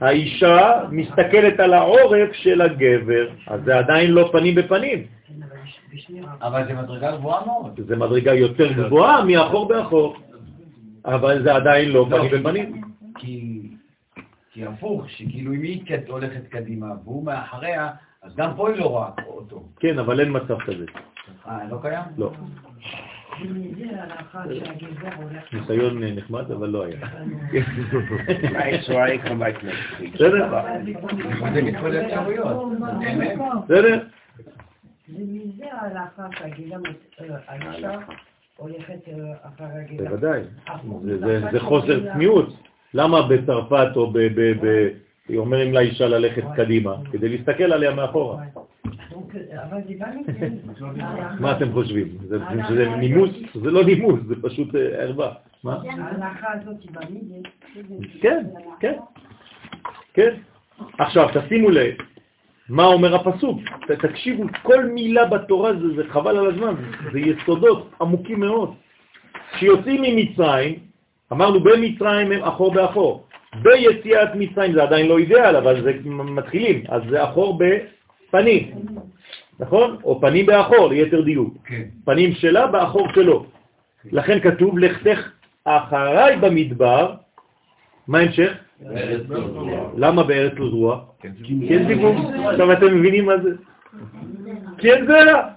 [0.00, 5.06] האישה מסתכלת על העורף של הגבר, אז זה עדיין לא פנים בפנים.
[6.42, 7.80] אבל זה מדרגה גבוהה מאוד.
[7.86, 10.16] זה מדרגה יותר גבוהה מאחור באחור,
[11.04, 12.84] אבל זה עדיין לא פנים כי- בפנים.
[14.52, 17.90] כי הפוך, שכאילו אם היא הולכת קדימה והוא מאחריה,
[18.22, 19.62] אז גם פה היא לא רואה אותו.
[19.80, 20.84] כן, אבל אין מצב כזה.
[21.48, 22.02] אה, לא קיים?
[22.18, 22.30] לא.
[25.52, 26.96] ניסיון נחמד, אבל לא היה.
[33.64, 33.98] בסדר?
[35.08, 36.76] ומזה ההלכה שהגבר,
[37.20, 37.92] אה, האישה
[38.56, 39.08] הולכת
[39.42, 40.04] אחר הגבר.
[40.04, 40.40] בוודאי.
[41.02, 42.54] זה- זה- זה חוסר צניעות.
[42.94, 44.18] למה בצרפת או ב...
[44.18, 44.88] ב- ב-
[45.36, 46.96] אומרים לאישה ללכת קדימה?
[47.12, 48.42] כדי להסתכל עליה מאחורה.
[48.42, 48.52] אבל
[48.84, 49.23] זה בא מכן.
[51.40, 52.18] מה אתם חושבים?
[52.28, 52.38] זה
[52.96, 53.30] נימוס?
[53.54, 55.32] זה לא נימוס, זה פשוט אה, ערווה.
[55.64, 55.78] מה?
[58.20, 58.46] כן,
[58.80, 58.94] כן,
[60.14, 60.34] כן.
[60.98, 61.94] עכשיו, תשימו לב,
[62.68, 63.60] מה אומר הפסוק?
[63.86, 66.74] תקשיבו, כל מילה בתורה זה, זה חבל על הזמן,
[67.12, 68.74] זה, יסודות עמוקים מאוד.
[69.52, 70.78] כשיוצאים ממצרים,
[71.32, 73.26] אמרנו במצרים הם אחור באחור.
[73.62, 77.58] ביציאת מצרים זה עדיין לא אידאל, אבל זה מתחילים, אז זה אחור
[78.34, 78.70] בפנים,
[79.60, 79.96] נכון?
[80.04, 81.54] או פנים באחור, ליתר דיוק.
[81.64, 81.82] כן.
[82.04, 83.46] פנים שלה באחור שלו.
[84.12, 85.18] לכן כתוב, לכתך
[85.64, 87.14] אחריי במדבר,
[88.08, 88.52] מה ההמשך?
[89.96, 91.04] למה בארץ לא זרוע?
[91.20, 92.14] כי אין דיבור.
[92.50, 93.50] עכשיו אתם מבינים מה זה?
[94.78, 95.48] כי אין זרע.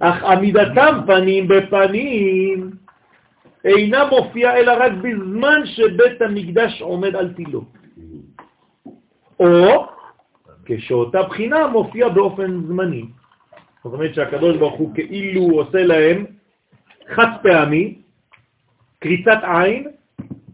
[0.00, 2.70] אך עמידתם פנים בפנים
[3.64, 7.64] אינה מופיעה אלא רק בזמן שבית המקדש עומד על תילו.
[9.40, 9.86] או
[10.64, 13.04] כשאותה בחינה מופיעה באופן זמני.
[13.84, 16.26] זאת אומרת שהקדוש ברוך הוא כאילו עושה להם
[17.08, 17.94] חד פעמי,
[18.98, 19.88] קריצת עין,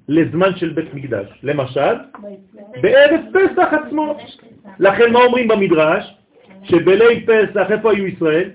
[0.09, 1.27] לזמן של בית מקדש.
[1.43, 1.95] למשל,
[2.83, 4.17] בערב פסח עצמו.
[4.79, 6.15] לכן מה אומרים במדרש?
[6.63, 8.51] שבליל פסח, איפה היו ישראל?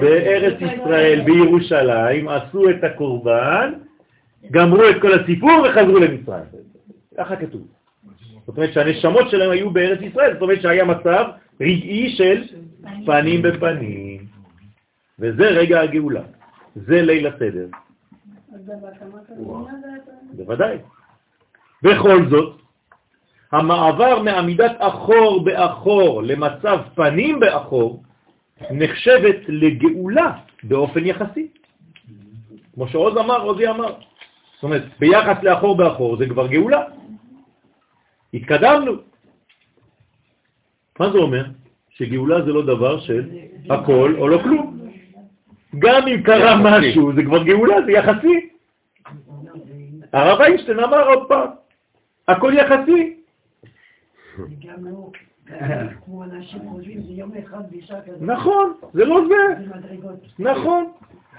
[0.00, 3.72] בארץ ישראל, בירושלים, עשו את הקורבן,
[4.50, 6.71] גמרו את כל הסיפור וחזרו למצרים.
[7.18, 7.66] ככה כתוב.
[8.46, 11.24] זאת אומרת שהנשמות שלהם היו בארץ ישראל, זאת אומרת שהיה מצב
[11.60, 12.44] רגעי של
[13.06, 14.26] פנים בפנים.
[15.18, 16.22] וזה רגע הגאולה.
[16.76, 17.66] זה ליל הסדר.
[20.32, 20.76] בוודאי.
[21.82, 22.60] בכל זאת,
[23.52, 28.02] המעבר מעמידת אחור באחור למצב פנים באחור
[28.70, 31.48] נחשבת לגאולה באופן יחסי.
[32.74, 33.94] כמו שעוז אמר, עוזי אמר.
[34.54, 36.82] זאת אומרת, ביחס לאחור באחור זה כבר גאולה.
[38.34, 38.92] התקדמנו.
[41.00, 41.44] מה זה אומר?
[41.90, 43.28] שגאולה זה לא דבר של
[43.70, 44.78] הכל או לא כלום.
[45.78, 48.48] גם אם קרה משהו, זה כבר גאולה, זה יחסי.
[50.12, 51.48] הרב איינשטיין אמר עוד פעם,
[52.28, 53.16] הכל יחסי.
[58.20, 58.34] לא.
[58.34, 59.64] נכון, זה לא זה.
[60.38, 60.92] נכון.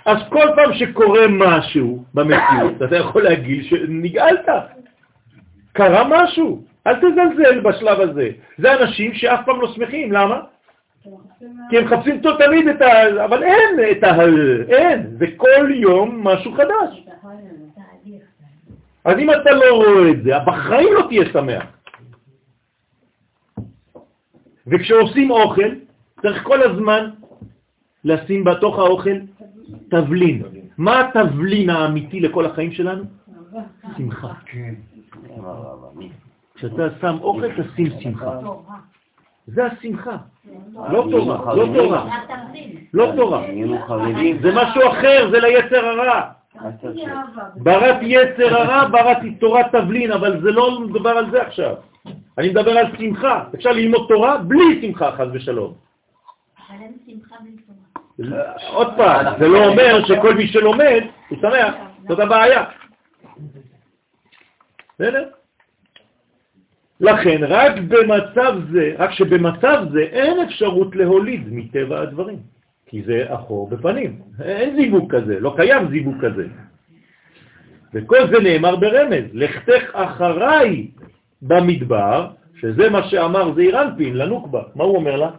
[0.05, 4.49] אז כל פעם שקורה משהו במציאות, אתה יכול להגיד שנגאלת.
[5.73, 8.29] קרה משהו, אל תזלזל בשלב הזה.
[8.57, 10.41] זה אנשים שאף פעם לא שמחים, למה?
[11.69, 13.25] כי הם מחפשים אותו תמיד את ה...
[13.25, 14.15] אבל אין את ה...
[14.69, 17.05] אין, זה כל יום משהו חדש.
[19.05, 21.63] אז אם אתה לא רואה את זה, בחיים לא תהיה שמח.
[24.67, 25.69] וכשעושים אוכל,
[26.21, 27.09] צריך כל הזמן
[28.05, 29.17] לשים בתוך האוכל
[29.89, 30.43] תבלין.
[30.77, 33.03] מה התבלין האמיתי לכל החיים שלנו?
[33.97, 34.33] שמחה.
[36.55, 38.39] כשאתה שם אוכל, תשים שמחה.
[39.47, 40.17] זה השמחה.
[40.89, 42.09] לא תורה, לא תורה.
[42.93, 43.43] לא תורה.
[44.41, 46.31] זה משהו אחר, זה ליצר הרע.
[47.55, 51.75] ברת יצר הרע, בראתי תורת תבלין, אבל זה לא מדבר על זה עכשיו.
[52.37, 53.43] אני מדבר על שמחה.
[53.55, 55.73] אפשר ללמוד תורה בלי שמחה, חס ושלום.
[58.73, 61.75] עוד פעם, זה לא אומר שכל מי שלומד הוא שמח,
[62.07, 62.65] זאת הבעיה.
[64.99, 65.29] בסדר?
[67.03, 72.37] לכן רק במצב זה, רק שבמצב זה אין אפשרות להוליד מטבע הדברים,
[72.85, 76.47] כי זה אחור בפנים, אין זיווג כזה, לא קיים זיווג כזה.
[77.93, 80.87] וכל זה נאמר ברמז, לכתך אחריי
[81.41, 82.27] במדבר,
[82.61, 85.29] שזה מה שאמר זעיר אנפין לנוקבה, מה הוא אומר לה?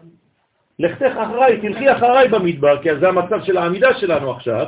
[0.79, 4.67] לכתך אחריי, תלכי אחריי במדבר, כי זה המצב של העמידה שלנו עכשיו.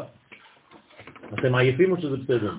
[1.35, 2.53] אתם עייפים או שזה בסדר?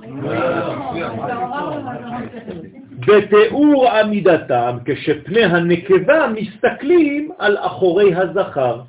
[3.08, 8.82] בתיאור עמידתם, כשפני הנקבה מסתכלים על אחורי הזכר.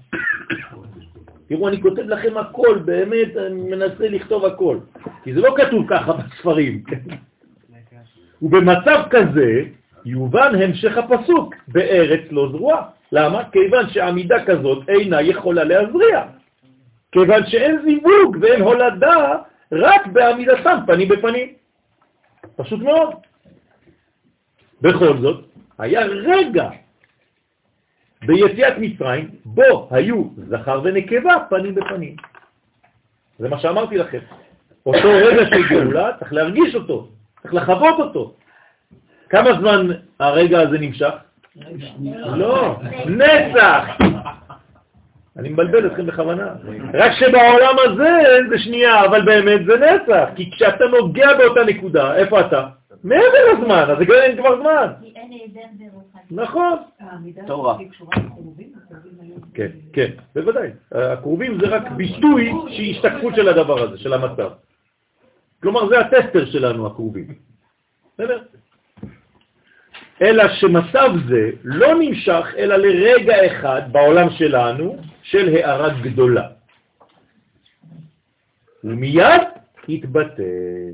[1.48, 4.78] תראו, אני כותב לכם הכל, באמת, אני מנסה לכתוב הכל,
[5.24, 6.82] כי זה לא כתוב ככה בספרים.
[8.42, 9.62] ובמצב כזה
[10.05, 12.82] יובן המשך הפסוק, בארץ לא זרועה.
[13.12, 13.42] למה?
[13.52, 16.22] כיוון שעמידה כזאת אינה יכולה להזריע.
[17.12, 19.38] כיוון שאין זיווג ואין הולדה
[19.72, 21.48] רק בעמידתם פנים בפנים.
[22.56, 23.10] פשוט מאוד.
[24.80, 25.44] בכל זאת,
[25.78, 26.68] היה רגע
[28.26, 32.16] ביציאת מצרים בו היו זכר ונקבה פנים בפנים.
[33.38, 34.18] זה מה שאמרתי לכם.
[34.86, 37.08] אותו רגע של גאולה צריך להרגיש אותו,
[37.42, 38.34] צריך לחוות אותו.
[39.28, 39.86] כמה זמן
[40.18, 41.14] הרגע הזה נמשך?
[42.36, 42.76] לא,
[43.06, 43.84] נצח.
[45.39, 46.55] אני מבלבל אתכם בכוונה.
[46.94, 48.10] רק שבעולם הזה
[48.51, 50.28] זה שנייה, אבל באמת זה נצח.
[50.36, 52.69] כי כשאתה נוגע באותה נקודה, איפה אתה?
[53.05, 54.93] מעבר לזמן, אז זה אין כבר זמן.
[56.31, 56.77] נכון.
[57.47, 57.78] תורה.
[59.55, 60.70] כן, כן, בוודאי.
[60.93, 64.51] הקרובים זה רק ביטוי שהיא השתקפות של הדבר הזה, של המצב.
[65.62, 67.35] כלומר, זה הטסטר שלנו, הקרובים.
[68.15, 68.39] בסדר?
[70.23, 74.97] אלא שמצב זה לא נמשך אלא לרגע אחד בעולם שלנו
[75.30, 76.48] של הערה גדולה.
[78.84, 79.42] ומיד
[79.88, 80.92] התבטל.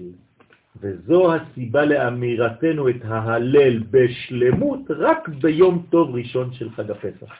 [0.81, 7.32] וזו הסיבה לאמירתנו את ההלל בשלמות רק ביום טוב ראשון של חג הפסח.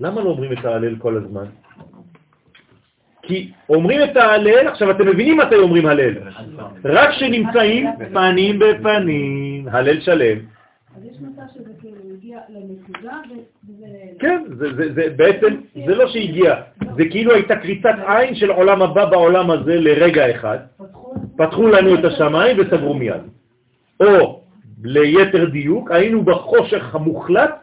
[0.00, 1.46] למה לא אומרים את ההלל כל הזמן?
[3.22, 6.14] כי אומרים את ההלל, עכשיו אתם מבינים מתי אומרים הלל,
[6.84, 10.38] רק כשנמצאים פנים בפנים, הלל שלם.
[10.96, 13.20] אז יש מצב שזה כאילו הגיע לנקודה
[13.68, 13.86] וזה...
[14.18, 15.56] כן, זה, זה, זה בעצם,
[15.86, 16.54] זה לא שהגיע,
[16.96, 20.58] זה כאילו הייתה קריצת עין של עולם הבא בעולם הזה לרגע אחד.
[21.36, 23.22] פתחו לנו את השמיים וסגרו מיד.
[24.00, 24.42] או
[24.84, 27.54] ליתר דיוק, היינו בחושך המוחלט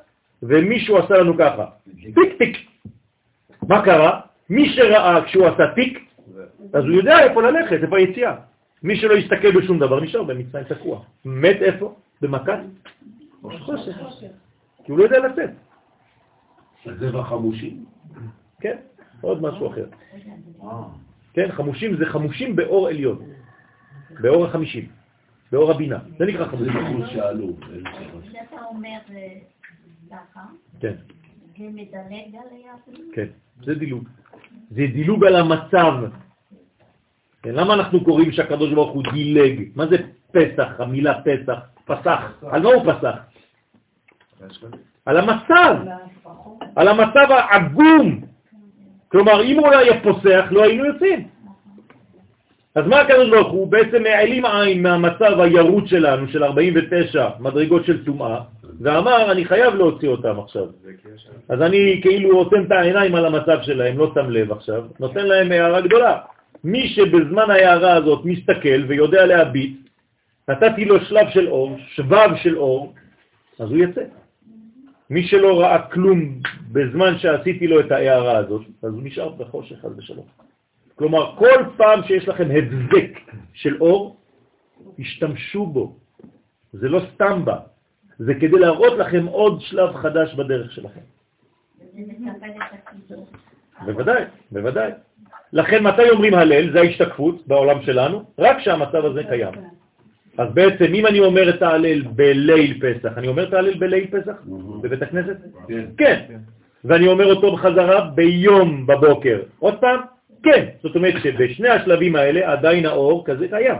[0.44, 1.66] ומישהו עשה לנו ככה,
[2.04, 2.58] טיק טיק.
[3.68, 4.20] מה קרה?
[4.50, 6.00] מי שראה כשהוא עשה טיק,
[6.74, 8.36] אז הוא יודע איפה ללכת, איפה היציאה.
[8.84, 11.02] מי שלא יסתכל בשום דבר נשאר במצרים תקוע.
[11.26, 11.96] מת איפה?
[12.22, 12.58] במכת
[13.42, 13.98] חושך.
[14.86, 15.50] כי הוא לא יודע לצאת.
[16.86, 17.86] זה בחמושים?
[18.62, 18.78] כן,
[19.22, 19.86] עוד משהו אחר.
[21.34, 23.20] כן, חמושים זה חמושים באור עליון,
[24.22, 24.88] באור החמישים,
[25.52, 26.00] באור הבינה.
[26.18, 27.04] זה נקרא חמושים.
[27.06, 29.38] כשאתה אומר אה,
[30.12, 30.42] ככה,
[30.80, 30.94] כן,
[31.58, 33.12] זה מדלג על היעדים?
[33.14, 33.28] כן,
[33.64, 34.10] זה דילוג.
[34.70, 35.94] זה דילוג על המצב.
[37.42, 39.70] כן, למה אנחנו קוראים שהקדוש ברוך הוא דילג?
[39.76, 39.98] מה זה
[40.32, 41.60] פסח, המילה פסח?
[41.86, 42.22] פסח.
[42.42, 43.16] על מה הוא פסח?
[45.06, 45.76] על המצב.
[46.76, 48.22] על המצב העגום.
[49.08, 51.28] כלומר, אם הוא לא היה פוסח, לא היינו יוצאים.
[52.76, 53.68] אז מה הקדוש ברוך הוא?
[53.68, 58.40] בעצם העלים עין מהמצב הירוט שלנו, של 49 מדרגות של טומאה,
[58.82, 60.66] ואמר, אני חייב להוציא אותם עכשיו.
[61.50, 65.52] אז אני כאילו עוטם את העיניים על המצב שלהם, לא שם לב עכשיו, נותן להם
[65.52, 66.18] הערה גדולה.
[66.64, 69.78] מי שבזמן ההערה הזאת מסתכל ויודע להביט,
[70.50, 72.94] נתתי לו שלב של אור, שבב של אור,
[73.60, 74.02] אז הוא יצא.
[75.14, 76.20] מי שלא ראה כלום
[76.72, 80.26] בזמן שעשיתי לו את ההערה הזאת, אז הוא נשאר בחושך, חס ושלום.
[80.96, 83.20] כלומר, כל פעם שיש לכם הבזק
[83.54, 84.18] של אור,
[84.98, 85.96] תשתמשו בו.
[86.74, 87.58] זה לא סתם בא,
[88.20, 91.06] זה כדי להראות לכם עוד שלב חדש בדרך שלכם.
[93.86, 94.92] בוודאי, בוודאי.
[95.54, 96.74] לכן מתי אומרים הלל?
[96.74, 99.54] זה ההשתקפות בעולם שלנו, רק שהמצב הזה קיים.
[100.38, 104.36] אז בעצם אם אני אומר את ההלל בליל פסח, אני אומר את ההלל בליל פסח?
[104.82, 105.38] בבית הכנסת?
[105.68, 105.86] כן.
[105.98, 106.22] כן.
[106.86, 109.40] ואני אומר אותו בחזרה ביום בבוקר.
[109.60, 110.00] עוד פעם?
[110.44, 110.66] כן.
[110.84, 113.76] זאת אומרת שבשני השלבים האלה עדיין האור כזה קיים.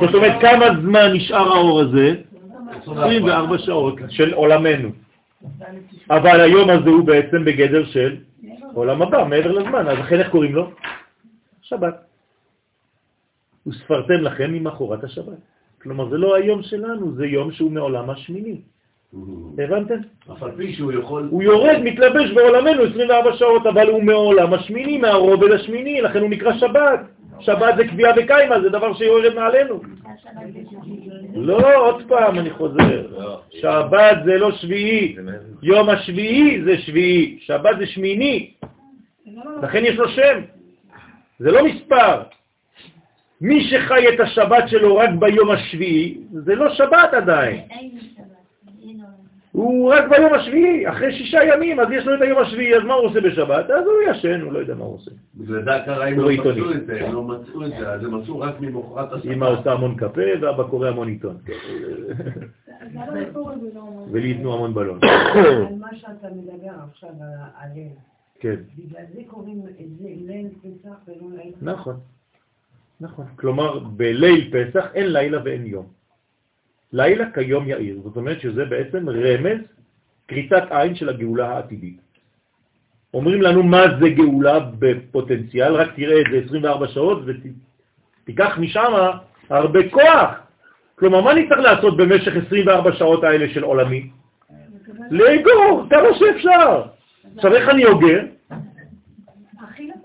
[0.00, 2.14] זאת אומרת כמה זמן נשאר האור הזה?
[2.82, 4.88] 24 שעות של עולמנו.
[6.10, 8.16] אבל היום הזה הוא בעצם בגדר של
[8.74, 9.88] עולם הבא, מעבר לזמן.
[9.88, 10.70] אז לכן איך קוראים לו?
[11.62, 12.11] שבת.
[13.66, 15.38] וספרתם לכם ממחורת השבת.
[15.82, 18.60] כלומר, זה לא היום שלנו, זה יום שהוא מעולם השמיני.
[19.58, 19.94] הבנתם?
[20.32, 21.28] אף על פי שהוא יכול...
[21.30, 26.52] הוא יורד, מתלבש בעולמנו 24 שעות, אבל הוא מעולם השמיני, מהרובד השמיני, לכן הוא נקרא
[26.58, 27.00] שבת.
[27.40, 29.80] שבת זה קביעה וקיימה, זה דבר שיורד מעלינו.
[31.34, 33.06] לא, עוד פעם אני חוזר.
[33.50, 35.16] שבת זה לא שביעי,
[35.62, 38.50] יום השביעי זה שביעי, שבת זה שמיני,
[39.62, 40.40] לכן יש לו שם.
[41.38, 42.22] זה לא מספר.
[43.42, 47.60] מי שחי את השבת שלו רק ביום השביעי, זה לא שבת עדיין.
[49.52, 52.94] הוא רק ביום השביעי, אחרי שישה ימים, אז יש לו את היום השביעי, אז מה
[52.94, 53.70] הוא עושה בשבת?
[53.70, 55.10] אז הוא ישן, הוא לא יודע מה הוא עושה.
[55.34, 56.32] בגלל זה הקרה אם לא לא.
[56.32, 59.32] מצאו את זה, הם לא מצאו את זה, אז הם מצאו רק ממחרת השבת.
[59.32, 61.36] אמא עושה המון קפה ואבא קורא המון עיתון.
[64.12, 64.98] ולי ייתנו המון בלון.
[65.04, 67.88] על מה שאתה מדבר עכשיו על- עליהם.
[68.40, 71.62] כן, בגלל זה קוראים את זה ליל פסח ולא ליל פסח.
[71.62, 71.94] נכון.
[73.02, 73.26] נכון.
[73.36, 75.86] כלומר, בליל פסח אין לילה ואין יום.
[76.92, 78.00] לילה כיום יאיר.
[78.04, 79.60] זאת אומרת שזה בעצם רמז,
[80.26, 82.00] קריצת עין של הגאולה העתידית.
[83.14, 88.92] אומרים לנו מה זה גאולה בפוטנציאל, רק תראה את זה 24 שעות ותיקח משם
[89.50, 90.30] הרבה כוח.
[90.94, 94.10] כלומר, מה אני צריך לעשות במשך 24 שעות האלה של עולמי?
[95.10, 96.82] לאגור, כמה שאפשר.
[97.36, 98.20] עכשיו, איך אני אוגר?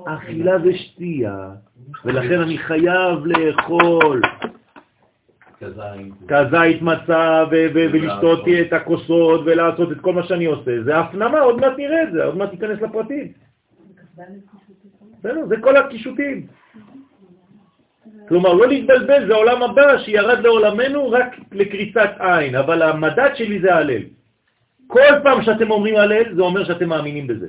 [0.05, 1.49] אכילה ושתייה,
[2.05, 4.21] ולכן אני חייב לאכול
[6.27, 10.83] כזית מצה ולשתות את הכוסות ולעשות את כל מה שאני עושה.
[10.83, 13.31] זה הפנמה, עוד מעט נראה את זה, עוד מעט ניכנס לפרטים.
[15.21, 16.47] זה כל הקישוטים.
[18.27, 23.75] כלומר, לא להתבלבל, זה עולם הבא שירד לעולמנו רק לקריצת עין, אבל המדד שלי זה
[23.75, 24.01] הלל.
[24.87, 27.47] כל פעם שאתם אומרים הלל, זה אומר שאתם מאמינים בזה.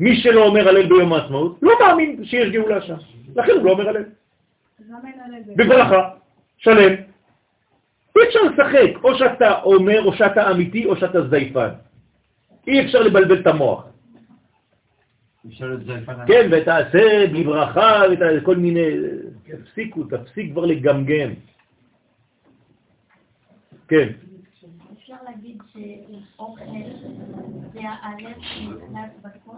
[0.00, 2.96] מי שלא אומר הלל ביום העצמאות, לא מאמין שיש גאולה שם.
[3.36, 4.04] לכן הוא לא אומר הלל.
[5.56, 6.10] בברכה,
[6.58, 6.94] שלם.
[8.16, 11.68] אי אפשר לשחק, או שאתה אומר, או שאתה אמיתי, או שאתה זייפן.
[12.66, 13.86] אי אפשר לבלבל את המוח.
[16.26, 18.02] כן, ותעשה בלי ברכה,
[18.38, 18.86] וכל מיני...
[19.44, 21.30] תפסיקו, תפסיק כבר לגמגם.
[23.88, 24.08] כן.
[24.92, 26.64] אפשר להגיד שאוכל
[27.72, 29.56] זה האלף שנכנס בכל?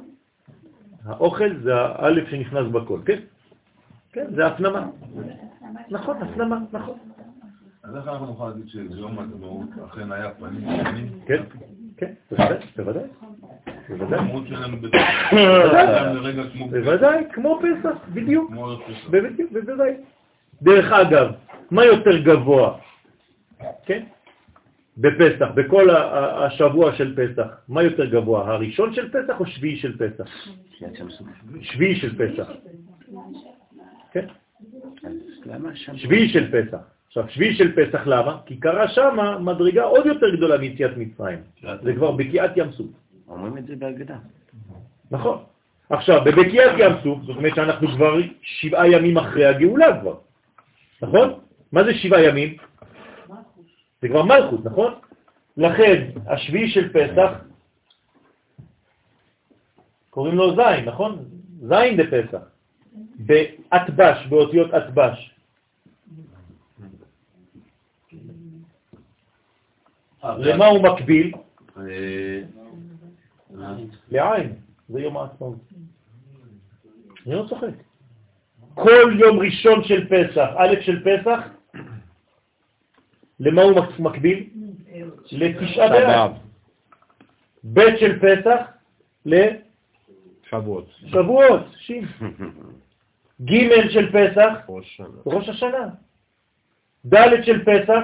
[1.06, 3.18] האוכל זה האלף שנכנס בכל, כן?
[4.12, 4.86] כן, זה הפנמה.
[5.90, 6.98] נכון, הפנמה, נכון.
[7.84, 11.08] אז איך אנחנו נוכל להגיד שביום העצמאות אכן היה פנים פנים?
[11.26, 11.42] כן,
[11.96, 13.02] כן, בוודאי, בוודאי.
[16.70, 17.24] בוודאי.
[17.32, 17.96] כמו פסח.
[18.14, 18.50] בדיוק,
[19.52, 19.94] בוודאי.
[20.62, 21.32] דרך אגב,
[21.70, 22.78] מה יותר גבוה?
[23.86, 24.02] כן?
[24.98, 30.24] בפסח, בכל השבוע של פסח, מה יותר גבוה, הראשון של פסח או שביעי של פסח?
[31.60, 32.50] שביעי של פסח.
[34.12, 34.26] כן?
[35.96, 36.78] שביעי של פסח.
[37.06, 38.38] עכשיו, שביעי של פסח, למה?
[38.46, 41.38] כי קרה שם מדרגה עוד יותר גדולה מיציאת מצרים.
[41.82, 42.86] זה כבר בקיעת ים סוף.
[43.28, 44.16] אומרים את זה בהגדה.
[45.10, 45.38] נכון.
[45.90, 50.16] עכשיו, בבקיעת ים סוף, זאת אומרת שאנחנו כבר שבעה ימים אחרי הגאולה כבר.
[51.02, 51.34] נכון?
[51.72, 52.56] מה זה שבעה ימים?
[54.02, 54.94] זה כבר מלכות, נכון?
[55.56, 57.30] לכן, השביעי של פסח,
[60.10, 61.24] קוראים לו זין, נכון?
[61.60, 62.42] זין בפסח.
[63.18, 65.34] באטבש, באותיות אטבש.
[70.24, 71.32] למה הוא מקביל?
[74.10, 74.52] לעין,
[74.88, 75.58] זה יום העצמאות.
[77.26, 77.74] אני לא צוחק.
[78.74, 81.40] כל יום ראשון של פסח, א' של פסח,
[83.40, 84.48] למה הוא מקביל?
[85.32, 86.32] לתשעה באב.
[87.64, 88.60] ב' של פסח,
[90.50, 90.88] שבועות.
[91.02, 92.06] לשבועות, שין.
[93.48, 95.06] ג' של פסח, ראש שנה.
[95.26, 95.88] ראש השנה.
[97.06, 98.00] ד' של פסח,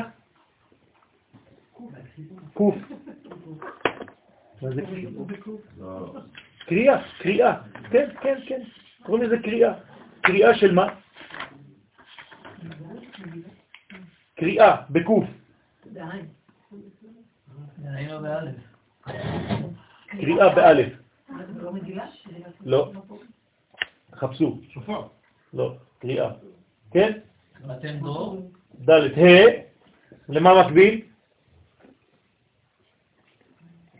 [2.55, 2.75] קוף.
[4.63, 4.83] מה זה
[6.67, 7.57] קריאה, קריאה.
[7.91, 8.61] כן, כן, כן.
[9.03, 9.73] קוראים לזה קריאה.
[10.21, 10.89] קריאה של מה?
[14.39, 15.24] קריאה, בקוף.
[20.10, 20.93] קריאה באלף.
[22.60, 22.93] לא.
[24.15, 24.60] חפשו.
[24.69, 25.06] שופר.
[25.52, 25.77] לא.
[25.98, 26.31] קריאה.
[26.90, 27.19] כן?
[27.65, 28.51] מתן דור.
[28.81, 29.47] ד' ה',
[30.28, 31.01] למה מקביל?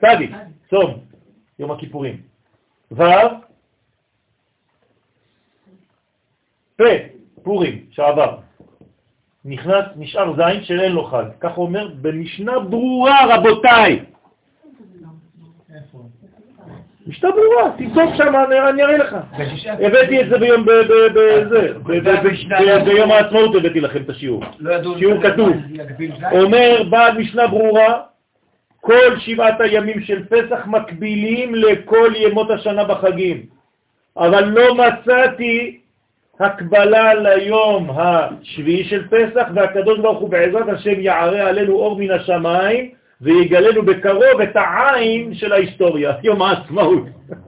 [0.01, 0.31] צדיק,
[0.70, 1.05] צום,
[1.59, 2.23] יום הכיפורים.
[2.90, 3.02] ו',
[6.77, 6.82] פ',
[7.43, 8.48] פורים, שעבר.
[9.49, 11.25] נכנס, נשאר זין שאין לו חג.
[11.41, 14.01] כך אומר במשנה ברורה, רבותיי.
[17.07, 18.35] משנה ברורה, תבדוק שם,
[18.69, 19.16] אני אראה לך.
[19.65, 20.66] הבאתי את זה ביום,
[22.85, 24.45] ביום העצמאות הבאתי לכם את השיעור.
[24.59, 25.53] לא שיעור כתוב.
[26.33, 28.01] אומר בעל משנה ברורה,
[28.81, 33.43] כל שבעת הימים של פסח מקבילים לכל ימות השנה בחגים,
[34.16, 35.81] אבל לא מצאתי
[36.40, 42.90] הקבלה ליום השביעי של פסח, והקדוש ברוך הוא בעזרת השם יערה עלינו אור מן השמיים,
[43.20, 47.02] ויגלנו בקרוב את העין של ההיסטוריה, יום העצמאות.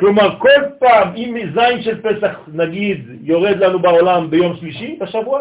[0.00, 5.40] כלומר, כל פעם, אם זין של פסח, נגיד, יורד לנו בעולם ביום שלישי, בשבוע,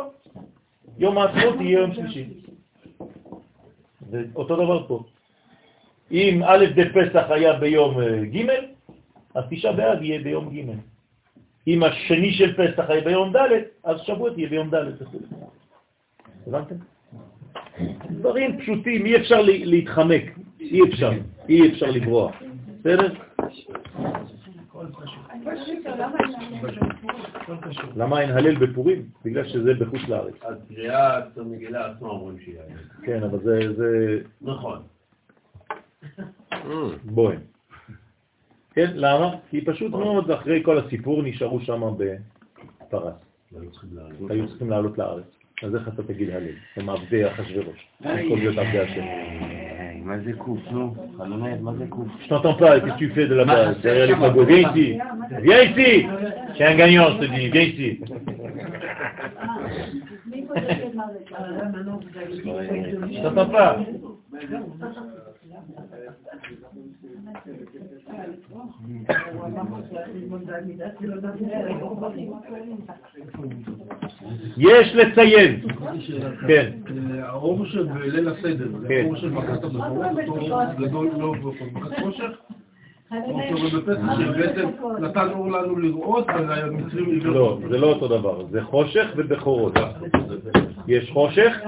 [0.98, 2.26] יום העצמאות יהיה יום שלישי.
[4.10, 5.04] זה אותו דבר פה.
[6.12, 8.48] אם א' פסח היה ביום אה, ג',
[9.36, 10.72] אז תשעה באב יהיה ביום ג'.
[11.68, 13.50] אם השני של פסח היה ביום ד',
[13.84, 14.86] אז שבוע תהיה ביום ד'.
[16.48, 16.76] הבנתם?
[18.10, 20.24] דברים פשוטים, אי אפשר להתחמק,
[20.60, 21.12] אי אפשר,
[21.50, 22.36] אי אפשר לברוח.
[22.80, 23.14] בסדר?
[27.96, 29.06] למה אין הלל בפורים?
[29.26, 30.34] בגלל שזה בחוץ לארץ.
[30.42, 32.64] אז קריאה מגילה עצמה אומרים שיהיה.
[33.04, 33.40] כן, אבל
[33.76, 34.20] זה...
[34.42, 34.82] נכון.
[37.04, 37.40] בוהם.
[38.74, 39.36] כן, למה?
[39.50, 43.14] כי פשוט מאוד אחרי כל הסיפור נשארו שם בפרס.
[44.30, 45.24] היו צריכים לעלות לארץ.
[45.64, 46.48] אז איך אתה תגיד הלל?
[46.78, 47.88] הם עבדי אחשוורוש.
[48.02, 49.04] הם כל להיות עבדי השם.
[50.06, 50.96] מה זה קוף, נו?
[51.18, 52.08] חלומד, מה זה קוף?
[52.24, 54.46] Je t'entends pas, qu'est-ce que tu fais de là-bas Derrière les fagots.
[54.46, 54.98] Viens ici
[55.44, 55.62] Viens
[57.62, 58.00] ici
[63.14, 63.34] C'est un
[74.58, 75.62] יש לציין,
[76.48, 76.72] כן.
[77.22, 79.02] האור שבליל הסדר, זה כן.
[79.04, 81.34] האור של מכת הבכורות, אותו גדול לא
[81.74, 82.32] מכת חושך,
[85.00, 86.28] נתן אור לנו לראות,
[87.22, 89.74] לא, זה לא אותו דבר, זה חושך ובכורות.
[90.88, 91.60] יש חושך,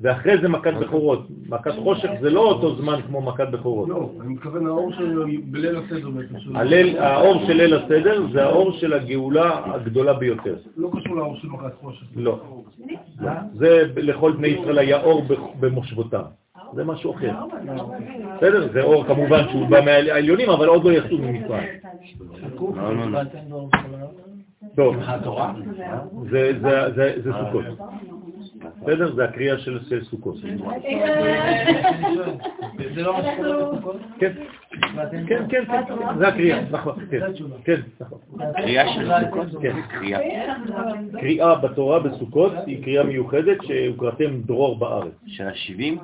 [0.00, 1.26] ואחרי זה מכת בכורות.
[1.48, 3.88] מכת חושך זה לא אותו זמן כמו מכת בכורות.
[3.88, 6.56] לא, אני מתכוון האור של בליל הסדר בעצם.
[6.98, 10.56] האור של ליל הסדר זה האור של הגאולה הגדולה ביותר.
[10.76, 12.06] לא קשור לאור של מכת חושך.
[12.16, 12.40] לא.
[13.54, 15.22] זה לכל בני ישראל היה אור
[15.60, 16.22] במושבותם.
[16.74, 17.32] זה משהו אחר.
[18.36, 18.68] בסדר?
[18.72, 21.68] זה אור כמובן שהוא בא מהעליונים, אבל עוד לא יצאו ממצרים.
[24.76, 24.96] טוב,
[26.30, 27.64] זה- זה- זה זה סוכות.
[28.82, 29.14] בסדר?
[29.14, 30.36] זה הקריאה של סוכות.
[32.94, 33.96] זה לא מה שקורה בסוכות?
[34.18, 34.32] כן,
[35.28, 35.64] כן, כן, כן,
[36.18, 37.20] זה הקריאה, נכון, כן,
[37.64, 38.18] כן, נכון.
[38.56, 39.62] קריאה של סוכות?
[39.62, 39.76] כן.
[39.88, 40.18] קריאה.
[41.20, 45.12] קריאה בתורה בסוכות היא קריאה מיוחדת שהוקראתם דרור בארץ.
[45.26, 45.98] של השבעים?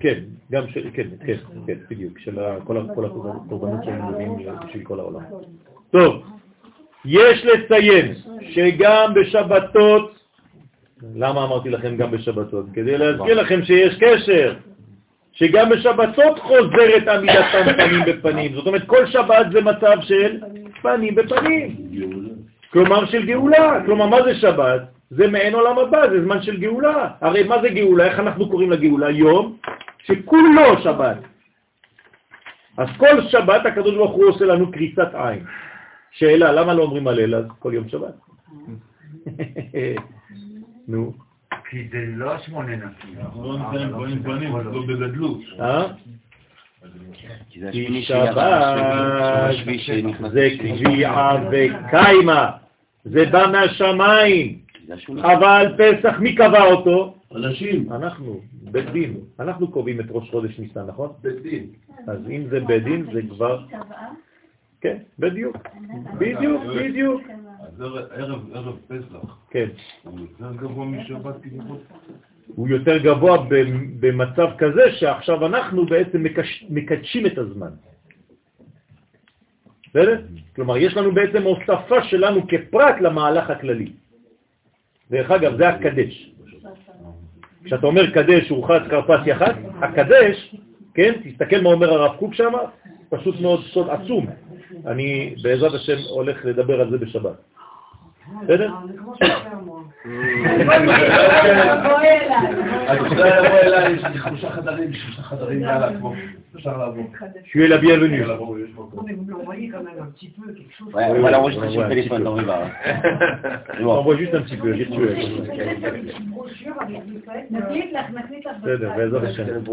[0.00, 0.18] כן,
[0.52, 1.34] גם של, כן, כן,
[1.66, 4.36] כן, בדיוק, של כל ה- כל הקורבנות שהם מביאים
[4.68, 5.20] בשביל כל העולם.
[5.90, 6.22] טוב,
[7.04, 8.14] יש לציין
[8.50, 10.19] שגם בשבתות,
[11.14, 12.66] למה אמרתי לכם גם בשבתות?
[12.72, 14.54] כדי להזכיר לכם שיש קשר,
[15.32, 18.54] שגם בשבתות חוזרת עמידתם פנים בפנים.
[18.54, 20.40] זאת אומרת, כל שבת זה מצב של
[20.82, 21.76] פנים בפנים.
[22.72, 23.82] כלומר של גאולה.
[23.86, 24.82] כלומר, מה זה שבת?
[25.10, 27.08] זה מעין עולם הבא, זה זמן של גאולה.
[27.20, 28.04] הרי מה זה גאולה?
[28.04, 29.10] איך אנחנו קוראים לגאולה?
[29.10, 29.56] יום
[30.04, 31.16] שכולו שבת.
[32.78, 35.44] אז כל שבת הקדוש ברוך הוא עושה לנו קריצת עין.
[36.10, 38.14] שאלה, למה לא אומרים הלל אז כל יום שבת?
[40.90, 41.12] נו.
[41.70, 42.72] כי זה לא שמונה.
[43.20, 43.58] אנחנו
[44.24, 45.40] לא לא בגדלות.
[45.60, 45.86] אה?
[47.50, 48.34] כי זה כי שבת
[50.32, 52.50] זה קביעה וקיימה,
[53.04, 54.58] זה בא מהשמיים,
[55.22, 57.14] אבל פסח, מי קבע אותו?
[57.34, 57.92] אנשים.
[57.92, 59.16] אנחנו, בית דין.
[59.40, 61.12] אנחנו קובעים את ראש חודש ניסן, נכון?
[61.22, 61.66] בית דין.
[62.06, 63.64] אז אם זה בית דין, זה כבר...
[64.80, 65.56] כן, בדיוק.
[66.18, 67.22] בדיוק, בדיוק.
[67.80, 69.68] ערב- פסח, כן.
[70.02, 71.76] הוא יותר גבוה משבת כביכול.
[72.46, 73.54] הוא יותר גבוה ב-
[74.00, 76.24] במצב כזה שעכשיו אנחנו בעצם
[76.70, 77.70] מקדשים את הזמן.
[79.88, 80.20] בסדר?
[80.56, 83.92] כלומר, יש לנו בעצם הוספה שלנו כפרט למהלך הכללי.
[85.10, 86.30] דרך אגב, זה הקדש.
[87.64, 90.54] כשאתה אומר קדש ורחץ כרפס יחד, הקדש,
[90.94, 92.52] כן, תסתכל מה אומר הרב קוק שם,
[93.08, 94.26] פשוט מאוד סוד עצום.
[94.86, 97.36] אני בעזרת השם הולך לדבר על זה בשבת.
[107.44, 108.24] Tu es la bienvenue.
[108.24, 110.88] vous m'envoyez quand même un petit peu quelque chose.
[110.94, 112.26] On va téléphone.
[113.80, 115.16] On envoie juste un petit peu, virtuel.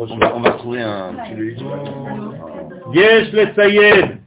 [0.10, 1.14] On va trouver un...
[1.14, 1.36] petit
[2.94, 4.27] Yes, let's say it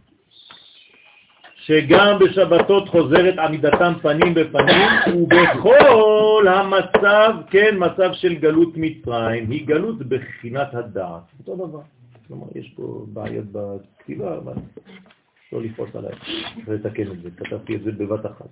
[1.65, 9.99] שגם בשבתות חוזרת עמידתם פנים בפנים, ובכל המצב, כן, מצב של גלות מצרים, היא גלות
[9.99, 11.23] בחינת הדעת.
[11.39, 11.81] אותו דבר.
[12.29, 14.53] כלומר, יש פה בעיות בכתיבה, אבל
[15.53, 16.13] לא לפרוס עליי,
[16.67, 18.49] ולתקן את זה, כתבתי את זה בבת אחת.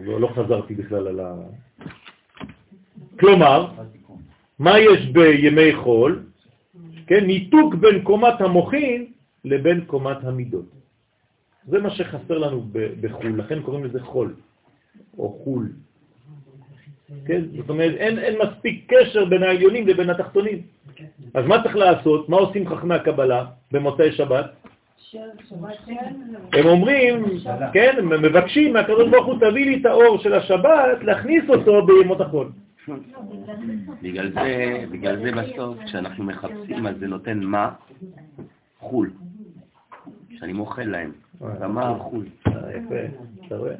[0.00, 1.34] לא, לא חזרתי בכלל על ה...
[3.20, 3.66] כלומר,
[4.58, 6.22] מה יש בימי חול?
[7.06, 9.06] כן, ניתוק בין קומת המוחין
[9.44, 10.73] לבין קומת המידות.
[11.66, 12.64] זה מה שחסר לנו
[13.00, 14.34] בחול, לכן קוראים לזה חול,
[15.18, 15.72] או חול.
[17.26, 17.42] כן?
[17.56, 20.62] זאת אומרת, אין, אין מספיק קשר בין העליונים לבין התחתונים.
[21.34, 22.28] אז מה צריך לעשות?
[22.28, 24.46] מה עושים חכמי הקבלה במוצאי שבת?
[26.52, 27.24] הם אומרים,
[27.72, 32.48] כן, מבקשים מהקדוש ברוך הוא, תביא לי את האור של השבת, להכניס אותו בימות החול.
[34.02, 37.70] בגלל זה, בגלל זה בסוף, כשאנחנו מחפשים, אז זה נותן מה?
[38.80, 39.10] חול.
[40.30, 41.12] שאני מוכל להם.
[41.42, 42.26] אה, מה חול?
[42.46, 42.94] יפה,
[43.46, 43.74] אתה רואה?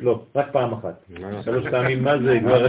[0.00, 1.06] לא, רק פעם אחת.
[1.44, 2.66] שלוש פעמים מה זה כבר...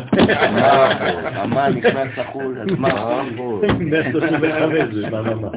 [1.47, 2.89] מה נכנס לחול, אז מה
[3.37, 3.61] חול?
[3.79, 5.49] 135 זה מה מה.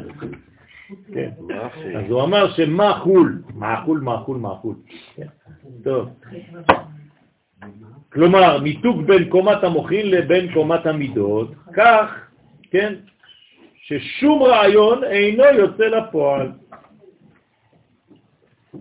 [1.15, 1.31] כן.
[1.97, 4.75] אז הוא אמר שמה חול, מה חול, מה חול, מה חול.
[5.17, 5.27] כן.
[5.85, 6.09] טוב.
[8.13, 12.27] כלומר, מיתוג בין קומת המוחין לבין קומת המידות, כך,
[12.71, 12.95] כן,
[13.75, 16.53] ששום רעיון אינו יוצא לפועל.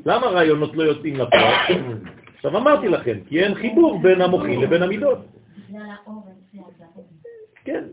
[0.05, 1.53] למה רעיונות לא יוצאים לפועל?
[2.35, 5.17] עכשיו אמרתי לכם, כי אין חיבור בין המוחין לבין המידות.
[7.65, 7.83] כן,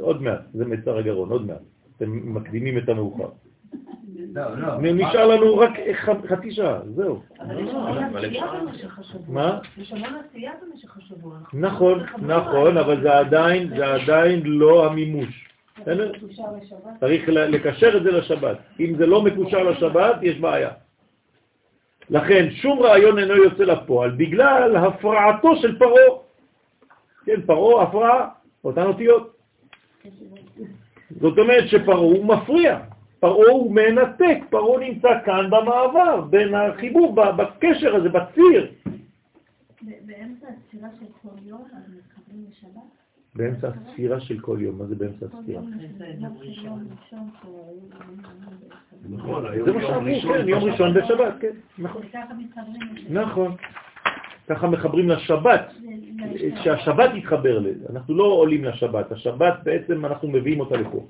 [0.00, 1.60] עוד מעט, זה מצר הגרון, עוד מעט.
[1.96, 3.28] אתם מקדימים את המאוחר.
[4.34, 4.80] לא, לא.
[4.80, 5.70] נשאר לנו רק
[6.28, 7.22] חצי שעה, זהו.
[9.28, 9.58] מה?
[11.52, 15.48] נכון, נכון, אבל זה עדיין, זה עדיין לא המימוש.
[17.00, 18.58] צריך לקשר את זה לשבת.
[18.80, 20.70] אם זה לא מקושר לשבת, יש בעיה.
[22.10, 26.22] לכן שום רעיון אינו יוצא לפועל בגלל הפרעתו של פרו.
[27.24, 28.28] כן, פרו, הפרעה,
[28.64, 29.36] אותן אותיות.
[31.20, 32.80] זאת אומרת שפרו הוא מפריע.
[33.20, 38.72] פרעה הוא מנתק, פרעה נמצא כאן במעבר, בין החיבור, בקשר הזה, בציר.
[39.82, 42.99] באמצע הספירה של כל יום, אז מתחברים לשבת?
[43.34, 45.62] באמצע הספירה של כל יום, מה זה באמצע הספירה?
[49.64, 52.02] זה מה שאמרו, כן, יום ראשון בשבת, כן, נכון.
[53.10, 53.56] נכון.
[54.48, 55.72] ככה מחברים לשבת,
[56.62, 57.86] שהשבת יתחבר לזה.
[57.90, 61.06] אנחנו לא עולים לשבת, השבת בעצם אנחנו מביאים אותה לפה.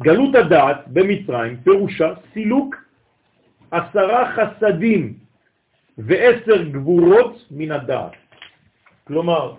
[0.00, 2.76] גלות הדעת במצרים פירושה סילוק
[3.70, 5.14] עשרה חסדים
[5.98, 8.12] ועשר גבורות מן הדעת.
[9.04, 9.54] כלומר,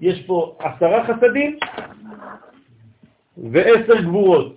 [0.00, 1.58] יש פה עשרה חסדים
[3.36, 4.56] ועשר גבורות.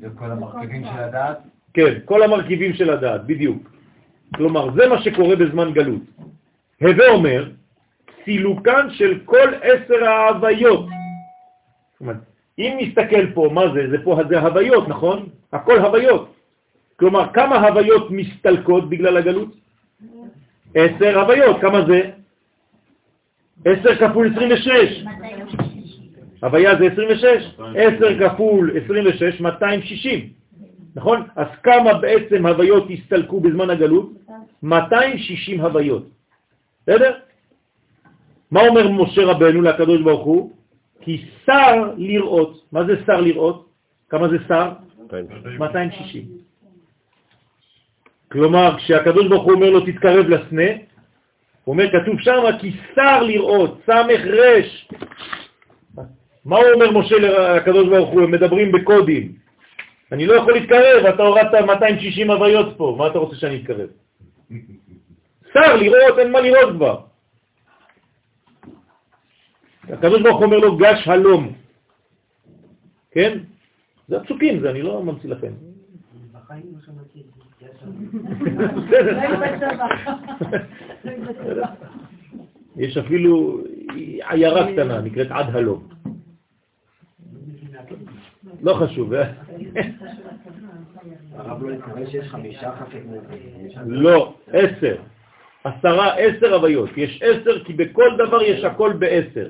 [0.00, 1.38] זה כל המרכיבים של הדעת?
[1.74, 3.70] כן, כל המרכיבים של הדעת, בדיוק.
[4.34, 6.02] כלומר, זה מה שקורה בזמן גלות.
[6.80, 7.50] הווה אומר,
[8.24, 10.86] סילוקן של כל עשר ההוויות.
[10.86, 12.16] זאת אומרת,
[12.58, 13.90] אם נסתכל פה, מה זה?
[13.90, 15.28] זה פה, זה הוויות, נכון?
[15.52, 16.34] הכל הוויות.
[16.96, 19.48] כלומר, כמה הוויות מסתלקות בגלל הגלות?
[20.74, 22.10] עשר הוויות, כמה זה?
[23.64, 25.04] עשר כפול 26.
[26.42, 27.24] הוויה זה 26,
[27.76, 30.28] עשר כפול 26, 260.
[30.96, 31.22] נכון?
[31.36, 34.12] אז כמה בעצם הוויות הסתלקו בזמן הגלות?
[34.62, 36.06] 260 הוויות.
[36.82, 37.12] בסדר?
[38.50, 40.52] מה אומר משה רבנו לקדוש ברוך הוא?
[41.00, 43.68] כי שר לראות, מה זה שר לראות?
[44.08, 44.72] כמה זה שר?
[45.58, 46.24] 260.
[48.32, 50.70] כלומר, כשהקדוש ברוך הוא אומר לו תתקרב לסנה,
[51.64, 54.88] הוא אומר, כתוב שם, כי שר לראות, סמך רש.
[56.44, 58.22] מה הוא אומר משה לקדוש ברוך הוא?
[58.22, 59.32] הם מדברים בקודים.
[60.12, 63.88] אני לא יכול להתקרב, אתה הורדת 260 הוויות פה, מה אתה רוצה שאני אתקרב?
[65.52, 67.00] שר לראות, אין מה לראות כבר.
[69.88, 71.52] הקדוש ברוך אומר לו, גש הלום.
[73.10, 73.38] כן?
[74.08, 75.52] זה הפסוקים, זה אני לא ממציא לכם.
[82.76, 83.60] יש אפילו
[84.30, 85.88] עיירה קטנה, נקראת עד הלום.
[88.62, 89.30] לא חשוב, אה?
[91.36, 92.98] הרב לא התכוון שיש חמישה חפק
[93.86, 94.96] לא, עשר.
[95.64, 96.90] עשרה, עשר הוויות.
[96.96, 99.48] יש עשר כי בכל דבר יש הכל בעשר.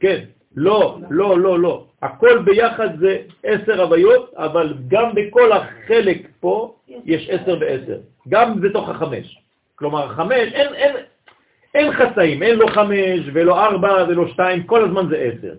[0.00, 0.24] כן,
[0.56, 1.86] לא, לא, לא, לא.
[2.02, 6.74] הכל ביחד זה עשר הוויות, אבל גם בכל החלק פה
[7.04, 7.98] יש עשר בעשר.
[8.28, 9.41] גם בתוך החמש.
[9.74, 10.96] כלומר, חמש, אין, אין,
[11.74, 15.54] אין חצאים, אין לו חמש ולא ארבע ולא שתיים, כל הזמן זה עשר.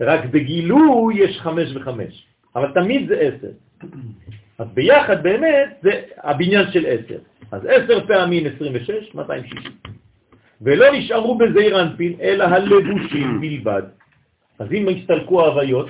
[0.00, 2.26] רק בגילוי יש חמש וחמש,
[2.56, 3.50] אבל תמיד זה עשר.
[4.58, 7.18] אז ביחד באמת זה הבניין של עשר.
[7.52, 9.72] אז עשר פעמים 26, 260.
[10.62, 13.82] ולא נשארו בזעיר אנפין, אלא הלבושים בלבד.
[14.58, 15.88] אז אם הסתלקו ההוויות,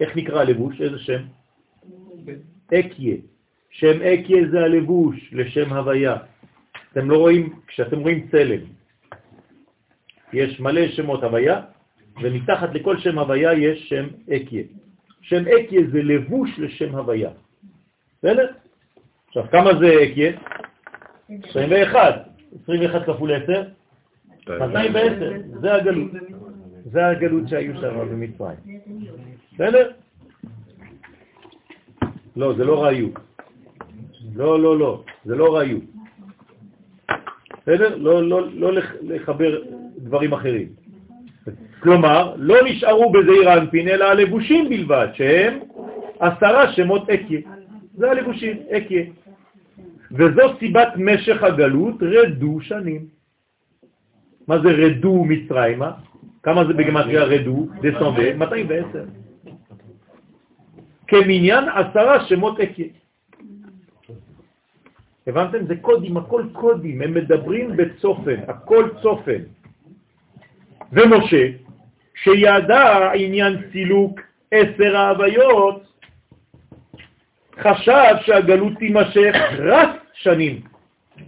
[0.00, 0.80] איך נקרא הלבוש?
[0.80, 1.22] איזה שם?
[2.74, 3.16] אקיה.
[3.70, 6.16] שם אקיה זה הלבוש לשם הוויה.
[6.92, 8.60] אתם לא רואים, כשאתם רואים צלם,
[10.32, 11.60] יש מלא שמות הוויה,
[12.22, 14.06] ומתחת לכל שם הוויה יש שם
[14.36, 14.62] אקיה.
[15.20, 17.30] שם אקיה זה לבוש לשם הוויה.
[18.18, 18.52] בסדר?
[19.28, 20.32] עכשיו, כמה זה אקיה?
[21.50, 22.28] 21.
[22.62, 23.62] 21 כפול 10?
[24.48, 25.32] 210.
[25.60, 26.10] זה הגלות.
[26.84, 28.58] זה הגלות שהיו שם במצרים.
[29.54, 29.90] בסדר?
[32.36, 33.08] לא, זה לא ראיו.
[34.34, 35.78] לא, לא, לא, זה לא ראיו.
[37.62, 37.96] בסדר?
[37.96, 38.72] לא, לא, לא
[39.02, 39.62] לחבר
[39.96, 40.68] דברים אחרים.
[41.80, 45.58] כלומר, לא נשארו בזעיר האנפין, אלא הלבושים בלבד, שהם
[46.20, 47.40] עשרה שמות אקיה.
[47.94, 49.04] זה הלבושים, אקיה.
[50.12, 53.06] וזו סיבת משך הגלות, רדו שנים.
[54.48, 55.90] מה זה רדו מצרימה?
[56.42, 57.66] כמה זה בגמטריה רדו?
[57.82, 59.04] דסמבה, 210.
[61.08, 62.86] כמניין עשרה שמות אקיה.
[65.26, 65.66] הבנתם?
[65.66, 69.40] זה קודים, הכל קודים, הם מדברים בצופן, הכל צופן.
[70.92, 71.46] ומשה,
[72.14, 74.20] שידע עניין סילוק
[74.50, 75.82] עשר ההוויות,
[77.60, 80.60] חשב שהגלות תימשך רק שנים.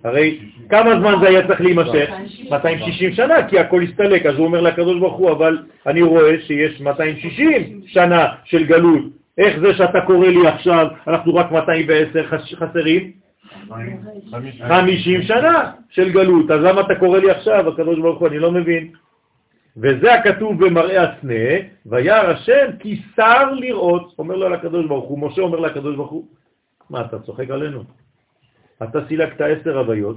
[0.05, 0.39] הרי
[0.69, 2.11] כמה זמן זה היה צריך להימשך?
[2.51, 4.27] 260 שנה, כי הכל הסתלק.
[4.27, 9.05] אז הוא אומר לקדוש ברוך הוא, אבל אני רואה שיש 260 שנה של גלות.
[9.39, 13.22] איך זה שאתה קורא לי עכשיו, אנחנו רק 210 חסרים?
[14.69, 16.51] 50 שנה של גלות.
[16.51, 18.29] אז למה אתה קורא לי עכשיו, הקדוש ברוך הוא?
[18.29, 18.93] אני לא מבין.
[19.77, 25.43] וזה הכתוב במראה הסנה, וירא השם כי שר לראות, אומר לו לקדוש ברוך הוא, משה
[25.43, 26.27] אומר לקדוש ברוך הוא,
[26.91, 27.85] מה, אתה צוחק עלינו?
[28.83, 30.17] אתה סילקת עשר הוויות,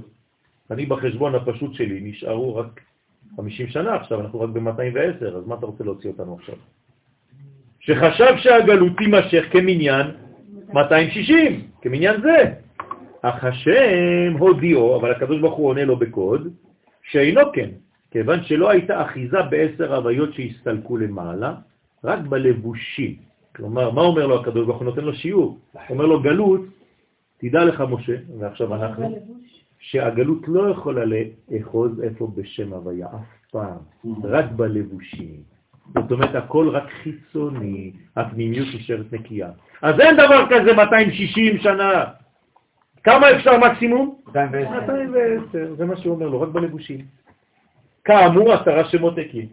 [0.70, 2.80] אני בחשבון הפשוט שלי נשארו רק
[3.36, 6.54] 50 שנה עכשיו, אנחנו רק ב-210, אז מה אתה רוצה להוציא אותנו עכשיו?
[7.80, 10.06] שחשב שהגלות תימשך כמניין
[10.72, 12.65] 260, כמניין זה.
[13.28, 16.48] אך השם הודיעו, אבל הקדוש ברוך הוא עונה לו בקוד,
[17.02, 17.70] שאינו כן,
[18.10, 21.54] כיוון שלא הייתה אחיזה בעשר הוויות שהסתלקו למעלה,
[22.04, 23.14] רק בלבושים.
[23.56, 24.84] כלומר, מה אומר לו הקדוש ברוך הוא?
[24.84, 25.58] נותן לו שיעור.
[25.90, 26.60] אומר לו, גלות,
[27.38, 29.18] תדע לך משה, ועכשיו אנחנו,
[29.78, 33.78] שהגלות לא יכולה לאחוז איפה בשם הוויה, אף פעם,
[34.24, 35.40] רק בלבושים.
[35.94, 39.50] זאת אומרת, הכל רק חיצוני, הפנימיות נשארת נקייה.
[39.82, 42.04] אז אין דבר כזה 260 שנה.
[43.06, 44.14] כמה אפשר מקסימום?
[44.26, 45.74] 210.
[45.76, 46.98] זה מה שהוא אומר לו, רק בלבושים.
[48.04, 49.46] כאמור עשרה שמות הקים.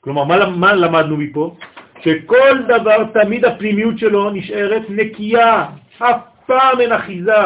[0.00, 1.56] כלומר, מה, מה למדנו מפה?
[2.00, 5.66] שכל דבר, תמיד הפנימיות שלו נשארת נקייה,
[5.98, 7.42] אף פעם אין אחיזה.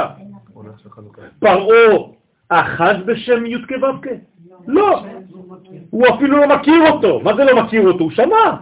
[1.38, 2.14] פרעו
[2.48, 4.08] אחז בשם י' כו'
[4.66, 5.02] לא,
[5.90, 7.20] הוא אפילו לא מכיר אותו.
[7.20, 8.04] מה זה לא מכיר אותו?
[8.04, 8.56] הוא שמע,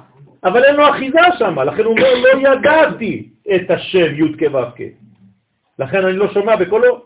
[0.45, 5.06] אבל אין לו אחיזה שם, לכן הוא אומר, לא ידעתי את השם י' כו'
[5.79, 7.03] לכן אני לא שומע בקולו.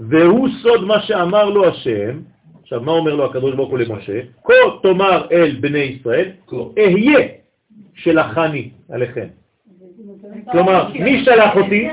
[0.00, 2.20] והוא סוד מה שאמר לו השם,
[2.62, 4.20] עכשיו מה אומר לו הקדוש ברוך הוא למשה?
[4.44, 6.30] כה תאמר אל בני ישראל,
[6.78, 7.28] אהיה
[7.94, 9.26] שלחני עליכם.
[10.52, 11.88] כלומר, מי שלח אותי?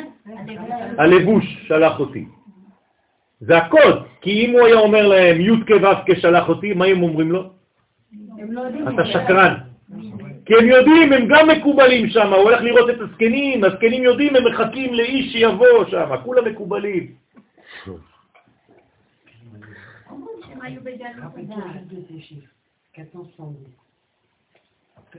[0.98, 2.26] הלבוש שלח אותי.
[3.40, 7.32] זה הקוד, כי אם הוא היה אומר להם י' כו' כשלח אותי, מה הם אומרים
[7.32, 7.50] לו?
[8.94, 9.54] אתה שקרן.
[10.46, 14.48] כי הם יודעים, הם גם מקובלים שם, הוא הולך לראות את הזקנים, הזקנים יודעים, הם
[14.48, 17.08] מחכים לאיש שיבוא שם, כולם מקובלים.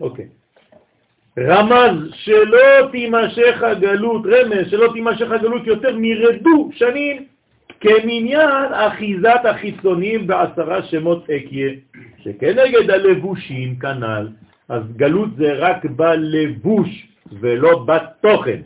[0.01, 0.28] אוקיי.
[1.38, 7.26] רמז שלא תימשך הגלות, רמז שלא תימשך הגלות יותר מרדו שנים
[7.80, 11.70] כמניין אחיזת החיצונים בעשרה שמות אקיה,
[12.22, 14.28] שכנגד הלבושים כנ"ל,
[14.69, 17.09] אז גלות זה רק בלבוש
[17.41, 18.61] ולא בתוכן.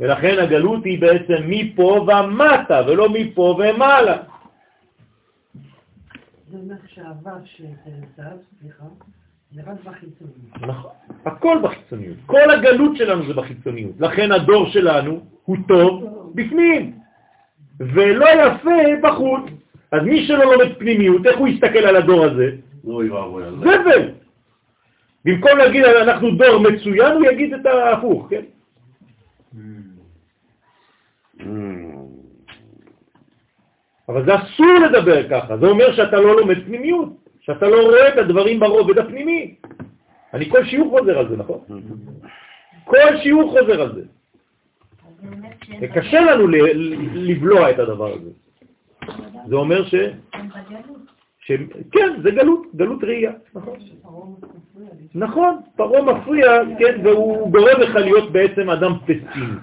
[0.00, 4.16] ולכן הגלות היא בעצם מפה ומטה ולא מפה ומעלה.
[6.50, 7.64] זה אומר שהעבר של
[8.60, 8.84] סליחה,
[9.52, 10.60] זה רק בחיצוניות.
[10.60, 10.90] נכון,
[11.24, 12.16] הכל בחיצוניות.
[12.26, 14.00] כל הגלות שלנו זה בחיצוניות.
[14.00, 16.04] לכן הדור שלנו הוא טוב
[16.34, 16.98] בפנים,
[17.80, 19.42] ולא יפה בחוץ.
[19.92, 22.50] אז מי שלא לומד פנימיות, איך הוא יסתכל על הדור הזה?
[23.60, 24.23] זבל.
[25.24, 28.42] במקום להגיד אנחנו דור מצוין, הוא יגיד את ההפוך, כן?
[34.08, 37.08] אבל זה אסור לדבר ככה, זה אומר שאתה לא לומד פנימיות,
[37.40, 39.54] שאתה לא רואה את הדברים ברובד הפנימי.
[40.34, 41.60] אני כל שיעור חוזר על זה, נכון?
[42.84, 44.02] כל שיעור חוזר על זה.
[45.80, 46.48] זה קשה לנו
[47.14, 48.30] לבלוע את הדבר הזה.
[49.48, 49.94] זה אומר ש...
[51.44, 51.52] ש...
[51.92, 53.78] כן, זה גלות, גלות ראייה, נכון.
[55.14, 56.46] נכון, פרעה מפריע,
[56.78, 59.58] כן, והוא גורם לך להיות בעצם אדם פסימי.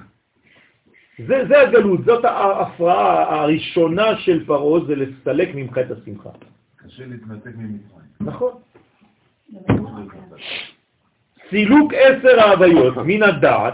[1.28, 6.30] זה, זה הגלות, זאת ההפרעה הראשונה של פרעה, זה לסלק ממך את השמחה.
[6.76, 8.12] קשה להתנתק ממצרים.
[8.22, 8.54] נכון.
[11.50, 13.74] סילוק עשר ההוויות מן הדעת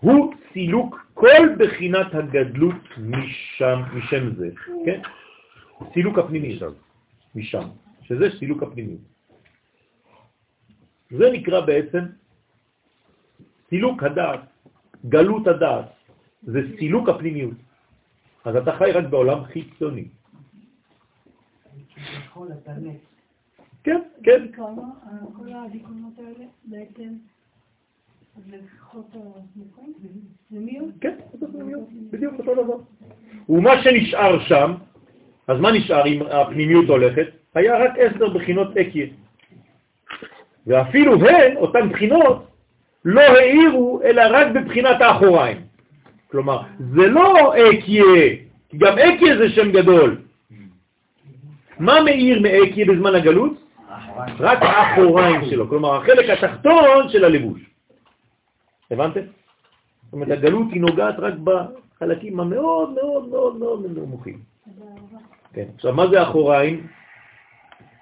[0.00, 4.48] הוא סילוק כל בחינת הגדלות משם, משם זה,
[4.84, 5.00] כן?
[5.94, 6.58] סילוק הפנימי,
[7.34, 7.68] משם,
[8.02, 8.96] שזה סילוק הפנימי.
[11.10, 12.04] זה נקרא בעצם
[13.68, 14.40] סילוק הדעת,
[15.08, 15.88] גלות הדעת,
[16.42, 17.56] זה סילוק הפנימיות.
[18.44, 20.08] אז אתה חי רק בעולם חיצוני.
[23.84, 24.46] כן, כן.
[25.36, 27.14] כל הדיכאונות האלה בעצם,
[31.00, 31.16] כן,
[32.10, 32.76] בדיוק אותו דבר.
[33.48, 34.74] ומה שנשאר שם,
[35.48, 37.26] אז מה נשאר אם הפנימיות הולכת?
[37.54, 39.06] היה רק עשר בחינות אקיה.
[40.66, 42.46] ואפילו הן, אותן בחינות,
[43.04, 45.56] לא העירו אלא רק בבחינת האחוריים.
[46.30, 48.36] כלומר, זה לא אקיה,
[48.68, 50.20] כי גם אקיה זה שם גדול.
[51.78, 53.52] מה מאיר מאקיה בזמן הגלות?
[54.40, 57.60] רק האחוריים שלו, כלומר החלק התחתון של הלבוש.
[58.90, 59.20] הבנתם?
[59.20, 64.38] זאת אומרת, הגלות היא נוגעת רק בחלקים המאוד מאוד מאוד מאוד נמוכים.
[65.52, 66.86] כן, עכשיו מה זה אחוריים,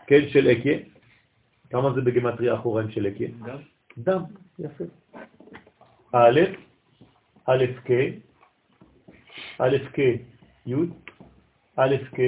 [0.07, 0.79] כן, של אקיה?
[1.71, 3.29] כמה זה בגמטריה אחוריים של אקיה?
[3.29, 3.59] דם.
[3.99, 4.23] דם,
[4.59, 4.85] יפה.
[6.13, 6.41] א',
[7.47, 7.91] א' כ',
[9.59, 9.99] א' כ',
[10.67, 10.75] י',
[11.77, 12.21] א' כ',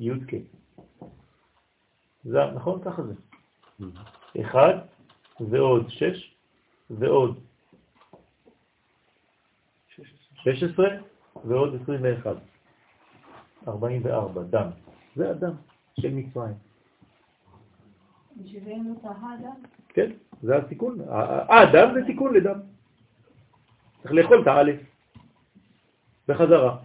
[0.00, 0.34] י' כ'.
[2.24, 2.82] זה, נכון?
[2.84, 3.14] ככה זה.
[4.40, 4.74] אחד
[5.40, 6.34] ועוד שש
[6.90, 7.40] ועוד
[10.44, 10.88] שש עשרה
[11.44, 12.04] ועוד עשרים
[13.66, 13.68] ואחד.
[13.68, 14.68] ארבעים וארבע, דם.
[15.16, 15.52] זה הדם
[16.00, 16.54] של מצרים.
[19.88, 20.10] כן,
[20.42, 20.98] זה התיקון.
[21.48, 22.60] הדם זה תיקון לדם.
[24.02, 24.76] צריך לאכול את האלף.
[26.28, 26.76] בחזרה.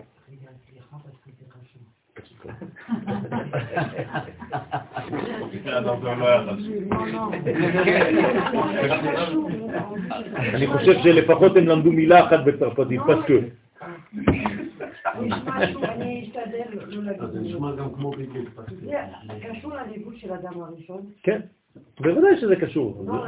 [10.54, 13.34] אני חושב שלפחות הם למדו מילה אחת בצרפתית, פסקו.
[15.16, 17.30] אני אשתדל לא להגיד.
[17.34, 18.50] זה נשמע גם כמו בדיוק.
[18.82, 21.02] זה קשור לליבוש של אדם הראשון.
[21.24, 21.40] כן,
[22.00, 23.06] בוודאי שזה קשור.
[23.08, 23.26] לא.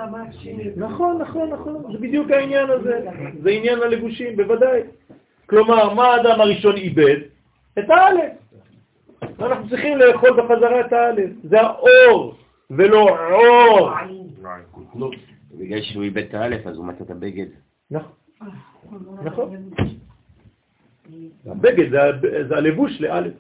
[0.75, 3.05] נכון, נכון, נכון, זה בדיוק העניין הזה.
[3.41, 4.81] זה עניין הלבושים, בוודאי.
[5.45, 7.19] כלומר, מה האדם הראשון איבד?
[7.79, 8.31] את האלף.
[9.39, 11.29] אנחנו צריכים לאכול בחזרה את האלף.
[11.43, 12.35] זה האור,
[12.71, 13.89] ולא עור.
[15.57, 17.45] בגלל שהוא איבד את האלף, אז הוא מצא את הבגד.
[17.91, 18.11] נכון.
[19.23, 19.69] נכון.
[21.45, 21.89] הבגד
[22.47, 23.33] זה הלבוש לאלף.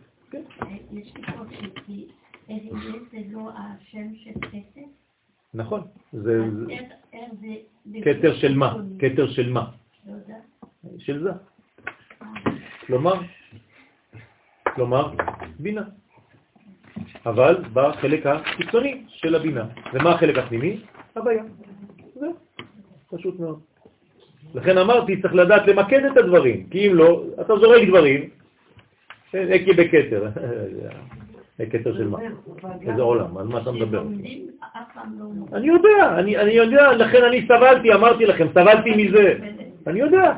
[0.93, 1.43] יש פה
[1.85, 2.07] כי
[2.49, 2.71] אריה
[3.11, 4.87] זה לא השם של כסף?
[5.53, 5.81] נכון.
[6.13, 6.73] זה זה...
[8.03, 8.75] כתר של מה?
[8.99, 9.71] כתר של מה?
[10.97, 11.31] של זה.
[12.85, 13.13] כלומר,
[14.75, 15.13] כלומר,
[15.59, 15.83] בינה.
[17.25, 19.65] אבל בחלק החיצוני של הבינה.
[19.93, 20.81] ומה החלק הפנימי?
[21.15, 21.43] הוויה.
[22.15, 22.33] זהו,
[23.09, 23.59] פשוט מאוד.
[24.55, 28.29] לכן אמרתי, צריך לדעת למקד את הדברים, כי אם לא, אתה זורק דברים,
[29.29, 30.29] אקי בכתר.
[31.69, 32.17] כתר של מה?
[32.81, 34.03] איזה עולם, על מה אתה מדבר?
[35.53, 39.37] אני יודע, אני יודע, לכן אני סבלתי, אמרתי לכם, סבלתי מזה.
[39.87, 40.33] אני יודע.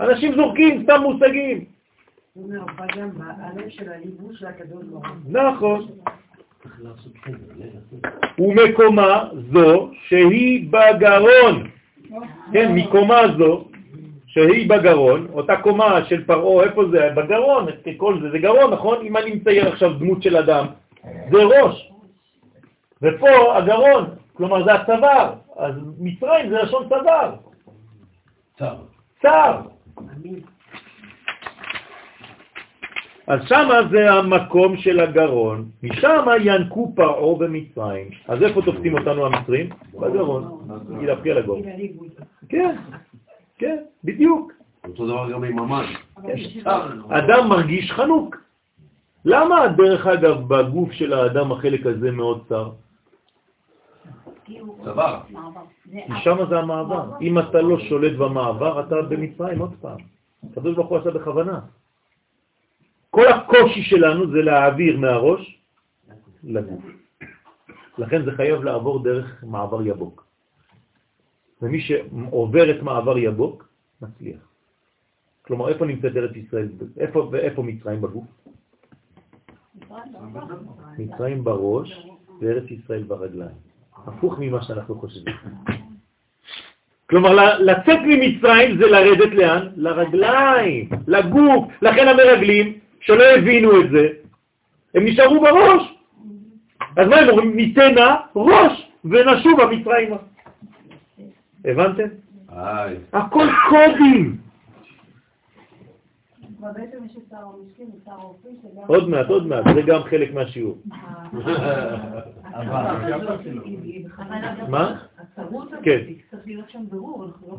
[0.00, 1.64] אנשים זורקים סתם מושגים.
[5.26, 5.86] נכון.
[8.38, 11.68] ומקומה זו שהיא בגרון,
[12.52, 13.64] כן, מקומה זו
[14.26, 17.10] שהיא בגרון, אותה קומה של פרעה, איפה זה?
[17.16, 17.66] בגרון,
[17.96, 19.06] כל זה, זה גרון, נכון?
[19.06, 20.66] אם אני מצייר עכשיו דמות של אדם,
[21.30, 21.92] זה ראש.
[23.02, 24.04] ופה הגרון,
[24.34, 27.34] כלומר זה הצוואר, אז מצרים זה לשון צוואר.
[28.58, 28.76] צר.
[29.22, 29.60] צר.
[33.26, 38.08] אז שמה זה המקום של הגרון, משם ינקו פרעה במצרים.
[38.28, 39.68] אז איפה תופסים אותנו המצרים?
[39.94, 41.62] בגרון, נגיד להפריע לגרון.
[42.48, 42.76] כן,
[43.58, 44.52] כן, בדיוק.
[44.88, 45.84] אותו דבר גם עם המן.
[47.08, 48.36] אדם מרגיש חנוק.
[49.24, 52.70] למה, דרך אגב, בגוף של האדם החלק הזה מאוד צר?
[54.84, 55.20] צוואר.
[55.92, 57.04] כי שם זה המעבר.
[57.20, 59.98] אם אתה לא שולט במעבר, אתה במצרים עוד פעם.
[60.50, 61.60] הקדוש ברוך הוא עשה בכוונה.
[63.14, 65.58] כל הקושי שלנו זה להעביר מהראש
[66.44, 66.84] לגוף.
[67.98, 70.26] לכן זה חייב לעבור דרך מעבר יבוק.
[71.62, 73.68] ומי שעובר את מעבר יבוק,
[74.02, 74.42] מצליח.
[75.42, 76.68] כלומר, איפה נמצאת ארץ ישראל?
[76.98, 78.24] איפה, ואיפה מצרים בגוף?
[80.98, 82.06] מצרים בראש
[82.40, 83.58] וארץ ישראל ברגליים.
[84.06, 85.34] הפוך ממה שאנחנו חושבים.
[87.10, 89.68] כלומר, לצאת ממצרים זה לרדת לאן?
[89.76, 91.64] לרגליים, לגוף.
[91.82, 94.08] לכן המרגלים, שלא הבינו את זה,
[94.94, 95.94] הם נשארו בראש.
[96.96, 97.56] אז מה הם אומרים?
[97.56, 100.16] ניתנה ראש ונשובה מצרימה.
[101.64, 102.08] הבנתם?
[103.12, 104.36] הכל קודים.
[108.86, 110.78] עוד מעט, עוד מעט, זה גם חלק מהשיעור.
[114.68, 115.04] מה?
[115.82, 116.00] כן.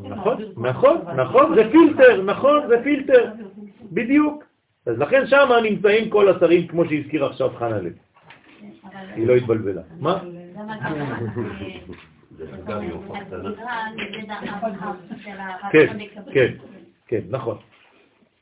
[0.04, 3.32] נכון, נכון, נכון, זה פילטר, נכון, זה פילטר,
[3.92, 4.44] בדיוק.
[4.86, 7.94] אז לכן שם נמצאים כל השרים, כמו שהזכיר עכשיו חנה לב.
[9.16, 9.82] היא לא התבלבלה.
[9.99, 10.20] מה?
[15.72, 15.98] כן,
[16.34, 16.53] כן,
[17.07, 17.57] כן, נכון.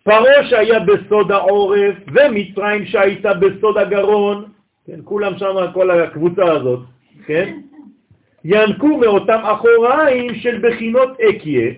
[0.03, 4.45] פרעה שהיה בסוד העורף ומצרים שהייתה בסוד הגרון,
[4.87, 6.79] כן, כולם שם, כל הקבוצה הזאת,
[7.25, 7.59] כן,
[8.45, 11.71] ינקו מאותם אחוריים של בחינות אקיה.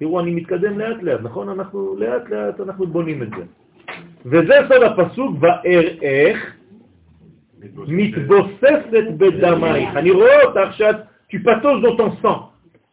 [0.00, 1.48] תראו, אני מתקדם לאט לאט, נכון?
[1.48, 3.44] אנחנו לאט לאט אנחנו בונים את זה.
[4.26, 6.38] וזה סוד הפסוק, ואראך
[7.88, 9.96] מתבוססת בדמייך.
[9.96, 10.96] אני רואה אותך שאת,
[11.32, 12.40] dans ton sang.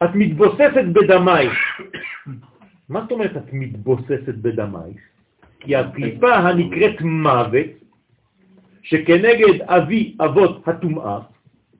[0.04, 1.80] את מתבוססת בדמייך.
[2.88, 5.00] מה זאת אומרת את מתבוססת בדמייך?
[5.60, 7.66] כי הקליפה הנקראת מוות,
[8.82, 11.18] שכנגד אבי אבות הטומאה,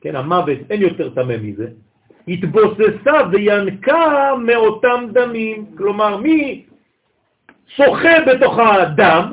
[0.00, 1.66] כן, המוות אין יותר טמא מזה,
[2.28, 5.66] התבוססה וינקה מאותם דמים.
[5.76, 6.64] כלומר, מי
[7.66, 9.32] שוחה בתוך הדם?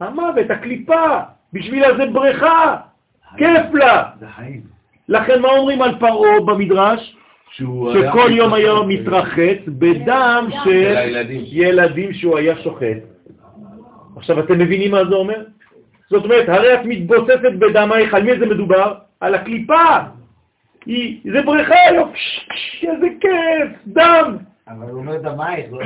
[0.00, 1.20] המוות, הקליפה.
[1.52, 2.76] בשבילה זה בריכה,
[3.36, 4.02] כיף לה.
[5.08, 7.16] לכן מה אומרים על פרעה במדרש?
[7.92, 10.94] שכל יום היה מתרחץ בדם של
[11.52, 13.02] ילדים שהוא היה שוחט.
[14.16, 15.42] עכשיו אתם מבינים מה זה אומר?
[16.10, 18.94] זאת אומרת, הרי את מתבוססת בדמייך, על מי זה מדובר?
[19.20, 19.96] על הקליפה.
[20.86, 21.74] היא, זה בריכה,
[22.82, 24.36] איזה כיף, דם.
[24.68, 25.78] אבל הוא אומר דמייך, לא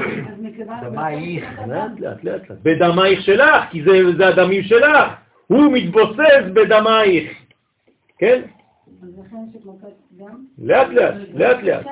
[0.83, 1.45] דמייך.
[1.69, 2.59] לאט לאט לאט.
[2.63, 3.83] בדמייך שלך, כי
[4.19, 5.15] זה הדמים שלך.
[5.47, 7.33] הוא מתבוסס בדמייך.
[8.19, 8.43] כן?
[10.59, 11.87] לאט לאט, לאט לאט.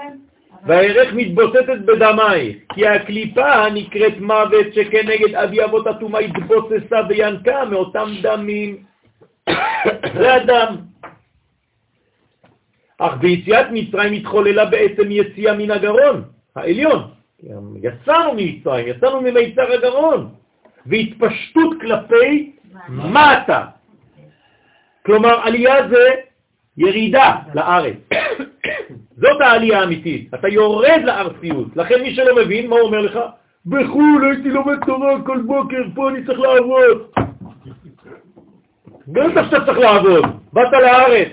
[0.66, 8.76] והערך מתבוססת בדמייך, כי הקליפה הנקראת מוות שכנגד אבי אבות הטומאה התבוססה וינקה מאותם דמים.
[10.18, 10.91] זה הדם.
[13.02, 16.22] אך ביציאת מצרים התחוללה בעצם יציאה מן הגרון
[16.56, 17.02] העליון.
[17.82, 20.28] יצאנו ממצרים, יצאנו ממיצר הגרון,
[20.86, 22.52] והתפשטות כלפי
[22.88, 23.64] מטה.
[25.06, 26.08] כלומר, עלייה זה
[26.76, 27.96] ירידה לארץ.
[29.22, 30.34] זאת העלייה האמיתית.
[30.34, 31.76] אתה יורד לארציות.
[31.76, 33.18] לכן מי שלא מבין, מה הוא אומר לך?
[33.66, 37.10] בחו"ל הייתי לומד תורה כל בוקר, פה אני צריך לעבוד.
[39.08, 40.24] בטח שאתה צריך לעבוד.
[40.52, 41.28] באת לארץ.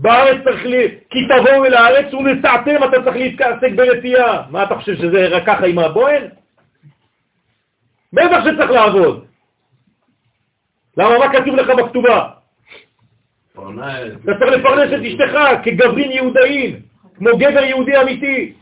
[0.00, 0.74] בארץ צריך ל...
[1.10, 4.42] כי תבואו אל הארץ ונשעתם, אתה צריך להתעסק ברתיעה.
[4.50, 6.22] מה אתה חושב שזה רק ככה עם הבוהן?
[8.12, 9.26] בטח שצריך לעבוד.
[10.96, 11.18] למה?
[11.18, 12.28] מה כתוב לך בכתובה?
[14.24, 16.80] אתה צריך לפרנס את אשתך כגברים יהודאים,
[17.14, 18.52] כמו גבר יהודי אמיתי.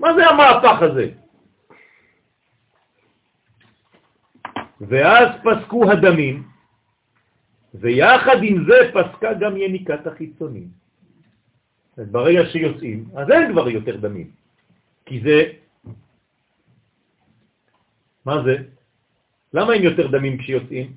[0.00, 1.06] מה זה המהפך הזה?
[4.80, 6.42] ואז פסקו הדמים,
[7.74, 10.68] ויחד עם זה פסקה גם יניקת החיצונים.
[11.96, 14.30] ברגע שיוצאים, אז אין כבר יותר דמים.
[15.06, 15.44] כי זה...
[18.24, 18.56] מה זה?
[19.54, 20.92] למה אין יותר דמים כשיוצאים?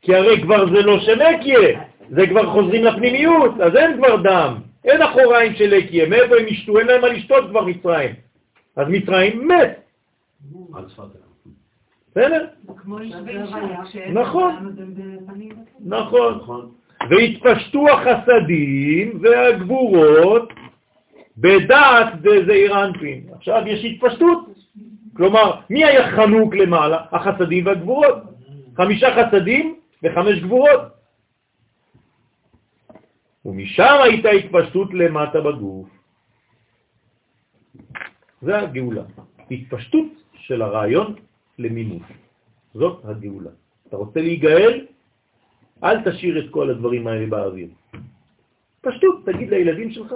[0.00, 1.80] כי הרי כבר זה לא שנקיה,
[2.10, 4.54] זה כבר חוזרים לפנימיות, אז אין כבר דם,
[4.84, 6.78] אין אחוריים של לקיה, מאיפה הם ישתו?
[6.78, 8.14] אין להם מה לשתות כבר מצרים.
[8.76, 9.80] אז מצרים מת.
[12.18, 12.46] בסדר?
[15.80, 16.70] נכון, נכון.
[17.10, 20.52] והתפשטו החסדים והגבורות
[21.38, 23.26] בדעת דזעיר אנפין.
[23.32, 24.48] עכשיו יש התפשטות.
[25.16, 27.04] כלומר, מי היה חנוק למעלה?
[27.12, 28.16] החסדים והגבורות.
[28.76, 30.80] חמישה חסדים וחמש גבורות.
[33.44, 35.88] ומשם הייתה התפשטות למטה בגוף.
[38.42, 39.02] זה הגאולה.
[39.50, 41.14] התפשטות של הרעיון
[41.58, 42.02] למימוש.
[42.74, 43.50] זאת הגאולה.
[43.88, 44.86] אתה רוצה להיגאל?
[45.84, 47.68] אל תשאיר את כל הדברים האלה באוויר.
[48.80, 50.14] פשטות, תגיד לילדים שלך,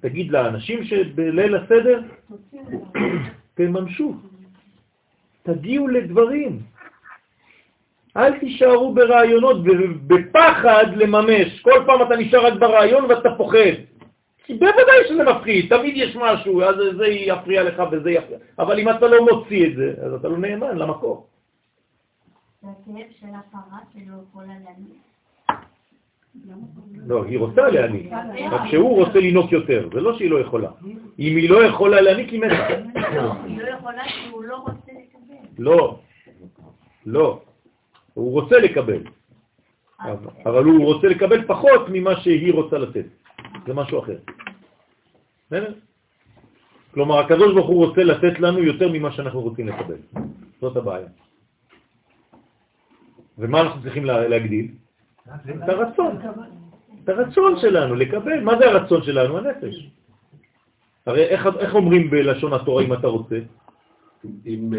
[0.00, 2.00] תגיד לאנשים שבליל הסדר,
[3.54, 4.14] תממשו,
[5.42, 6.58] תגיעו לדברים,
[8.16, 9.56] אל תישארו ברעיונות
[10.06, 11.60] בפחד לממש.
[11.60, 13.89] כל פעם אתה נשאר רק ברעיון ואתה פוחד.
[14.50, 18.38] כי בוודאי שזה מפחיד, תמיד יש משהו, אז זה יפריע לך וזה יפריע.
[18.58, 21.26] אבל אם אתה לא מוציא את זה, אז אתה לא נאמן למקור.
[22.62, 25.00] זה הכאב של הפרה שלא יכולה להניק.
[27.06, 28.12] לא, היא רוצה להניק,
[28.50, 30.70] רק שהוא רוצה לינוק יותר, זה לא שהיא לא יכולה.
[31.18, 32.68] אם היא לא יכולה להניק, היא מתה.
[33.46, 35.36] היא לא יכולה כי הוא לא רוצה לקבל.
[35.58, 35.98] לא,
[37.06, 37.40] לא,
[38.14, 39.02] הוא רוצה לקבל,
[40.46, 43.04] אבל הוא רוצה לקבל פחות ממה שהיא רוצה לתת,
[43.66, 44.16] זה משהו אחר.
[46.94, 49.96] כלומר, הקדוש ברוך הוא רוצה לתת לנו יותר ממה שאנחנו רוצים לקבל.
[50.60, 51.06] זאת הבעיה.
[53.38, 54.68] ומה אנחנו צריכים לה- להגדיל?
[55.64, 56.18] את הרצון.
[57.04, 58.40] את הרצון שלנו לקבל.
[58.40, 59.38] מה זה הרצון שלנו?
[59.38, 59.88] הנפש.
[61.06, 63.38] הרי איך, איך אומרים בלשון התורה אם אתה רוצה?
[64.46, 64.72] אם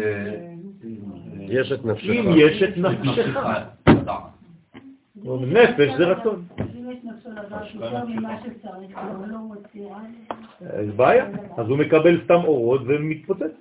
[1.40, 2.10] יש את נפשך.
[2.10, 3.36] אם יש את נפשך.
[5.46, 6.44] נפש זה רצון.
[9.26, 10.00] לא מוציא רע.
[10.60, 11.26] אז בעיה.
[11.56, 13.52] אז הוא מקבל סתם אורות ומתפוצץ.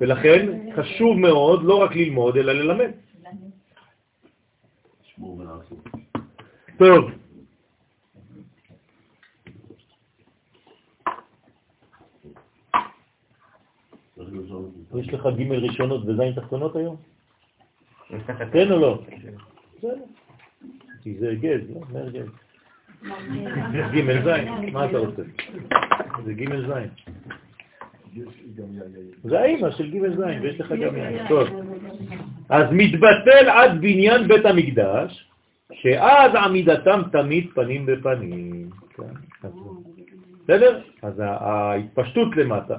[0.00, 2.90] ולכן חשוב מאוד לא רק ללמוד, אלא ללמד.
[6.78, 7.10] טוב.
[14.98, 16.96] יש לך ג' ראשונות וז' תחתונות היום?
[18.52, 19.02] כן או לא?
[21.02, 21.80] כי זה גז, לא?
[21.92, 22.28] מאיר גז.
[23.94, 24.28] ג' ז',
[24.72, 25.22] מה אתה רוצה?
[26.24, 26.72] זה ג' ז'.
[29.24, 31.28] זה האימא של ג' ז', ויש לך גם יין.
[31.28, 31.48] טוב.
[32.48, 35.28] אז מתבטל עד בניין בית המקדש,
[35.72, 38.70] שאז עמידתם תמיד פנים בפנים.
[38.96, 39.48] כן,
[40.44, 40.80] בסדר?
[41.02, 42.76] אז ההתפשטות למטה.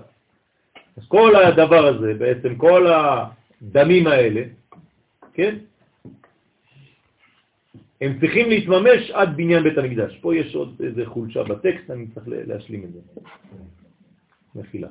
[0.98, 4.42] אז כל הדבר הזה, בעצם כל הדמים האלה,
[5.34, 5.56] כן?
[8.02, 10.18] הם צריכים להתממש עד בניין בית המקדש.
[10.22, 13.00] פה יש עוד איזה חולשה בטקסט, אני צריך לה- להשלים את זה.
[14.56, 14.88] מחילה.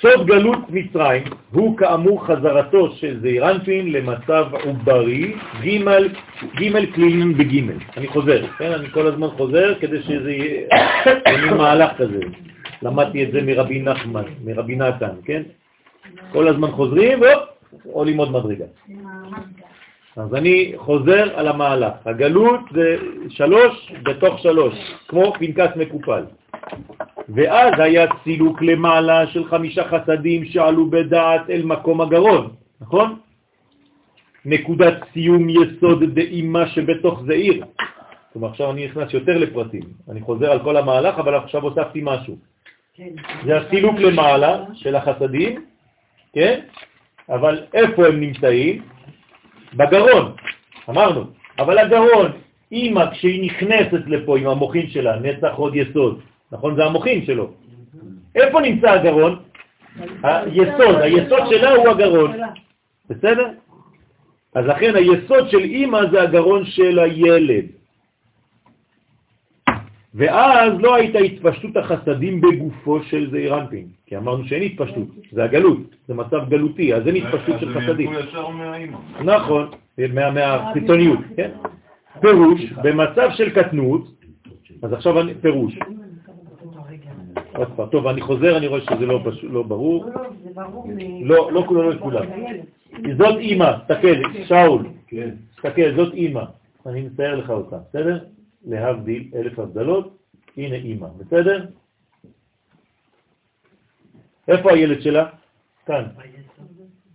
[0.00, 1.22] סוד גלות מצרים
[1.52, 7.64] הוא כאמור חזרתו של זעירנפין למצב עוברי, ג' כלילים בג'.
[7.96, 8.72] אני חוזר, כן?
[8.72, 10.66] אני כל הזמן חוזר כדי שזה יהיה
[11.28, 12.20] יהיה מהלך כזה.
[12.82, 15.42] למדתי את זה מרבי נחמן, מרבי נתן, כן?
[16.32, 17.48] כל הזמן חוזרים והופ,
[17.84, 18.64] עולים עוד מדרגה.
[20.16, 21.92] אז אני חוזר על המהלך.
[22.04, 22.96] הגלות זה
[23.28, 24.74] שלוש בתוך שלוש,
[25.08, 26.24] כמו פנקס מקופל.
[27.28, 32.50] ואז היה צילוק למעלה של חמישה חסדים שעלו בדעת אל מקום הגרון,
[32.80, 33.18] נכון?
[34.44, 37.64] נקודת סיום יסוד דאימה שבתוך זעיר.
[38.32, 39.82] כלומר, עכשיו אני נכנס יותר לפרטים.
[40.10, 42.36] אני חוזר על כל המהלך, אבל עכשיו הוספתי משהו.
[43.46, 45.64] זה הסילוק למעלה של החסדים,
[46.32, 46.60] כן?
[47.28, 48.82] אבל איפה הם נמצאים?
[49.74, 50.32] בגרון,
[50.88, 51.24] אמרנו.
[51.58, 52.32] אבל הגרון,
[52.72, 56.20] אימא, כשהיא נכנסת לפה עם המוחין שלה, נצח עוד יסוד,
[56.52, 56.76] נכון?
[56.76, 57.50] זה המוחין שלו.
[58.34, 59.38] איפה נמצא הגרון?
[60.22, 62.32] היסוד, היסוד שלה הוא הגרון.
[63.10, 63.48] בסדר?
[64.54, 67.64] אז לכן היסוד של אימא זה הגרון של הילד.
[70.14, 75.78] ואז לא הייתה התפשטות החסדים בגופו של זעיר אנפין, כי אמרנו שאין התפשטות, זה הגלות,
[76.08, 78.10] זה מצב גלותי, אז אין התפשטות של חסדים.
[79.24, 79.68] נכון,
[80.14, 81.50] מה- מהחיצוניות, כן?
[82.20, 84.08] פירוש, במצב של קטנות,
[84.82, 85.78] אז עכשיו אני, פירוש.
[87.56, 90.04] עוד פעם, טוב, אני חוזר, אני רואה שזה לא לא ברור.
[90.44, 90.88] זה ברור.
[91.22, 92.26] לא, לא כולו, לא לכולם.
[93.18, 94.82] זאת אימא, תסתכל, שאול,
[95.56, 96.42] תסתכל, זאת אימא.
[96.86, 98.18] אני מצייר לך אותה, בסדר?
[98.64, 100.18] להבדיל אלף הבדלות,
[100.56, 101.66] הנה אימא, בסדר?
[104.48, 105.30] איפה הילד שלה?
[105.86, 106.04] כאן.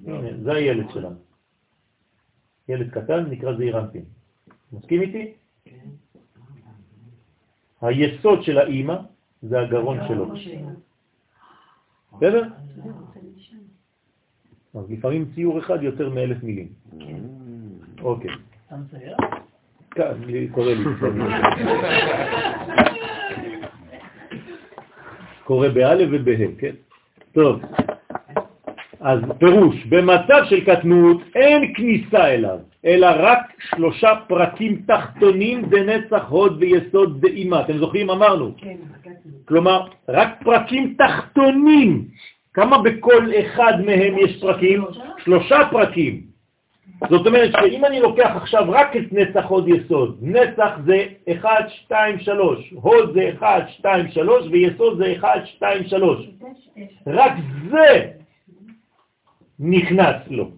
[0.05, 1.09] הנה, זה הילד שלה.
[2.69, 4.05] ילד קטן נקרא זעיר אנפין.
[4.71, 5.33] מסכים איתי?
[7.81, 8.95] היסוד של האימא
[9.41, 10.33] זה הגרון שלו.
[12.13, 12.43] בסדר?
[14.73, 16.67] אז לפעמים ציור אחד יותר מאלף מילים.
[18.01, 18.31] אוקיי.
[19.95, 20.13] מצייר?
[20.13, 20.83] כן, לי- קורא לי.
[25.43, 26.71] קורא באלף ובה', כן?
[27.33, 27.61] טוב.
[28.99, 36.57] אז פירוש, במצב של קטנות אין כניסה אליו, אלא רק שלושה פרקים תחתונים דנצח הוד
[36.59, 37.61] ויסוד דאימה.
[37.61, 38.09] אתם זוכרים?
[38.09, 38.51] אמרנו.
[39.47, 42.03] כלומר, רק פרקים תחתונים.
[42.53, 44.83] כמה בכל אחד מהם יש פרקים?
[45.23, 46.34] שלושה פרקים.
[47.09, 52.19] זאת אומרת שאם אני לוקח עכשיו רק את נצח הוד יסוד, נצח זה 1, 2,
[52.19, 56.29] 3, הוד זה 1, 2, 3 ויסוד זה 1, 2, 3.
[57.07, 57.33] רק
[57.69, 58.11] זה
[59.59, 60.51] נכנס לו.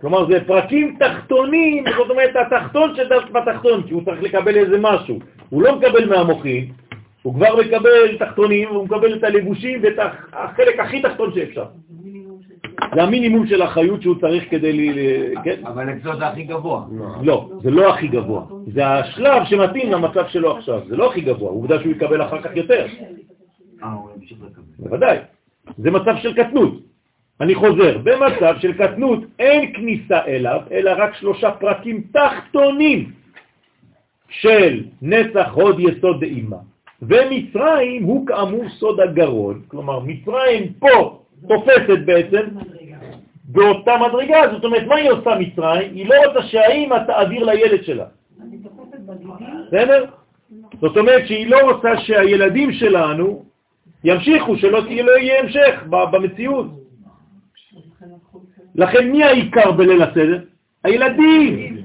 [0.00, 5.18] כלומר זה פרקים תחתונים, זאת אומרת התחתון שבתחתון, כי הוא צריך לקבל איזה משהו.
[5.48, 6.72] הוא לא מקבל מהמוחים,
[7.22, 9.98] הוא כבר מקבל תחתונים, הוא מקבל את הלבושים ואת
[10.32, 11.64] החלק הכי תחתון שאפשר.
[12.94, 14.98] זה המינימום של החיות שהוא צריך כדי ל...
[15.44, 15.66] כן?
[15.66, 16.84] אבל אצלו זה הכי גבוה.
[17.22, 18.42] לא, זה לא הכי גבוה.
[18.66, 20.80] זה השלב שמתאים למצב שלו עכשיו.
[20.88, 22.86] זה לא הכי גבוה, עובדה שהוא יקבל אחר כך יותר.
[23.82, 24.62] אה, הוא ימשיך לקבל.
[24.78, 25.18] בוודאי.
[25.78, 26.74] זה מצב של קטנות.
[27.40, 33.12] אני חוזר, במצב של קטנות אין כניסה אליו, אלא רק שלושה פרקים תחתונים
[34.28, 36.56] של נצח הוד יסוד דאימה.
[37.02, 41.17] ומצרים הוא כאמור סוד הגרון, כלומר מצרים פה
[41.48, 42.42] תופסת בעצם
[43.44, 45.94] באותה מדרגה, זאת אומרת מה היא עושה מצרים?
[45.94, 48.04] היא לא רוצה שהאימא תעביר לילד שלה.
[49.66, 50.04] בסדר?
[50.80, 53.44] זאת אומרת שהיא לא רוצה שהילדים שלנו
[54.04, 56.66] ימשיכו, שלא לא יהיה המשך במציאות.
[58.74, 60.38] לכן מי העיקר בליל הסדר?
[60.84, 61.76] הילדים.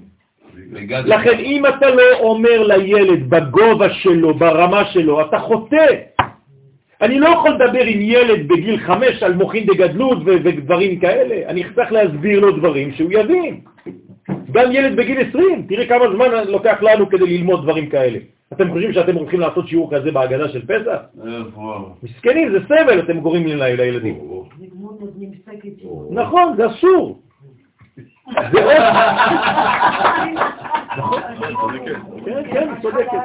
[1.06, 5.86] לכן אם אתה לא אומר לילד בגובה שלו, ברמה שלו, אתה חוטא.
[7.04, 11.50] אני לא יכול לדבר עם ילד בגיל חמש על מוכין דגדלות ודברים כאלה.
[11.50, 13.62] אני צריך להסביר לו דברים שהוא יבין.
[14.52, 18.20] גם ילד בגיל 20, תראה כמה זמן לוקח לנו כדי ללמוד דברים כאלה.
[18.54, 21.00] אתם חושבים שאתם הולכים לעשות שיעור כזה בהגדה של פסח?
[22.04, 24.16] מסכנים, זה סבל אתם גורמים לי לילדים.
[26.12, 27.20] נכון, זה אסור.
[28.54, 28.84] עוד...
[30.98, 31.22] נכון.
[32.26, 33.18] כן, כן, צודקת.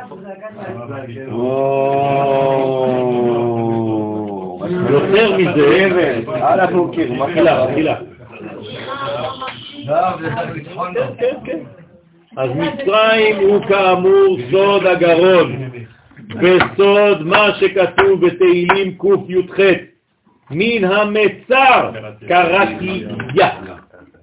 [4.70, 7.96] יותר מזה, אנחנו מכירים, מחילה, מחילה.
[10.94, 11.58] כן, כן, כן.
[12.36, 15.70] אז מצרים הוא כאמור סוד הגרון,
[16.40, 19.60] וסוד מה שכתוב בתהילים קי"ח,
[20.50, 21.90] מן המצר
[22.28, 23.04] קראתי
[23.34, 23.46] יא.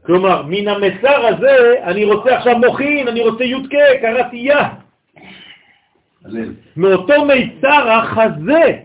[0.06, 4.56] כלומר, מן המצר הזה אני רוצה עכשיו מוכין, אני רוצה י"ק, קראתי יא.
[6.78, 8.85] מאותו מיצר החזה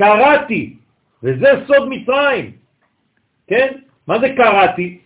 [0.00, 0.76] קראתי,
[1.22, 2.52] וזה סוד מצרים.
[3.46, 3.68] כן?
[4.06, 4.98] מה זה קראתי?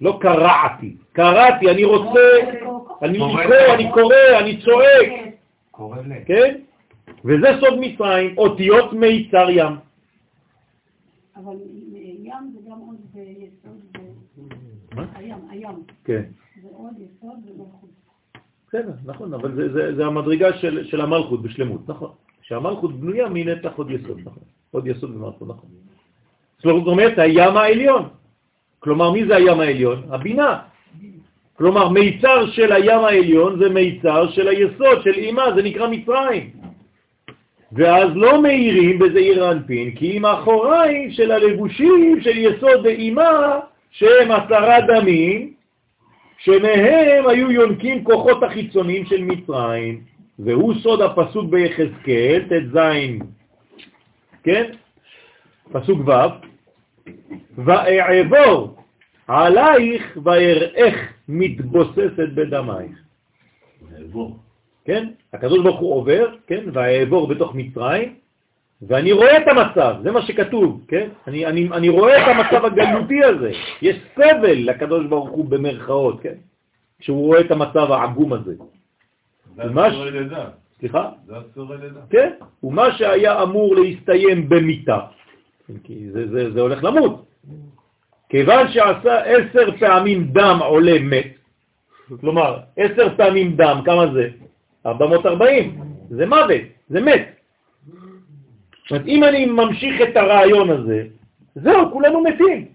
[0.00, 2.28] לא קראתי, קראתי, אני רוצה,
[3.02, 5.08] אני לקרוא, אני קורא, אני צועק.
[6.26, 6.60] כן?
[7.24, 9.72] וזה סוד מצרים, אותיות מיצר ים.
[11.36, 11.56] אבל
[12.22, 13.80] ים זה גם עוד יסוד?
[15.14, 15.82] הים, הים.
[16.04, 16.22] כן.
[16.62, 17.90] זה עוד יסוד ומלכות.
[18.72, 22.10] בסדר, נכון, אבל זה, זה, זה המדרגה של, של המלכות בשלמות, נכון.
[22.42, 24.42] שהמלכות בנויה מנתח עוד יסוד, נכון.
[24.70, 25.68] עוד יסוד ומלכות, נכון.
[26.58, 28.08] זאת אומרת, הים העליון.
[28.78, 30.02] כלומר, מי זה הים העליון?
[30.08, 30.58] הבינה.
[31.54, 36.50] כלומר, מיצר של הים העליון זה מיצר של היסוד, של אימה, זה נקרא מצרים.
[37.72, 44.76] ואז לא מאירים בזעיר אנפין, כי אם האחוריים של הלבושים של יסוד דאימה, שהם עשרה
[44.80, 45.52] דמים,
[46.44, 50.00] שמהם היו יונקים כוחות החיצוניים של מצרים,
[50.38, 52.78] והוא סוד הפסוק ביחזקאל, ט"ז,
[54.42, 54.70] כן?
[55.72, 56.12] פסוק ו',
[57.58, 58.76] ואעבור
[59.28, 60.94] עלייך ואראך
[61.28, 62.92] מתבוססת בדמייך.
[64.84, 65.08] כן?
[65.32, 66.64] הקדוש ברוך הוא עובר, כן?
[66.72, 68.14] ואעבור בתוך מצרים,
[68.88, 71.08] ואני רואה את המצב, זה מה שכתוב, כן?
[71.26, 73.50] אני, אני, אני רואה את המצב הגלותי הזה.
[73.82, 76.34] יש סבל לקדוש ברוך הוא במרכאות, כן?
[76.98, 78.54] כשהוא רואה את המצב העגום הזה.
[79.56, 80.44] זה אסורי לידה.
[80.78, 81.10] סליחה?
[81.26, 82.00] זה אסורי לידה.
[82.10, 82.30] כן,
[82.62, 85.00] ומה שהיה אמור להסתיים במיטה,
[85.84, 87.26] כי זה, זה, זה הולך למות.
[88.28, 91.26] כיוון שעשה עשר פעמים דם עולה מת,
[92.20, 94.28] כלומר, עשר פעמים דם, כמה זה?
[94.86, 95.80] 440,
[96.10, 97.41] זה מוות, זה מת.
[98.82, 101.04] זאת אומרת, אם אני ממשיך את הרעיון הזה,
[101.54, 102.66] זהו, כולנו מתים.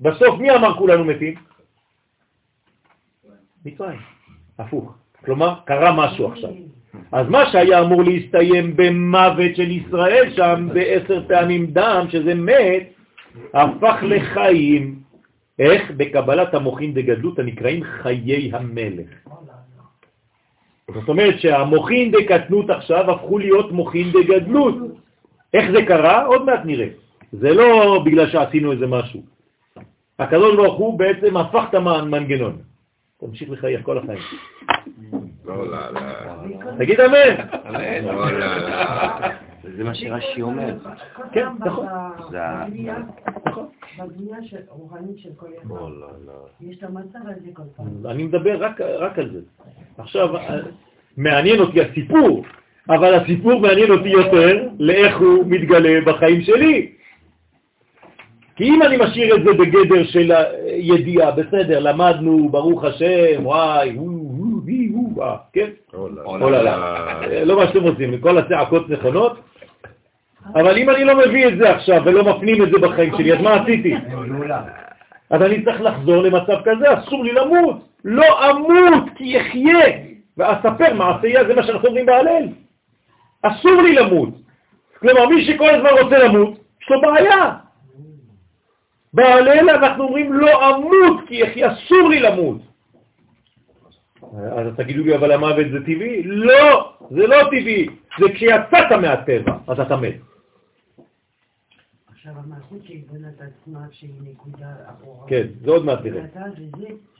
[0.00, 1.34] בסוף מי אמר כולנו מתים?
[3.64, 3.98] מצרים,
[4.58, 4.94] הפוך.
[5.24, 6.50] כלומר, קרה משהו עכשיו.
[7.12, 12.92] אז מה שהיה אמור להסתיים במוות של ישראל שם, בעשר פעמים דם, שזה מת,
[13.54, 14.98] הפך לחיים.
[15.58, 15.90] איך?
[15.96, 19.08] בקבלת המוחין דגדלות הנקראים חיי המלך.
[20.94, 24.74] זאת אומרת שהמוחין דקטנות עכשיו הפכו להיות מוחין דגדלות.
[25.54, 26.24] איך זה קרה?
[26.24, 26.88] עוד מעט נראה.
[27.32, 29.22] זה לא בגלל שעשינו איזה משהו.
[30.18, 32.56] הקדוש ברוך הוא בעצם הפך את המנגנון.
[33.20, 34.18] תמשיך לחייך כל החיים.
[35.44, 36.00] לא, לא, לא.
[36.78, 37.46] תגיד אמן.
[38.04, 39.28] לא, לא, לא.
[39.76, 40.74] זה מה שרש"י אומר.
[41.32, 41.86] כן, נכון.
[42.30, 42.96] זה ה- בבנייה,
[43.98, 45.74] בבנייה של רוחנית של כל אחד.
[46.60, 47.86] יש את המצב הזה כל פעם.
[48.10, 49.40] אני מדבר רק, רק על זה.
[49.98, 50.28] עכשיו,
[51.16, 52.44] מעניין אותי הסיפור,
[52.88, 56.88] אבל הסיפור מעניין אותי יותר לאיך הוא מתגלה בחיים שלי.
[58.56, 60.32] כי אם אני משאיר את זה בגדר של
[60.66, 65.68] ידיעה, בסדר, למדנו, ברוך השם, וואי, הוא, הוא, וי, הוא, אה, כן?
[65.94, 66.74] אוללה.
[67.22, 69.40] אה, לא מה שאתם רוצים, כל הצעקות נכונות,
[70.54, 73.40] אבל אם אני לא מביא את זה עכשיו ולא מפנים את זה בחיים שלי, אז
[73.40, 73.94] מה עשיתי?
[75.30, 77.76] אז אני צריך לחזור למצב כזה, אסור לי למות.
[78.04, 79.86] לא אמות כי אחיה,
[80.36, 82.48] ואספר מעשייה, זה מה שאנחנו אומרים בהלל.
[83.42, 84.28] אסור לי למות.
[84.98, 87.54] כלומר, מי שכל הזמן רוצה למות, יש לו בעיה.
[89.14, 92.60] בהלל אנחנו אומרים לא אמות כי אחיה, אסור לי למות.
[94.56, 96.22] אז תגידו לי, אבל המוות זה טבעי?
[96.24, 97.86] לא, זה לא טבעי.
[98.18, 100.14] זה כשיצאת מהטבע, אז אתה מת.
[102.22, 105.28] עכשיו המלכות שהיא בונה את עצמה שהיא נקודה אחורה.
[105.28, 106.22] כן, זה עוד מעט נראה.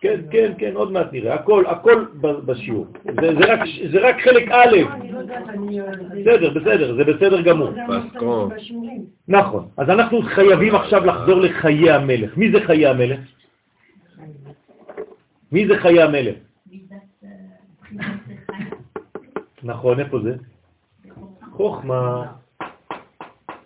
[0.01, 1.35] כן, כן, כן, עוד מעט נראה.
[1.35, 2.87] הכל, הכל בשיעור.
[3.05, 3.61] זה, זה, רק,
[3.93, 4.77] זה רק חלק א'.
[6.21, 7.71] בסדר, בסדר, זה בסדר גמור.
[9.29, 9.69] נכון.
[9.77, 12.37] אז אנחנו חייבים עכשיו לחזור לחיי המלך.
[12.37, 13.21] מי זה חיי המלך?
[15.53, 16.37] מי זה חיי המלך?
[19.63, 20.37] נכון, איפה זה?
[21.53, 22.42] חוכמה.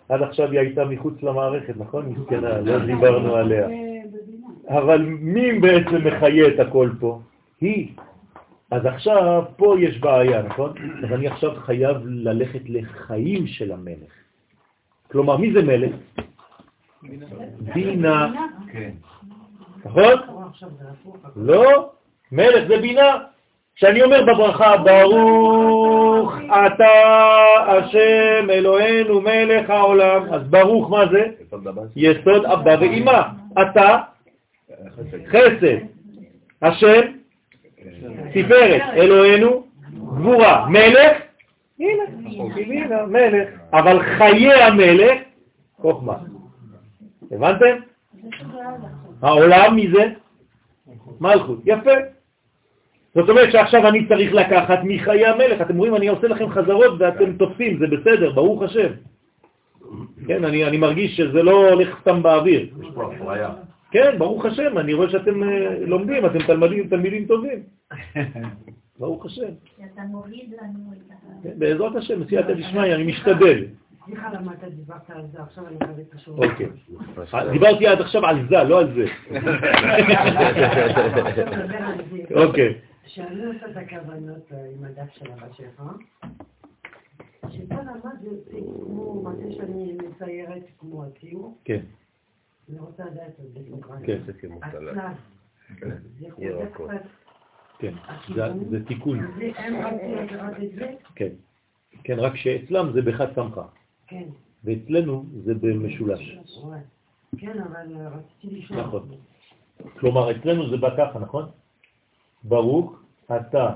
[0.09, 2.05] עד עכשיו היא הייתה מחוץ למערכת, נכון?
[2.05, 3.67] מסכנה, לא דיברנו עליה.
[4.69, 7.19] אבל מי בעצם מחיה את הכל פה?
[7.61, 7.93] היא.
[8.71, 10.73] אז עכשיו, פה יש בעיה, נכון?
[11.03, 14.11] אז אני עכשיו חייב ללכת לחיים של המלך.
[15.11, 15.95] כלומר, מי זה מלך?
[17.73, 18.33] בינה.
[19.85, 20.13] נכון?
[21.35, 21.91] לא,
[22.31, 23.17] מלך זה בינה.
[23.77, 26.87] כשאני אומר בברכה, ברוך אתה
[27.67, 31.25] השם אלוהינו מלך העולם, אז ברוך מה זה?
[31.95, 33.21] יסוד אבא ואמא.
[33.61, 33.97] אתה
[35.27, 35.77] חסד,
[36.61, 37.01] השם
[38.33, 39.63] תפארת, אלוהינו
[39.93, 41.17] גבורה, מלך,
[43.07, 45.21] מלך, אבל חיי המלך,
[45.81, 46.17] חוכמה.
[47.31, 47.75] הבנתם?
[49.21, 50.05] העולם מי זה?
[51.19, 52.16] מלכות, יפה.
[53.17, 55.61] זאת אומרת שעכשיו אני צריך לקחת מחיי המלך.
[55.61, 58.89] אתם רואים, אני עושה לכם חזרות ואתם תופסים, זה בסדר, ברוך השם.
[60.27, 62.61] כן, אני, אני מרגיש שזה לא הולך סתם באוויר.
[62.61, 63.49] יש פה אפליה.
[63.91, 67.59] כן, ברוך השם, אני רואה שאתם אה, לומדים, אתם תלמידים, תלמידים טובים.
[68.99, 69.51] ברוך השם.
[69.93, 71.43] אתה מוריד לנו את ה...
[71.43, 73.63] כן, בעזרת השם, בסייעתא דשמיא, אני משתדל.
[74.05, 76.27] סליחה למה אתה דיברת על זה, עכשיו אני מקבל את.
[76.27, 76.67] אוקיי.
[77.51, 79.05] דיברתי עד עכשיו על זה, לא על זה.
[82.45, 82.73] אוקיי.
[83.07, 85.83] כשאני עושה את הכוונות אה, עם הדף של אבא שלך,
[87.49, 91.81] שפה למד זה כמו, מתי שאני מציירת כמו הציור, כן,
[92.69, 94.21] אני רוצה לדעת את זה כמו כן.
[94.25, 94.33] זה
[98.79, 99.19] כן, תיקון.
[101.15, 101.29] כן.
[102.03, 103.67] כן, רק שאצלם זה בחד סמכה,
[104.07, 104.23] כן,
[104.63, 106.37] ואצלנו זה במשולש.
[107.37, 108.79] כן, אבל רציתי לשאול.
[108.79, 109.09] נכון.
[109.99, 111.49] כלומר, אצלנו זה בא ככה, נכון?
[112.43, 112.99] ברוך
[113.35, 113.73] אתה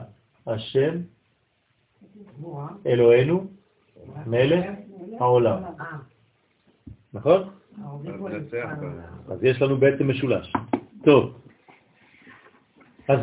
[0.47, 0.95] השם.
[2.85, 3.47] אלוהינו
[4.25, 4.65] מלך
[5.19, 5.63] העולם.
[7.13, 7.41] נכון?
[9.29, 10.53] אז יש לנו בעצם משולש.
[11.03, 11.38] טוב.
[13.07, 13.19] אז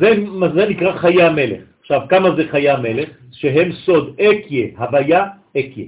[0.55, 1.63] זה נקרא חיי המלך.
[1.81, 3.09] עכשיו, כמה זה חיי המלך?
[3.33, 5.27] שהם סוד אקיה, הוויה,
[5.59, 5.87] אקיה.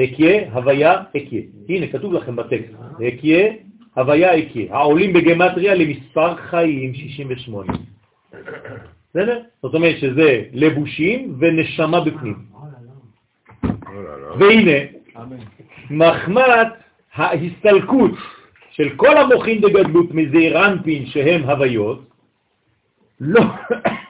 [0.00, 1.42] אקיה, הוויה, אקיה.
[1.68, 2.72] הנה, כתוב לכם בטקסט.
[3.08, 3.52] אקיה,
[3.94, 4.74] הוויה, אקיה.
[4.74, 7.72] העולים בגמטריה למספר חיים 68.
[9.10, 9.40] בסדר?
[9.62, 12.36] זאת אומרת שזה לבושים ונשמה בפנים.
[14.38, 14.78] והנה,
[15.90, 16.68] מחמת
[17.14, 18.10] ההסתלקות
[18.70, 22.02] של כל המוחין דגדלות מזעיר אנפין שהם הוויות,
[23.20, 23.40] לא,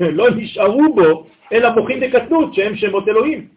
[0.01, 3.49] לא נשארו בו אלא מוחין דקטנות שהם שמות אלוהים.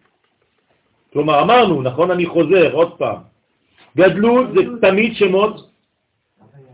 [1.12, 3.16] כלומר, אמרנו, נכון, אני חוזר עוד פעם,
[3.96, 5.71] גדלות זה תמיד שמות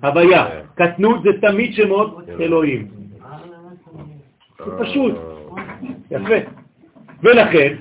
[0.02, 2.86] הוויה, קטנות זה תמיד שמות אלוהים.
[4.58, 5.14] זה פשוט,
[6.10, 6.34] יפה.
[7.22, 7.74] ולכן,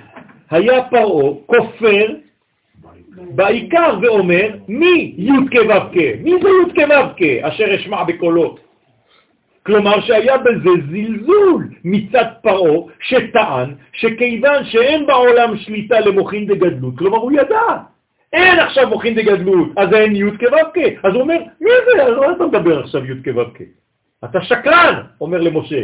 [0.50, 2.06] היה פרעה כופר
[3.36, 5.74] בעיקר ואומר, מי י' כו'
[6.24, 8.56] מי זה י' כו' אשר אשמע בקולו?
[9.66, 17.32] כלומר שהיה בזה זלזול מצד פרעה שטען שכיוון שאין בעולם שליטה למוחין דגדלות, כלומר הוא
[17.32, 17.78] ידע,
[18.34, 22.04] אין עכשיו מוחין דגדלות, אז אין י' כו' אז הוא אומר, מי זה?
[22.04, 23.42] אז מה אתה מדבר עכשיו י' כו'
[24.26, 25.84] אתה שקרן, אומר למשה.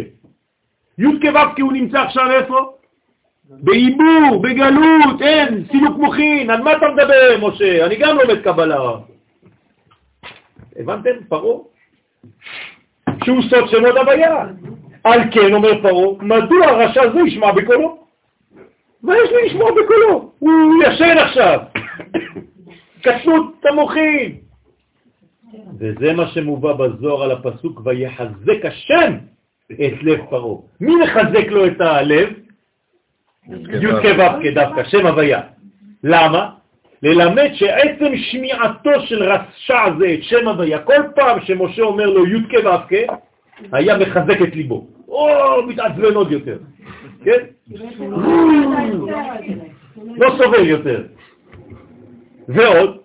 [0.97, 2.73] י' כו' הוא נמצא עכשיו איפה?
[3.49, 7.85] בעיבור, בגלות, אין, סילוק מוחין, על מה אתה מדבר, משה?
[7.85, 8.91] אני גם לומד קבלה.
[10.79, 11.09] הבנתם?
[11.29, 11.57] פרעה?
[13.23, 14.45] שהוא סוד שמות הוויה.
[15.03, 17.97] על כן, אומר פרעה, מדוע הרשע זה ישמע בקולו?
[19.03, 20.31] מה יש לי לשמוע בקולו?
[20.39, 21.59] הוא ישן עכשיו.
[23.03, 24.37] קטנות המוחין.
[25.79, 29.13] וזה מה שמובא בזוהר על הפסוק, ויחזק השם
[29.71, 30.57] את לב פרעה.
[30.81, 32.29] מי מחזק לו את הלב?
[33.49, 35.41] י' כו' דווקא, שם הוויה.
[36.03, 36.49] למה?
[37.03, 42.43] ללמד שעצם שמיעתו של רשע זה את שם הוויה, כל פעם שמשה אומר לו י'
[42.49, 42.93] כ' ו' כ',
[43.71, 44.87] היה מחזק את ליבו.
[45.07, 45.27] או,
[45.67, 46.57] מתעצבן עוד יותר.
[47.23, 47.39] כן?
[50.17, 51.03] לא סובל יותר.
[52.47, 52.97] ועוד,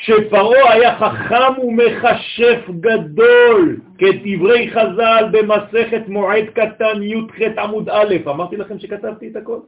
[0.00, 8.78] שפרעה היה חכם ומחשף גדול, כדברי חז"ל במסכת מועד קטן י"ח עמוד א', אמרתי לכם
[8.78, 9.58] שכתבתי את הכל?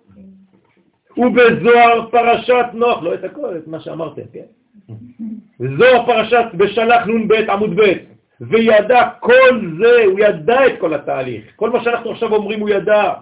[1.17, 4.95] ובזוהר פרשת נוח, לא את הכל, את מה שאמרתם, כן?
[5.79, 7.93] זוהר פרשת בשלח נ"ב עמוד ב',
[8.41, 11.45] וידע כל זה, הוא ידע את כל התהליך.
[11.57, 13.13] כל מה שאנחנו עכשיו אומרים הוא ידע.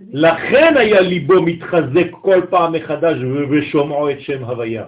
[0.00, 3.16] לכן היה ליבו מתחזק כל פעם מחדש
[3.50, 4.84] ושומעו את שם הוויה.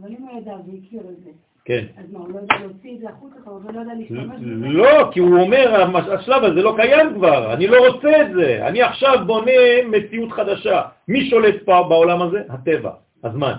[0.00, 1.30] אבל אם הוא ידע והכיר את זה,
[1.64, 1.84] כן.
[1.98, 4.68] אז מה, הוא לא יודע להוציא את זה החוצה, הוא לא יודע להשתמש בזה?
[4.68, 8.82] לא, כי הוא אומר, השלב הזה לא קיים כבר, אני לא רוצה את זה, אני
[8.82, 9.52] עכשיו בונה
[9.88, 10.82] מציאות חדשה.
[11.08, 12.42] מי שולט פה בעולם הזה?
[12.48, 12.90] הטבע,
[13.24, 13.52] הזמן.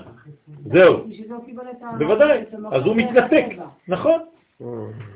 [0.65, 1.07] זהו.
[1.97, 3.45] בוודאי, אז הוא מתנתק.
[3.87, 4.19] נכון.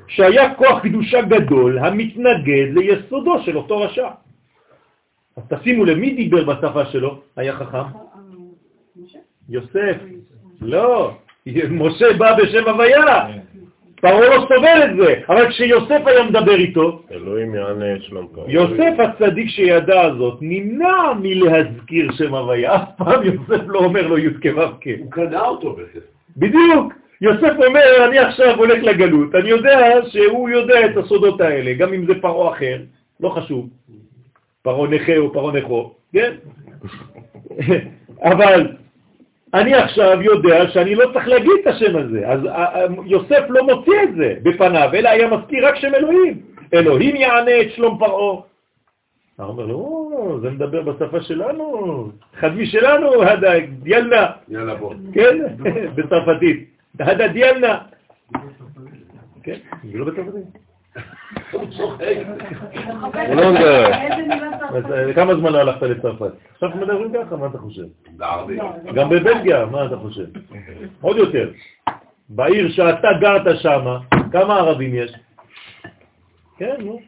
[0.08, 4.08] שהיה כוח קדושה גדול המתנגד ליסודו של אותו רשע.
[5.36, 7.20] אז תשימו לב, מי דיבר בשפה שלו?
[7.36, 7.78] היה חכם?
[9.48, 9.96] יוסף.
[10.60, 11.14] לא,
[11.70, 13.26] משה בא בשם הוויה.
[14.02, 18.50] פרעה לא סובל את זה, אבל כשיוסף היה מדבר איתו, אלוהים יענה את שלום פרעה.
[18.50, 24.30] יוסף הצדיק שידע זאת נמנע מלהזכיר שם הוויה, אף פעם יוסף לא אומר לו י'
[24.42, 24.62] כו'
[24.98, 26.06] הוא קנה אותו בכסף.
[26.36, 26.92] בדיוק.
[27.20, 32.06] יוסף אומר, אני עכשיו הולך לגלות, אני יודע שהוא יודע את הסודות האלה, גם אם
[32.06, 32.78] זה פרעה אחר,
[33.20, 33.68] לא חשוב,
[34.62, 36.32] פרעה נכה או פרעה נכו, כן?
[38.22, 38.66] אבל
[39.54, 43.64] אני עכשיו יודע שאני לא צריך להגיד את השם הזה, אז אה, אה, יוסף לא
[43.64, 46.42] מוציא את זה בפניו, אלא היה מזכיר רק שם אלוהים.
[46.74, 48.40] אלוהים יענה את שלום פרעה.
[49.36, 53.52] הוא אומר לו, זה מדבר בשפה שלנו, חדמי שלנו, הדה
[53.82, 54.26] דיאלנה.
[54.48, 54.94] יאללה בוא.
[55.12, 55.38] כן,
[55.94, 56.70] בצרפתית.
[57.00, 57.78] הדה דיאלנה.
[59.42, 59.56] כן,
[59.92, 60.61] זה לא בצרפתית.
[61.52, 62.16] הוא צוחק.
[63.28, 66.32] לא כמה זמן לא הלכת לצרפת?
[66.52, 67.84] עכשיו מדברים ככה, מה אתה חושב?
[68.94, 70.26] גם בבלגיה, מה אתה חושב?
[71.00, 71.50] עוד יותר.
[72.28, 73.84] בעיר שאתה גרת שם,
[74.32, 75.14] כמה ערבים יש?
[76.58, 77.00] כן, נו.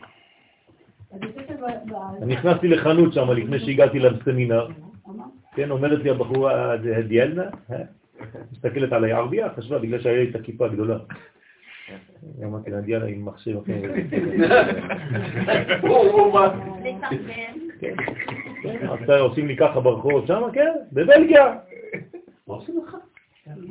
[2.23, 4.69] אני נכנסתי לחנות שם לפני שהגעתי לסמינר,
[5.55, 7.43] כן, אומרת לי הבחורה, זה דיאלנה?
[7.73, 7.77] אה?
[8.53, 10.99] מסתכלת עליי ערבייה, חשבה בגלל שהיה לי את הכיפה הגדולה.
[12.45, 13.83] אמרתי לה, דיאלנה עם מכשיר אחר.
[17.81, 17.95] כן,
[18.89, 21.57] אז עושים לי ככה ברחוב שם, כן, בבלגיה.
[22.49, 22.97] מה עושים לך?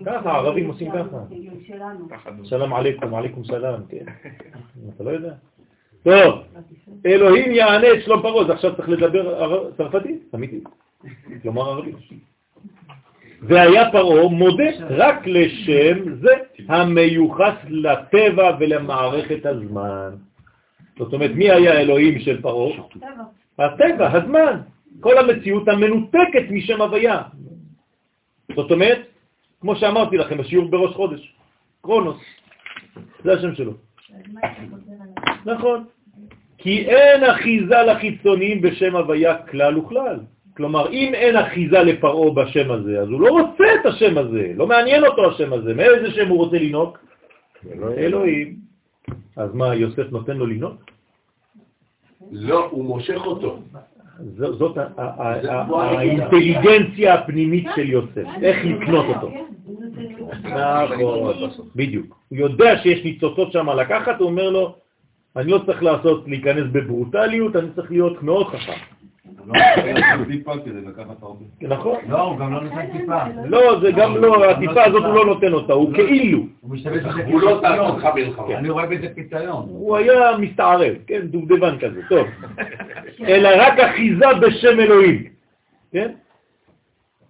[0.06, 1.24] ככה, הערבים עושים ככה.
[2.43, 4.06] שלום עליכום, עליכום סלאם, כן.
[4.95, 5.33] אתה לא יודע?
[6.03, 6.43] טוב,
[7.06, 10.64] אלוהים יענה את שלום פרעה, אז עכשיו צריך לדבר צרפתית, אמיתי.
[11.42, 11.95] כלומר ערבית.
[13.48, 16.34] והיה פרעה מודה רק לשם זה
[16.70, 20.10] המיוחס לטבע ולמערכת הזמן.
[20.98, 22.78] זאת אומרת, מי היה אלוהים של פרעה?
[23.60, 24.60] הטבע, הזמן.
[25.00, 27.22] כל המציאות המנותקת משם הוויה.
[28.56, 29.00] זאת אומרת,
[29.62, 31.36] כמו שאמרתי לכם בשיעור בראש חודש,
[31.82, 32.22] קרונוס,
[33.24, 33.74] זה השם שלו.
[35.46, 35.84] נכון.
[36.58, 40.20] כי אין אחיזה לחיצוניים בשם הוויה כלל וכלל.
[40.58, 44.68] כלומר, אם אין אחיזה לפרעה בשם הזה, אז הוא לא רוצה את השם הזה, לא
[44.68, 45.74] מעניין אותו השם הזה.
[45.74, 46.98] מאיזה שם הוא רוצה לנהוג?
[47.98, 48.56] אלוהים.
[49.38, 50.76] אז מה, יוסף נותן לו לנהוג?
[52.32, 53.60] לא, הוא מושך אותו.
[54.36, 54.78] זאת
[55.74, 59.32] האינטליגנציה הפנימית של יוסף, איך לקנות אותו.
[60.44, 62.18] נכון, בדיוק.
[62.30, 64.76] הוא יודע שיש ניצוצות שם לקחת, הוא אומר לו,
[65.36, 68.93] אני לא צריך לעשות, להיכנס בברוטליות, אני צריך להיות מאוד חכם.
[69.48, 71.46] לא נותן טיפה כדי לקחת הרבה.
[71.62, 72.00] נכון?
[72.10, 73.20] לא, הוא גם לא נותן טיפה.
[73.46, 76.40] לא, זה גם לא, הטיפה הזאת הוא לא נותן אותה, הוא כאילו.
[76.62, 77.62] הוא משתמש בזה הוא לא כפיתיון.
[77.62, 78.58] תעשו לך מלחמה.
[78.58, 79.66] אני רואה בזה פיתיון.
[79.70, 82.28] הוא היה מסתערב, כן, דובדבן כזה, טוב.
[83.30, 85.24] אלא רק אחיזה בשם אלוהים,
[85.92, 86.12] כן?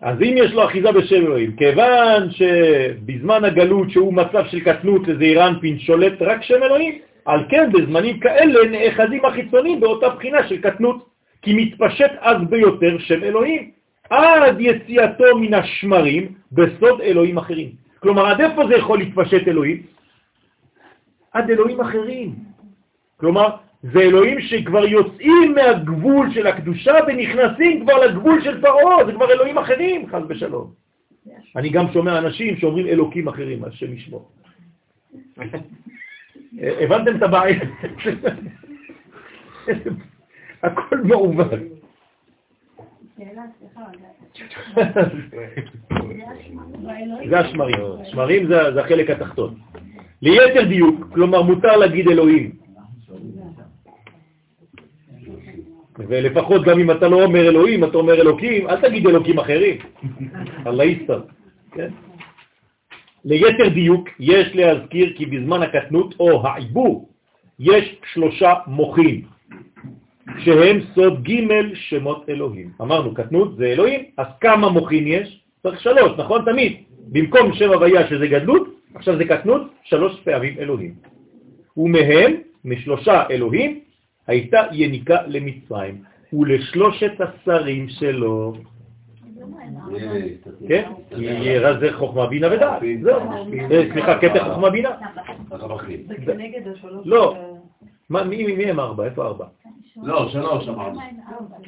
[0.02, 5.48] אז אם יש לו אחיזה בשם אלוהים, כיוון שבזמן הגלות שהוא מצב של קטנות לזעיר
[5.48, 11.13] אנפין שולט רק שם אלוהים, על כן בזמנים כאלה נאחזים החיצונים באותה בחינה של קטנות,
[11.44, 13.72] כי מתפשט אז ביותר שם אלוהים,
[14.10, 17.70] עד יציאתו מן השמרים בסוד אלוהים אחרים.
[18.00, 19.84] כלומר, עד איפה זה יכול להתפשט אלוהים?
[21.32, 22.36] עד אלוהים אחרים.
[23.18, 23.50] כלומר,
[23.84, 29.58] זה אלוהים שכבר יוצאים מהגבול של הקדושה ונכנסים כבר לגבול של פרעה, זה כבר אלוהים
[29.58, 30.72] אחרים, חס ושלום.
[31.56, 34.32] אני גם שומע אנשים שאומרים אלוקים אחרים, השם ישמור.
[36.84, 37.60] הבנתם את הבעיה?
[40.64, 41.60] הכל מעוות.
[47.30, 47.76] זה השמרים.
[48.04, 49.56] שמרים זה החלק התחתון.
[50.22, 52.52] ליתר דיוק, כלומר מותר להגיד אלוהים.
[55.98, 59.78] ולפחות גם אם אתה לא אומר אלוהים, אתה אומר אלוקים, אל תגיד אלוקים אחרים.
[60.68, 61.22] אללה יסתר.
[61.72, 61.90] כן?
[63.26, 67.10] ליתר דיוק, יש להזכיר כי בזמן הקטנות או העיבור
[67.60, 69.22] יש שלושה מוחים,
[70.38, 72.70] שהם סוד ג' שמות אלוהים.
[72.82, 75.44] אמרנו, קטנות זה אלוהים, אז כמה מוחים יש?
[75.64, 76.46] צריך שלוש, נכון?
[76.46, 76.74] תמיד.
[77.08, 80.94] במקום שם הוויה שזה גדלות, עכשיו זה קטנות, שלוש פעמים אלוהים.
[81.78, 82.34] ומהם,
[82.66, 83.80] משלושה אלוהים,
[84.28, 86.02] הייתה יניקה למצרים,
[86.34, 88.54] ולשלושת השרים שלו.
[90.68, 90.92] כן?
[91.16, 92.82] כי ירא זה חוכמה בינה ודעת.
[93.02, 93.20] זהו.
[93.72, 94.90] אה, סליחה, קטע חוכמה בינה.
[96.08, 97.08] זה כנגד השלוש...
[97.08, 97.36] לא.
[98.10, 99.06] מי הם ארבע?
[99.06, 99.46] איפה ארבע?
[100.02, 101.00] לא, שלוש אמרנו.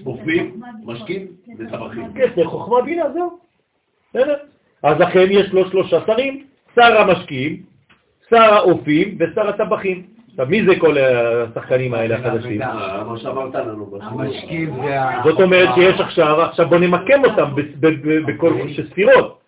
[0.06, 1.28] אופים, משקים
[1.60, 2.14] וטבחים.
[2.14, 3.38] כתר חוכמה בינה, זהו.
[4.10, 4.36] בסדר?
[4.84, 6.44] אז לכן יש לו שלושה שרים,
[6.76, 7.62] שר המשקיעים,
[8.30, 10.04] שר האופים ושר הטבחים.
[10.30, 12.60] עכשיו, מי זה כל השחקנים האלה החדשים?
[12.60, 13.98] מה שאמרת לנו.
[14.02, 15.22] המשקיף וה...
[15.24, 17.46] זאת אומרת שיש עכשיו, עכשיו בוא נמקם אותם
[18.28, 18.54] בכל
[18.90, 19.40] ספירות.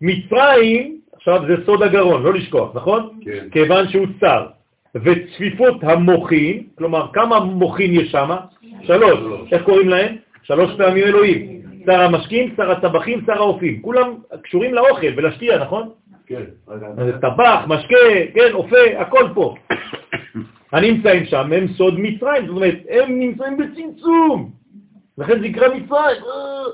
[0.00, 3.08] מצרים, עכשיו זה סוד הגרון, לא לשכוח, נכון?
[3.24, 3.48] כן.
[3.50, 4.46] כיוון שהוא צר.
[4.94, 8.30] וצפיפות המוחין, כלומר כמה מוחין יש שם?
[8.82, 9.18] שלוש.
[9.52, 10.16] איך קוראים להם?
[10.42, 11.62] שלוש פעמים אלוהים.
[11.86, 13.82] שר המשקים, שר הטבחים, שר האופים.
[13.82, 15.88] כולם קשורים לאוכל ולשתייה, נכון?
[16.26, 16.42] כן.
[17.20, 17.96] טבח, משקה,
[18.34, 19.54] כן, אופה, הכל פה.
[20.72, 24.50] הנמצאים שם הם סוד מצרים, זאת אומרת, הם נמצאים בצמצום.
[25.18, 26.64] לכן זה נקרא מצרים, אה,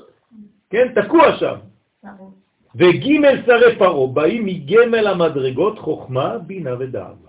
[0.69, 1.55] כן, תקוע שם.
[2.75, 3.05] וג'
[3.45, 7.24] שרי פרעה באים מגמל המדרגות חוכמה, בינה ודעת.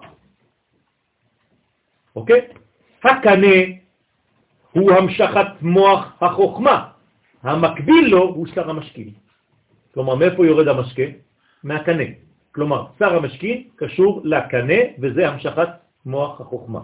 [2.16, 2.40] אוקיי?
[3.04, 3.56] הקנה
[4.72, 6.88] הוא המשכת מוח החוכמה,
[7.42, 9.10] המקביל לו הוא שר המשקים.
[9.94, 11.02] כלומר, מאיפה יורד המשקה?
[11.64, 12.04] מהקנה.
[12.52, 15.68] כלומר, שר המשקים קשור לקנה, וזה המשכת
[16.06, 16.80] מוח החוכמה.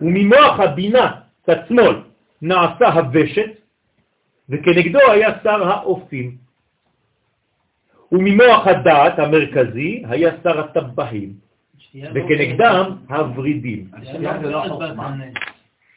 [0.00, 1.06] וממוח הבינה,
[1.46, 1.96] צד שמאל,
[2.42, 3.50] נעשה הוושת,
[4.48, 6.36] וכנגדו היה שר האופים.
[8.12, 11.32] וממוח הדעת המרכזי היה שר הטבעים,
[11.94, 13.86] וכנגדם הוורידים.
[14.12, 14.18] זה
[14.50, 15.16] לא החוכמה.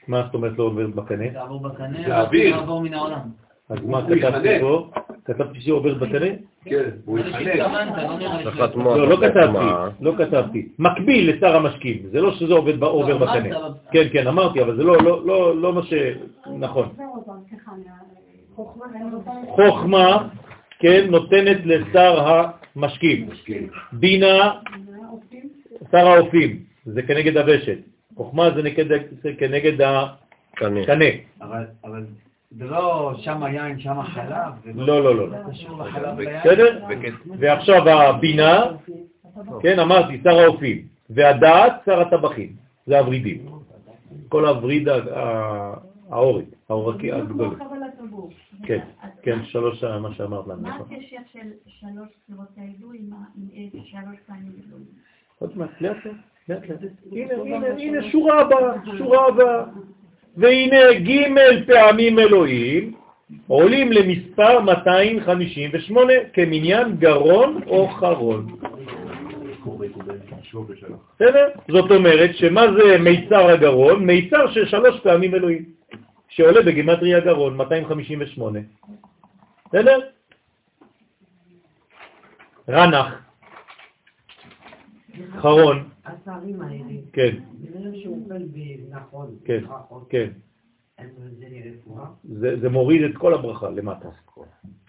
[0.07, 1.25] מה זאת אומרת לא עובר בקנה?
[1.33, 2.63] זה עבור בקנה, זה האוויר.
[2.81, 3.19] מן העולם.
[3.69, 4.59] אז מה כתבתי.
[4.61, 4.89] פה?
[5.25, 6.25] כתבתי שהיא עוברת בקנה?
[6.65, 7.19] כן, הוא.
[7.19, 9.15] שהתכוונת, לא לא, לא.
[9.15, 9.65] כתבתי,
[10.01, 10.67] לא כתבתי.
[10.79, 13.55] מקביל לשר המשקים, זה לא שזה עובד עובר בקנה.
[13.91, 15.93] כן, כן, אמרתי, אבל זה לא- לא- לא לא מה ש...
[16.59, 16.89] נכון.
[19.55, 20.27] חוכמה,
[20.79, 22.43] כן, נותנת לשר
[22.75, 23.27] המשקים.
[23.93, 24.51] בינה,
[25.91, 27.77] שר האופים, זה כנגד הוושת.
[28.15, 28.85] חוכמה זה נגד-
[29.21, 31.05] זה כנגד הקנה.
[31.41, 32.05] אבל אבל
[32.51, 34.53] זה לא שם יין, שם חלב.
[34.63, 35.29] זה לא, לא, לא.
[35.29, 36.39] זה קשור לחלב ליין.
[36.39, 36.83] בסדר?
[37.39, 38.63] ועכשיו הבינה,
[39.61, 42.55] כן, אמרתי, שר האופים, והדעת, שר הטבחים,
[42.87, 43.45] זה הוורידים.
[44.29, 45.73] כל הווריד ה- ה-
[46.09, 47.55] העורק, העורקי הגדול.
[48.63, 48.79] כן,
[49.21, 50.61] כן, שלוש, מה שאמרת לנו.
[50.61, 50.87] מה נכון.
[50.95, 53.09] הקשר של שלוש ספירות האלו עם
[53.85, 54.85] שלוש פעמים אלוהים?
[55.43, 55.97] עוד מעט, לאט
[56.47, 56.79] לאט.
[57.11, 59.63] הנה, הנה, הנה, שורה הבאה, שורה הבאה.
[60.37, 62.93] והנה ג' פעמים אלוהים
[63.47, 68.55] עולים למספר 258 כמניין גרון או חרון.
[71.15, 71.47] בסדר?
[71.71, 74.05] זאת אומרת שמה זה מיצר הגרון?
[74.05, 75.65] מיצר של שלוש פעמים אלוהים,
[76.29, 78.59] שעולה בגימטרי הגרון, 258.
[79.65, 79.99] בסדר?
[82.69, 83.22] רנח,
[85.41, 90.29] חרון, השרים האלה, כן, בגלל שהוא אוכל בנכון, כן, ברכות, כן.
[92.61, 94.09] זה מוריד את כל הברכה למטה.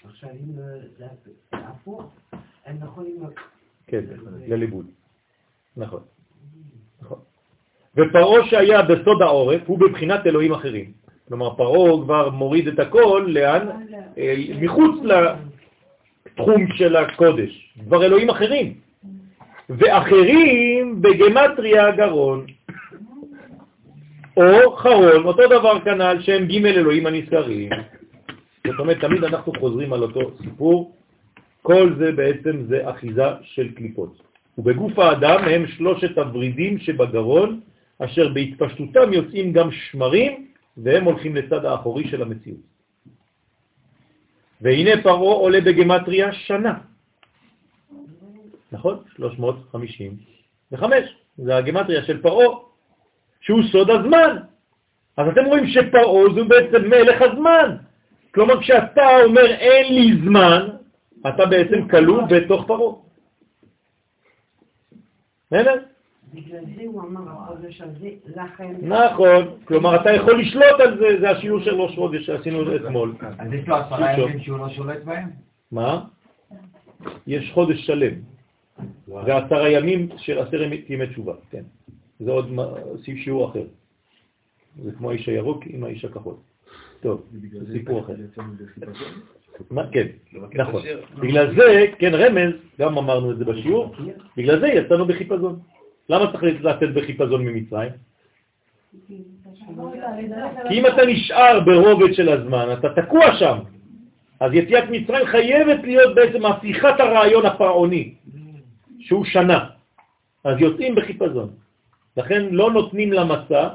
[0.04, 0.64] עכשיו אם אה,
[0.98, 1.06] זה
[1.52, 2.02] הפוך,
[2.66, 3.16] הם יכולים...
[3.86, 4.04] כן,
[4.46, 4.86] לליבוד.
[5.76, 6.02] נכון.
[7.02, 7.18] נכון.
[7.96, 10.92] ופרעה שהיה בסוד העורף הוא בבחינת אלוהים אחרים.
[11.28, 13.68] כלומר, פרעה כבר מוריד את הכל, לאן?
[14.18, 17.74] אה, מחוץ לתחום של הקודש.
[17.84, 18.74] כבר אלוהים אחרים.
[19.70, 22.46] ואחרים בגמטריה הגרון.
[24.36, 27.70] או חרון, אותו דבר כנ"ל, שהם ג' אלוהים הנזכרים.
[28.66, 30.96] זאת אומרת, תמיד אנחנו חוזרים על אותו סיפור.
[31.62, 34.22] כל זה בעצם זה אחיזה של קליפות.
[34.58, 37.60] ובגוף האדם הם שלושת הוורידים שבגרון,
[37.98, 42.60] אשר בהתפשטותם יוצאים גם שמרים, והם הולכים לצד האחורי של המציאות.
[44.60, 46.93] והנה פרעה עולה בגמטריה שנה.
[48.74, 48.98] נכון?
[49.16, 51.16] 355.
[51.36, 52.58] זה הגמטריה של פרעה,
[53.40, 54.36] שהוא סוד הזמן.
[55.16, 57.76] אז אתם רואים שפרעה זה בעצם מלך הזמן.
[58.34, 60.68] כלומר, כשאתה אומר אין לי זמן,
[61.28, 62.94] אתה בעצם כלוא בתוך פרעה.
[65.46, 65.74] בסדר?
[66.34, 68.74] בגלל זה הוא אמר החודש הזה לכם.
[68.82, 73.14] נכון, כלומר אתה יכול לשלוט על זה, זה השיעור של ראש חודש שעשינו אתמול.
[73.38, 75.30] אז יש לו עשרה ימים שהוא לא שולט בהם?
[75.72, 76.04] מה?
[77.26, 78.33] יש חודש שלם.
[79.06, 81.62] זה עשרה ימים של עשר ימי תשובה, כן.
[82.20, 82.50] זה עוד
[83.16, 83.64] שיעור אחר.
[84.82, 86.34] זה כמו האיש הירוק עם האיש הכחול.
[87.00, 87.22] טוב,
[87.52, 88.14] זה סיפור אחר.
[89.92, 90.06] כן,
[90.54, 90.82] נכון.
[91.20, 93.94] בגלל זה, כן, רמז, גם אמרנו את זה בשיעור,
[94.36, 95.60] בגלל זה יצאנו בחיפזון.
[96.08, 97.92] למה צריך לצאת בחיפזון ממצרים?
[99.08, 99.22] כי
[100.70, 103.58] אם אתה נשאר ברובד של הזמן, אתה תקוע שם.
[104.40, 108.14] אז יציאת מצרים חייבת להיות בעצם הפיכת הרעיון הפרעוני,
[109.04, 109.70] שהוא שנה.
[110.44, 111.50] אז יוצאים בחיפזון.
[112.16, 113.68] לכן לא נותנים למסע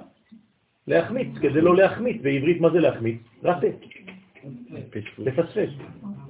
[0.88, 2.22] להחמיץ, כדי לא להחמיץ.
[2.22, 3.19] בעברית מה זה להחמיץ?
[3.43, 3.67] רטה.
[5.17, 5.69] לפספס.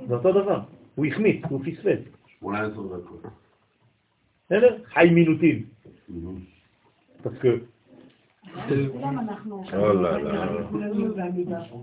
[0.08, 0.60] זה אותו דבר.
[0.96, 2.00] הוא החמיץ, הוא פספס.
[2.40, 3.22] 18 דקות.
[4.46, 4.78] בסדר?
[4.94, 5.64] חי מינוטים.
[7.42, 7.62] que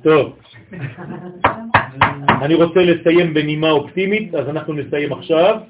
[0.02, 0.38] טוב,
[2.42, 5.60] אני רוצה לסיים בנימה אופטימית, אז אנחנו נסיים עכשיו.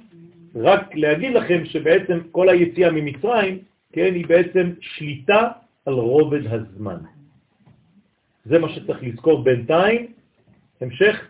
[0.56, 3.58] רק להגיד לכם שבעצם כל היציאה ממצרים,
[3.92, 5.48] כן, היא בעצם שליטה
[5.86, 6.98] על רובד הזמן.
[8.44, 10.12] זה מה שצריך לזכור בינתיים,
[10.80, 11.28] המשך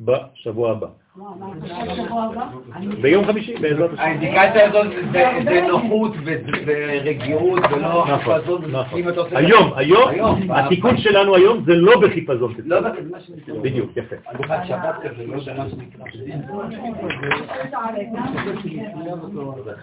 [0.00, 1.01] בשבוע הבא.
[3.02, 4.02] ביום חמישי, בעזרת השם.
[4.02, 4.86] האינדיקציה הזאת
[5.44, 6.12] זה נוחות
[6.66, 8.62] ורגיעות ולא חיפזון.
[9.32, 12.54] היום, היום, התיקון שלנו היום זה לא בחיפזון.
[13.62, 14.16] בדיוק, יפה.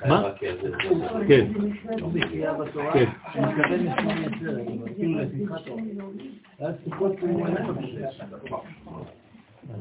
[0.06, 0.24] מה?
[0.38, 0.56] כן.
[1.28, 3.06] כן.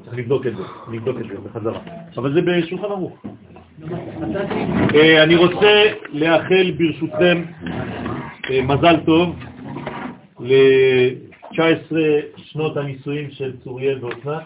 [0.05, 1.81] צריך לבדוק את זה, לבדוק את זה בחזרה.
[2.17, 3.23] אבל זה בשולחן ערוך.
[5.23, 7.43] אני רוצה לאחל ברשותכם
[8.63, 9.37] מזל טוב
[10.41, 11.93] ל-19
[12.37, 14.43] שנות הנישואים של צוריאל ואוסנת,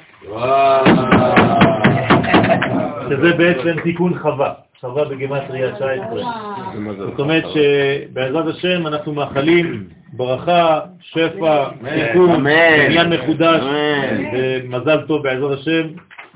[3.08, 6.22] שזה בעצם תיקון חווה, חווה בגמטריה 19.
[6.98, 12.46] זאת אומרת שבעזרת השם אנחנו מאחלים ברכה, שפע, תיקון,
[12.86, 13.62] עניין מחודש,
[14.32, 15.86] ומזל טוב בעזרת השם,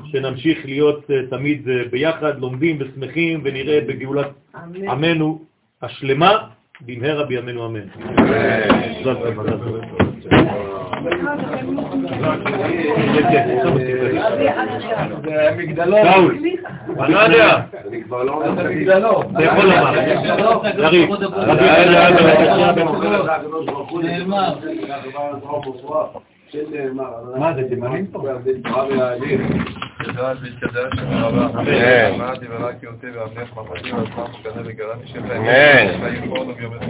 [0.05, 4.29] שנמשיך להיות תמיד ביחד, לומדים ושמחים, ונראה בגאולת
[4.89, 5.45] עמנו
[5.83, 6.39] השלמה,
[6.81, 7.87] במהרה בימינו אמן.
[11.03, 12.37] מזל טוב, מזל
[13.63, 13.77] טוב.
[15.57, 15.97] מגדלו.
[17.01, 17.61] אני לא יודע.
[17.89, 18.43] אני כבר לא...
[18.65, 19.23] מגדלו.
[19.23, 19.99] אתה יכול לומר.
[20.79, 21.11] יריב.
[27.37, 28.23] מה זה, תימנים פה?
[30.05, 31.47] תדעת והתקדש, רבה.
[31.61, 32.15] אמן.
[32.15, 35.43] אמרתי ורק אותי ועבדך ממתי ועצמם וקנה וגרני שלהם.
[35.43, 36.87] אמן.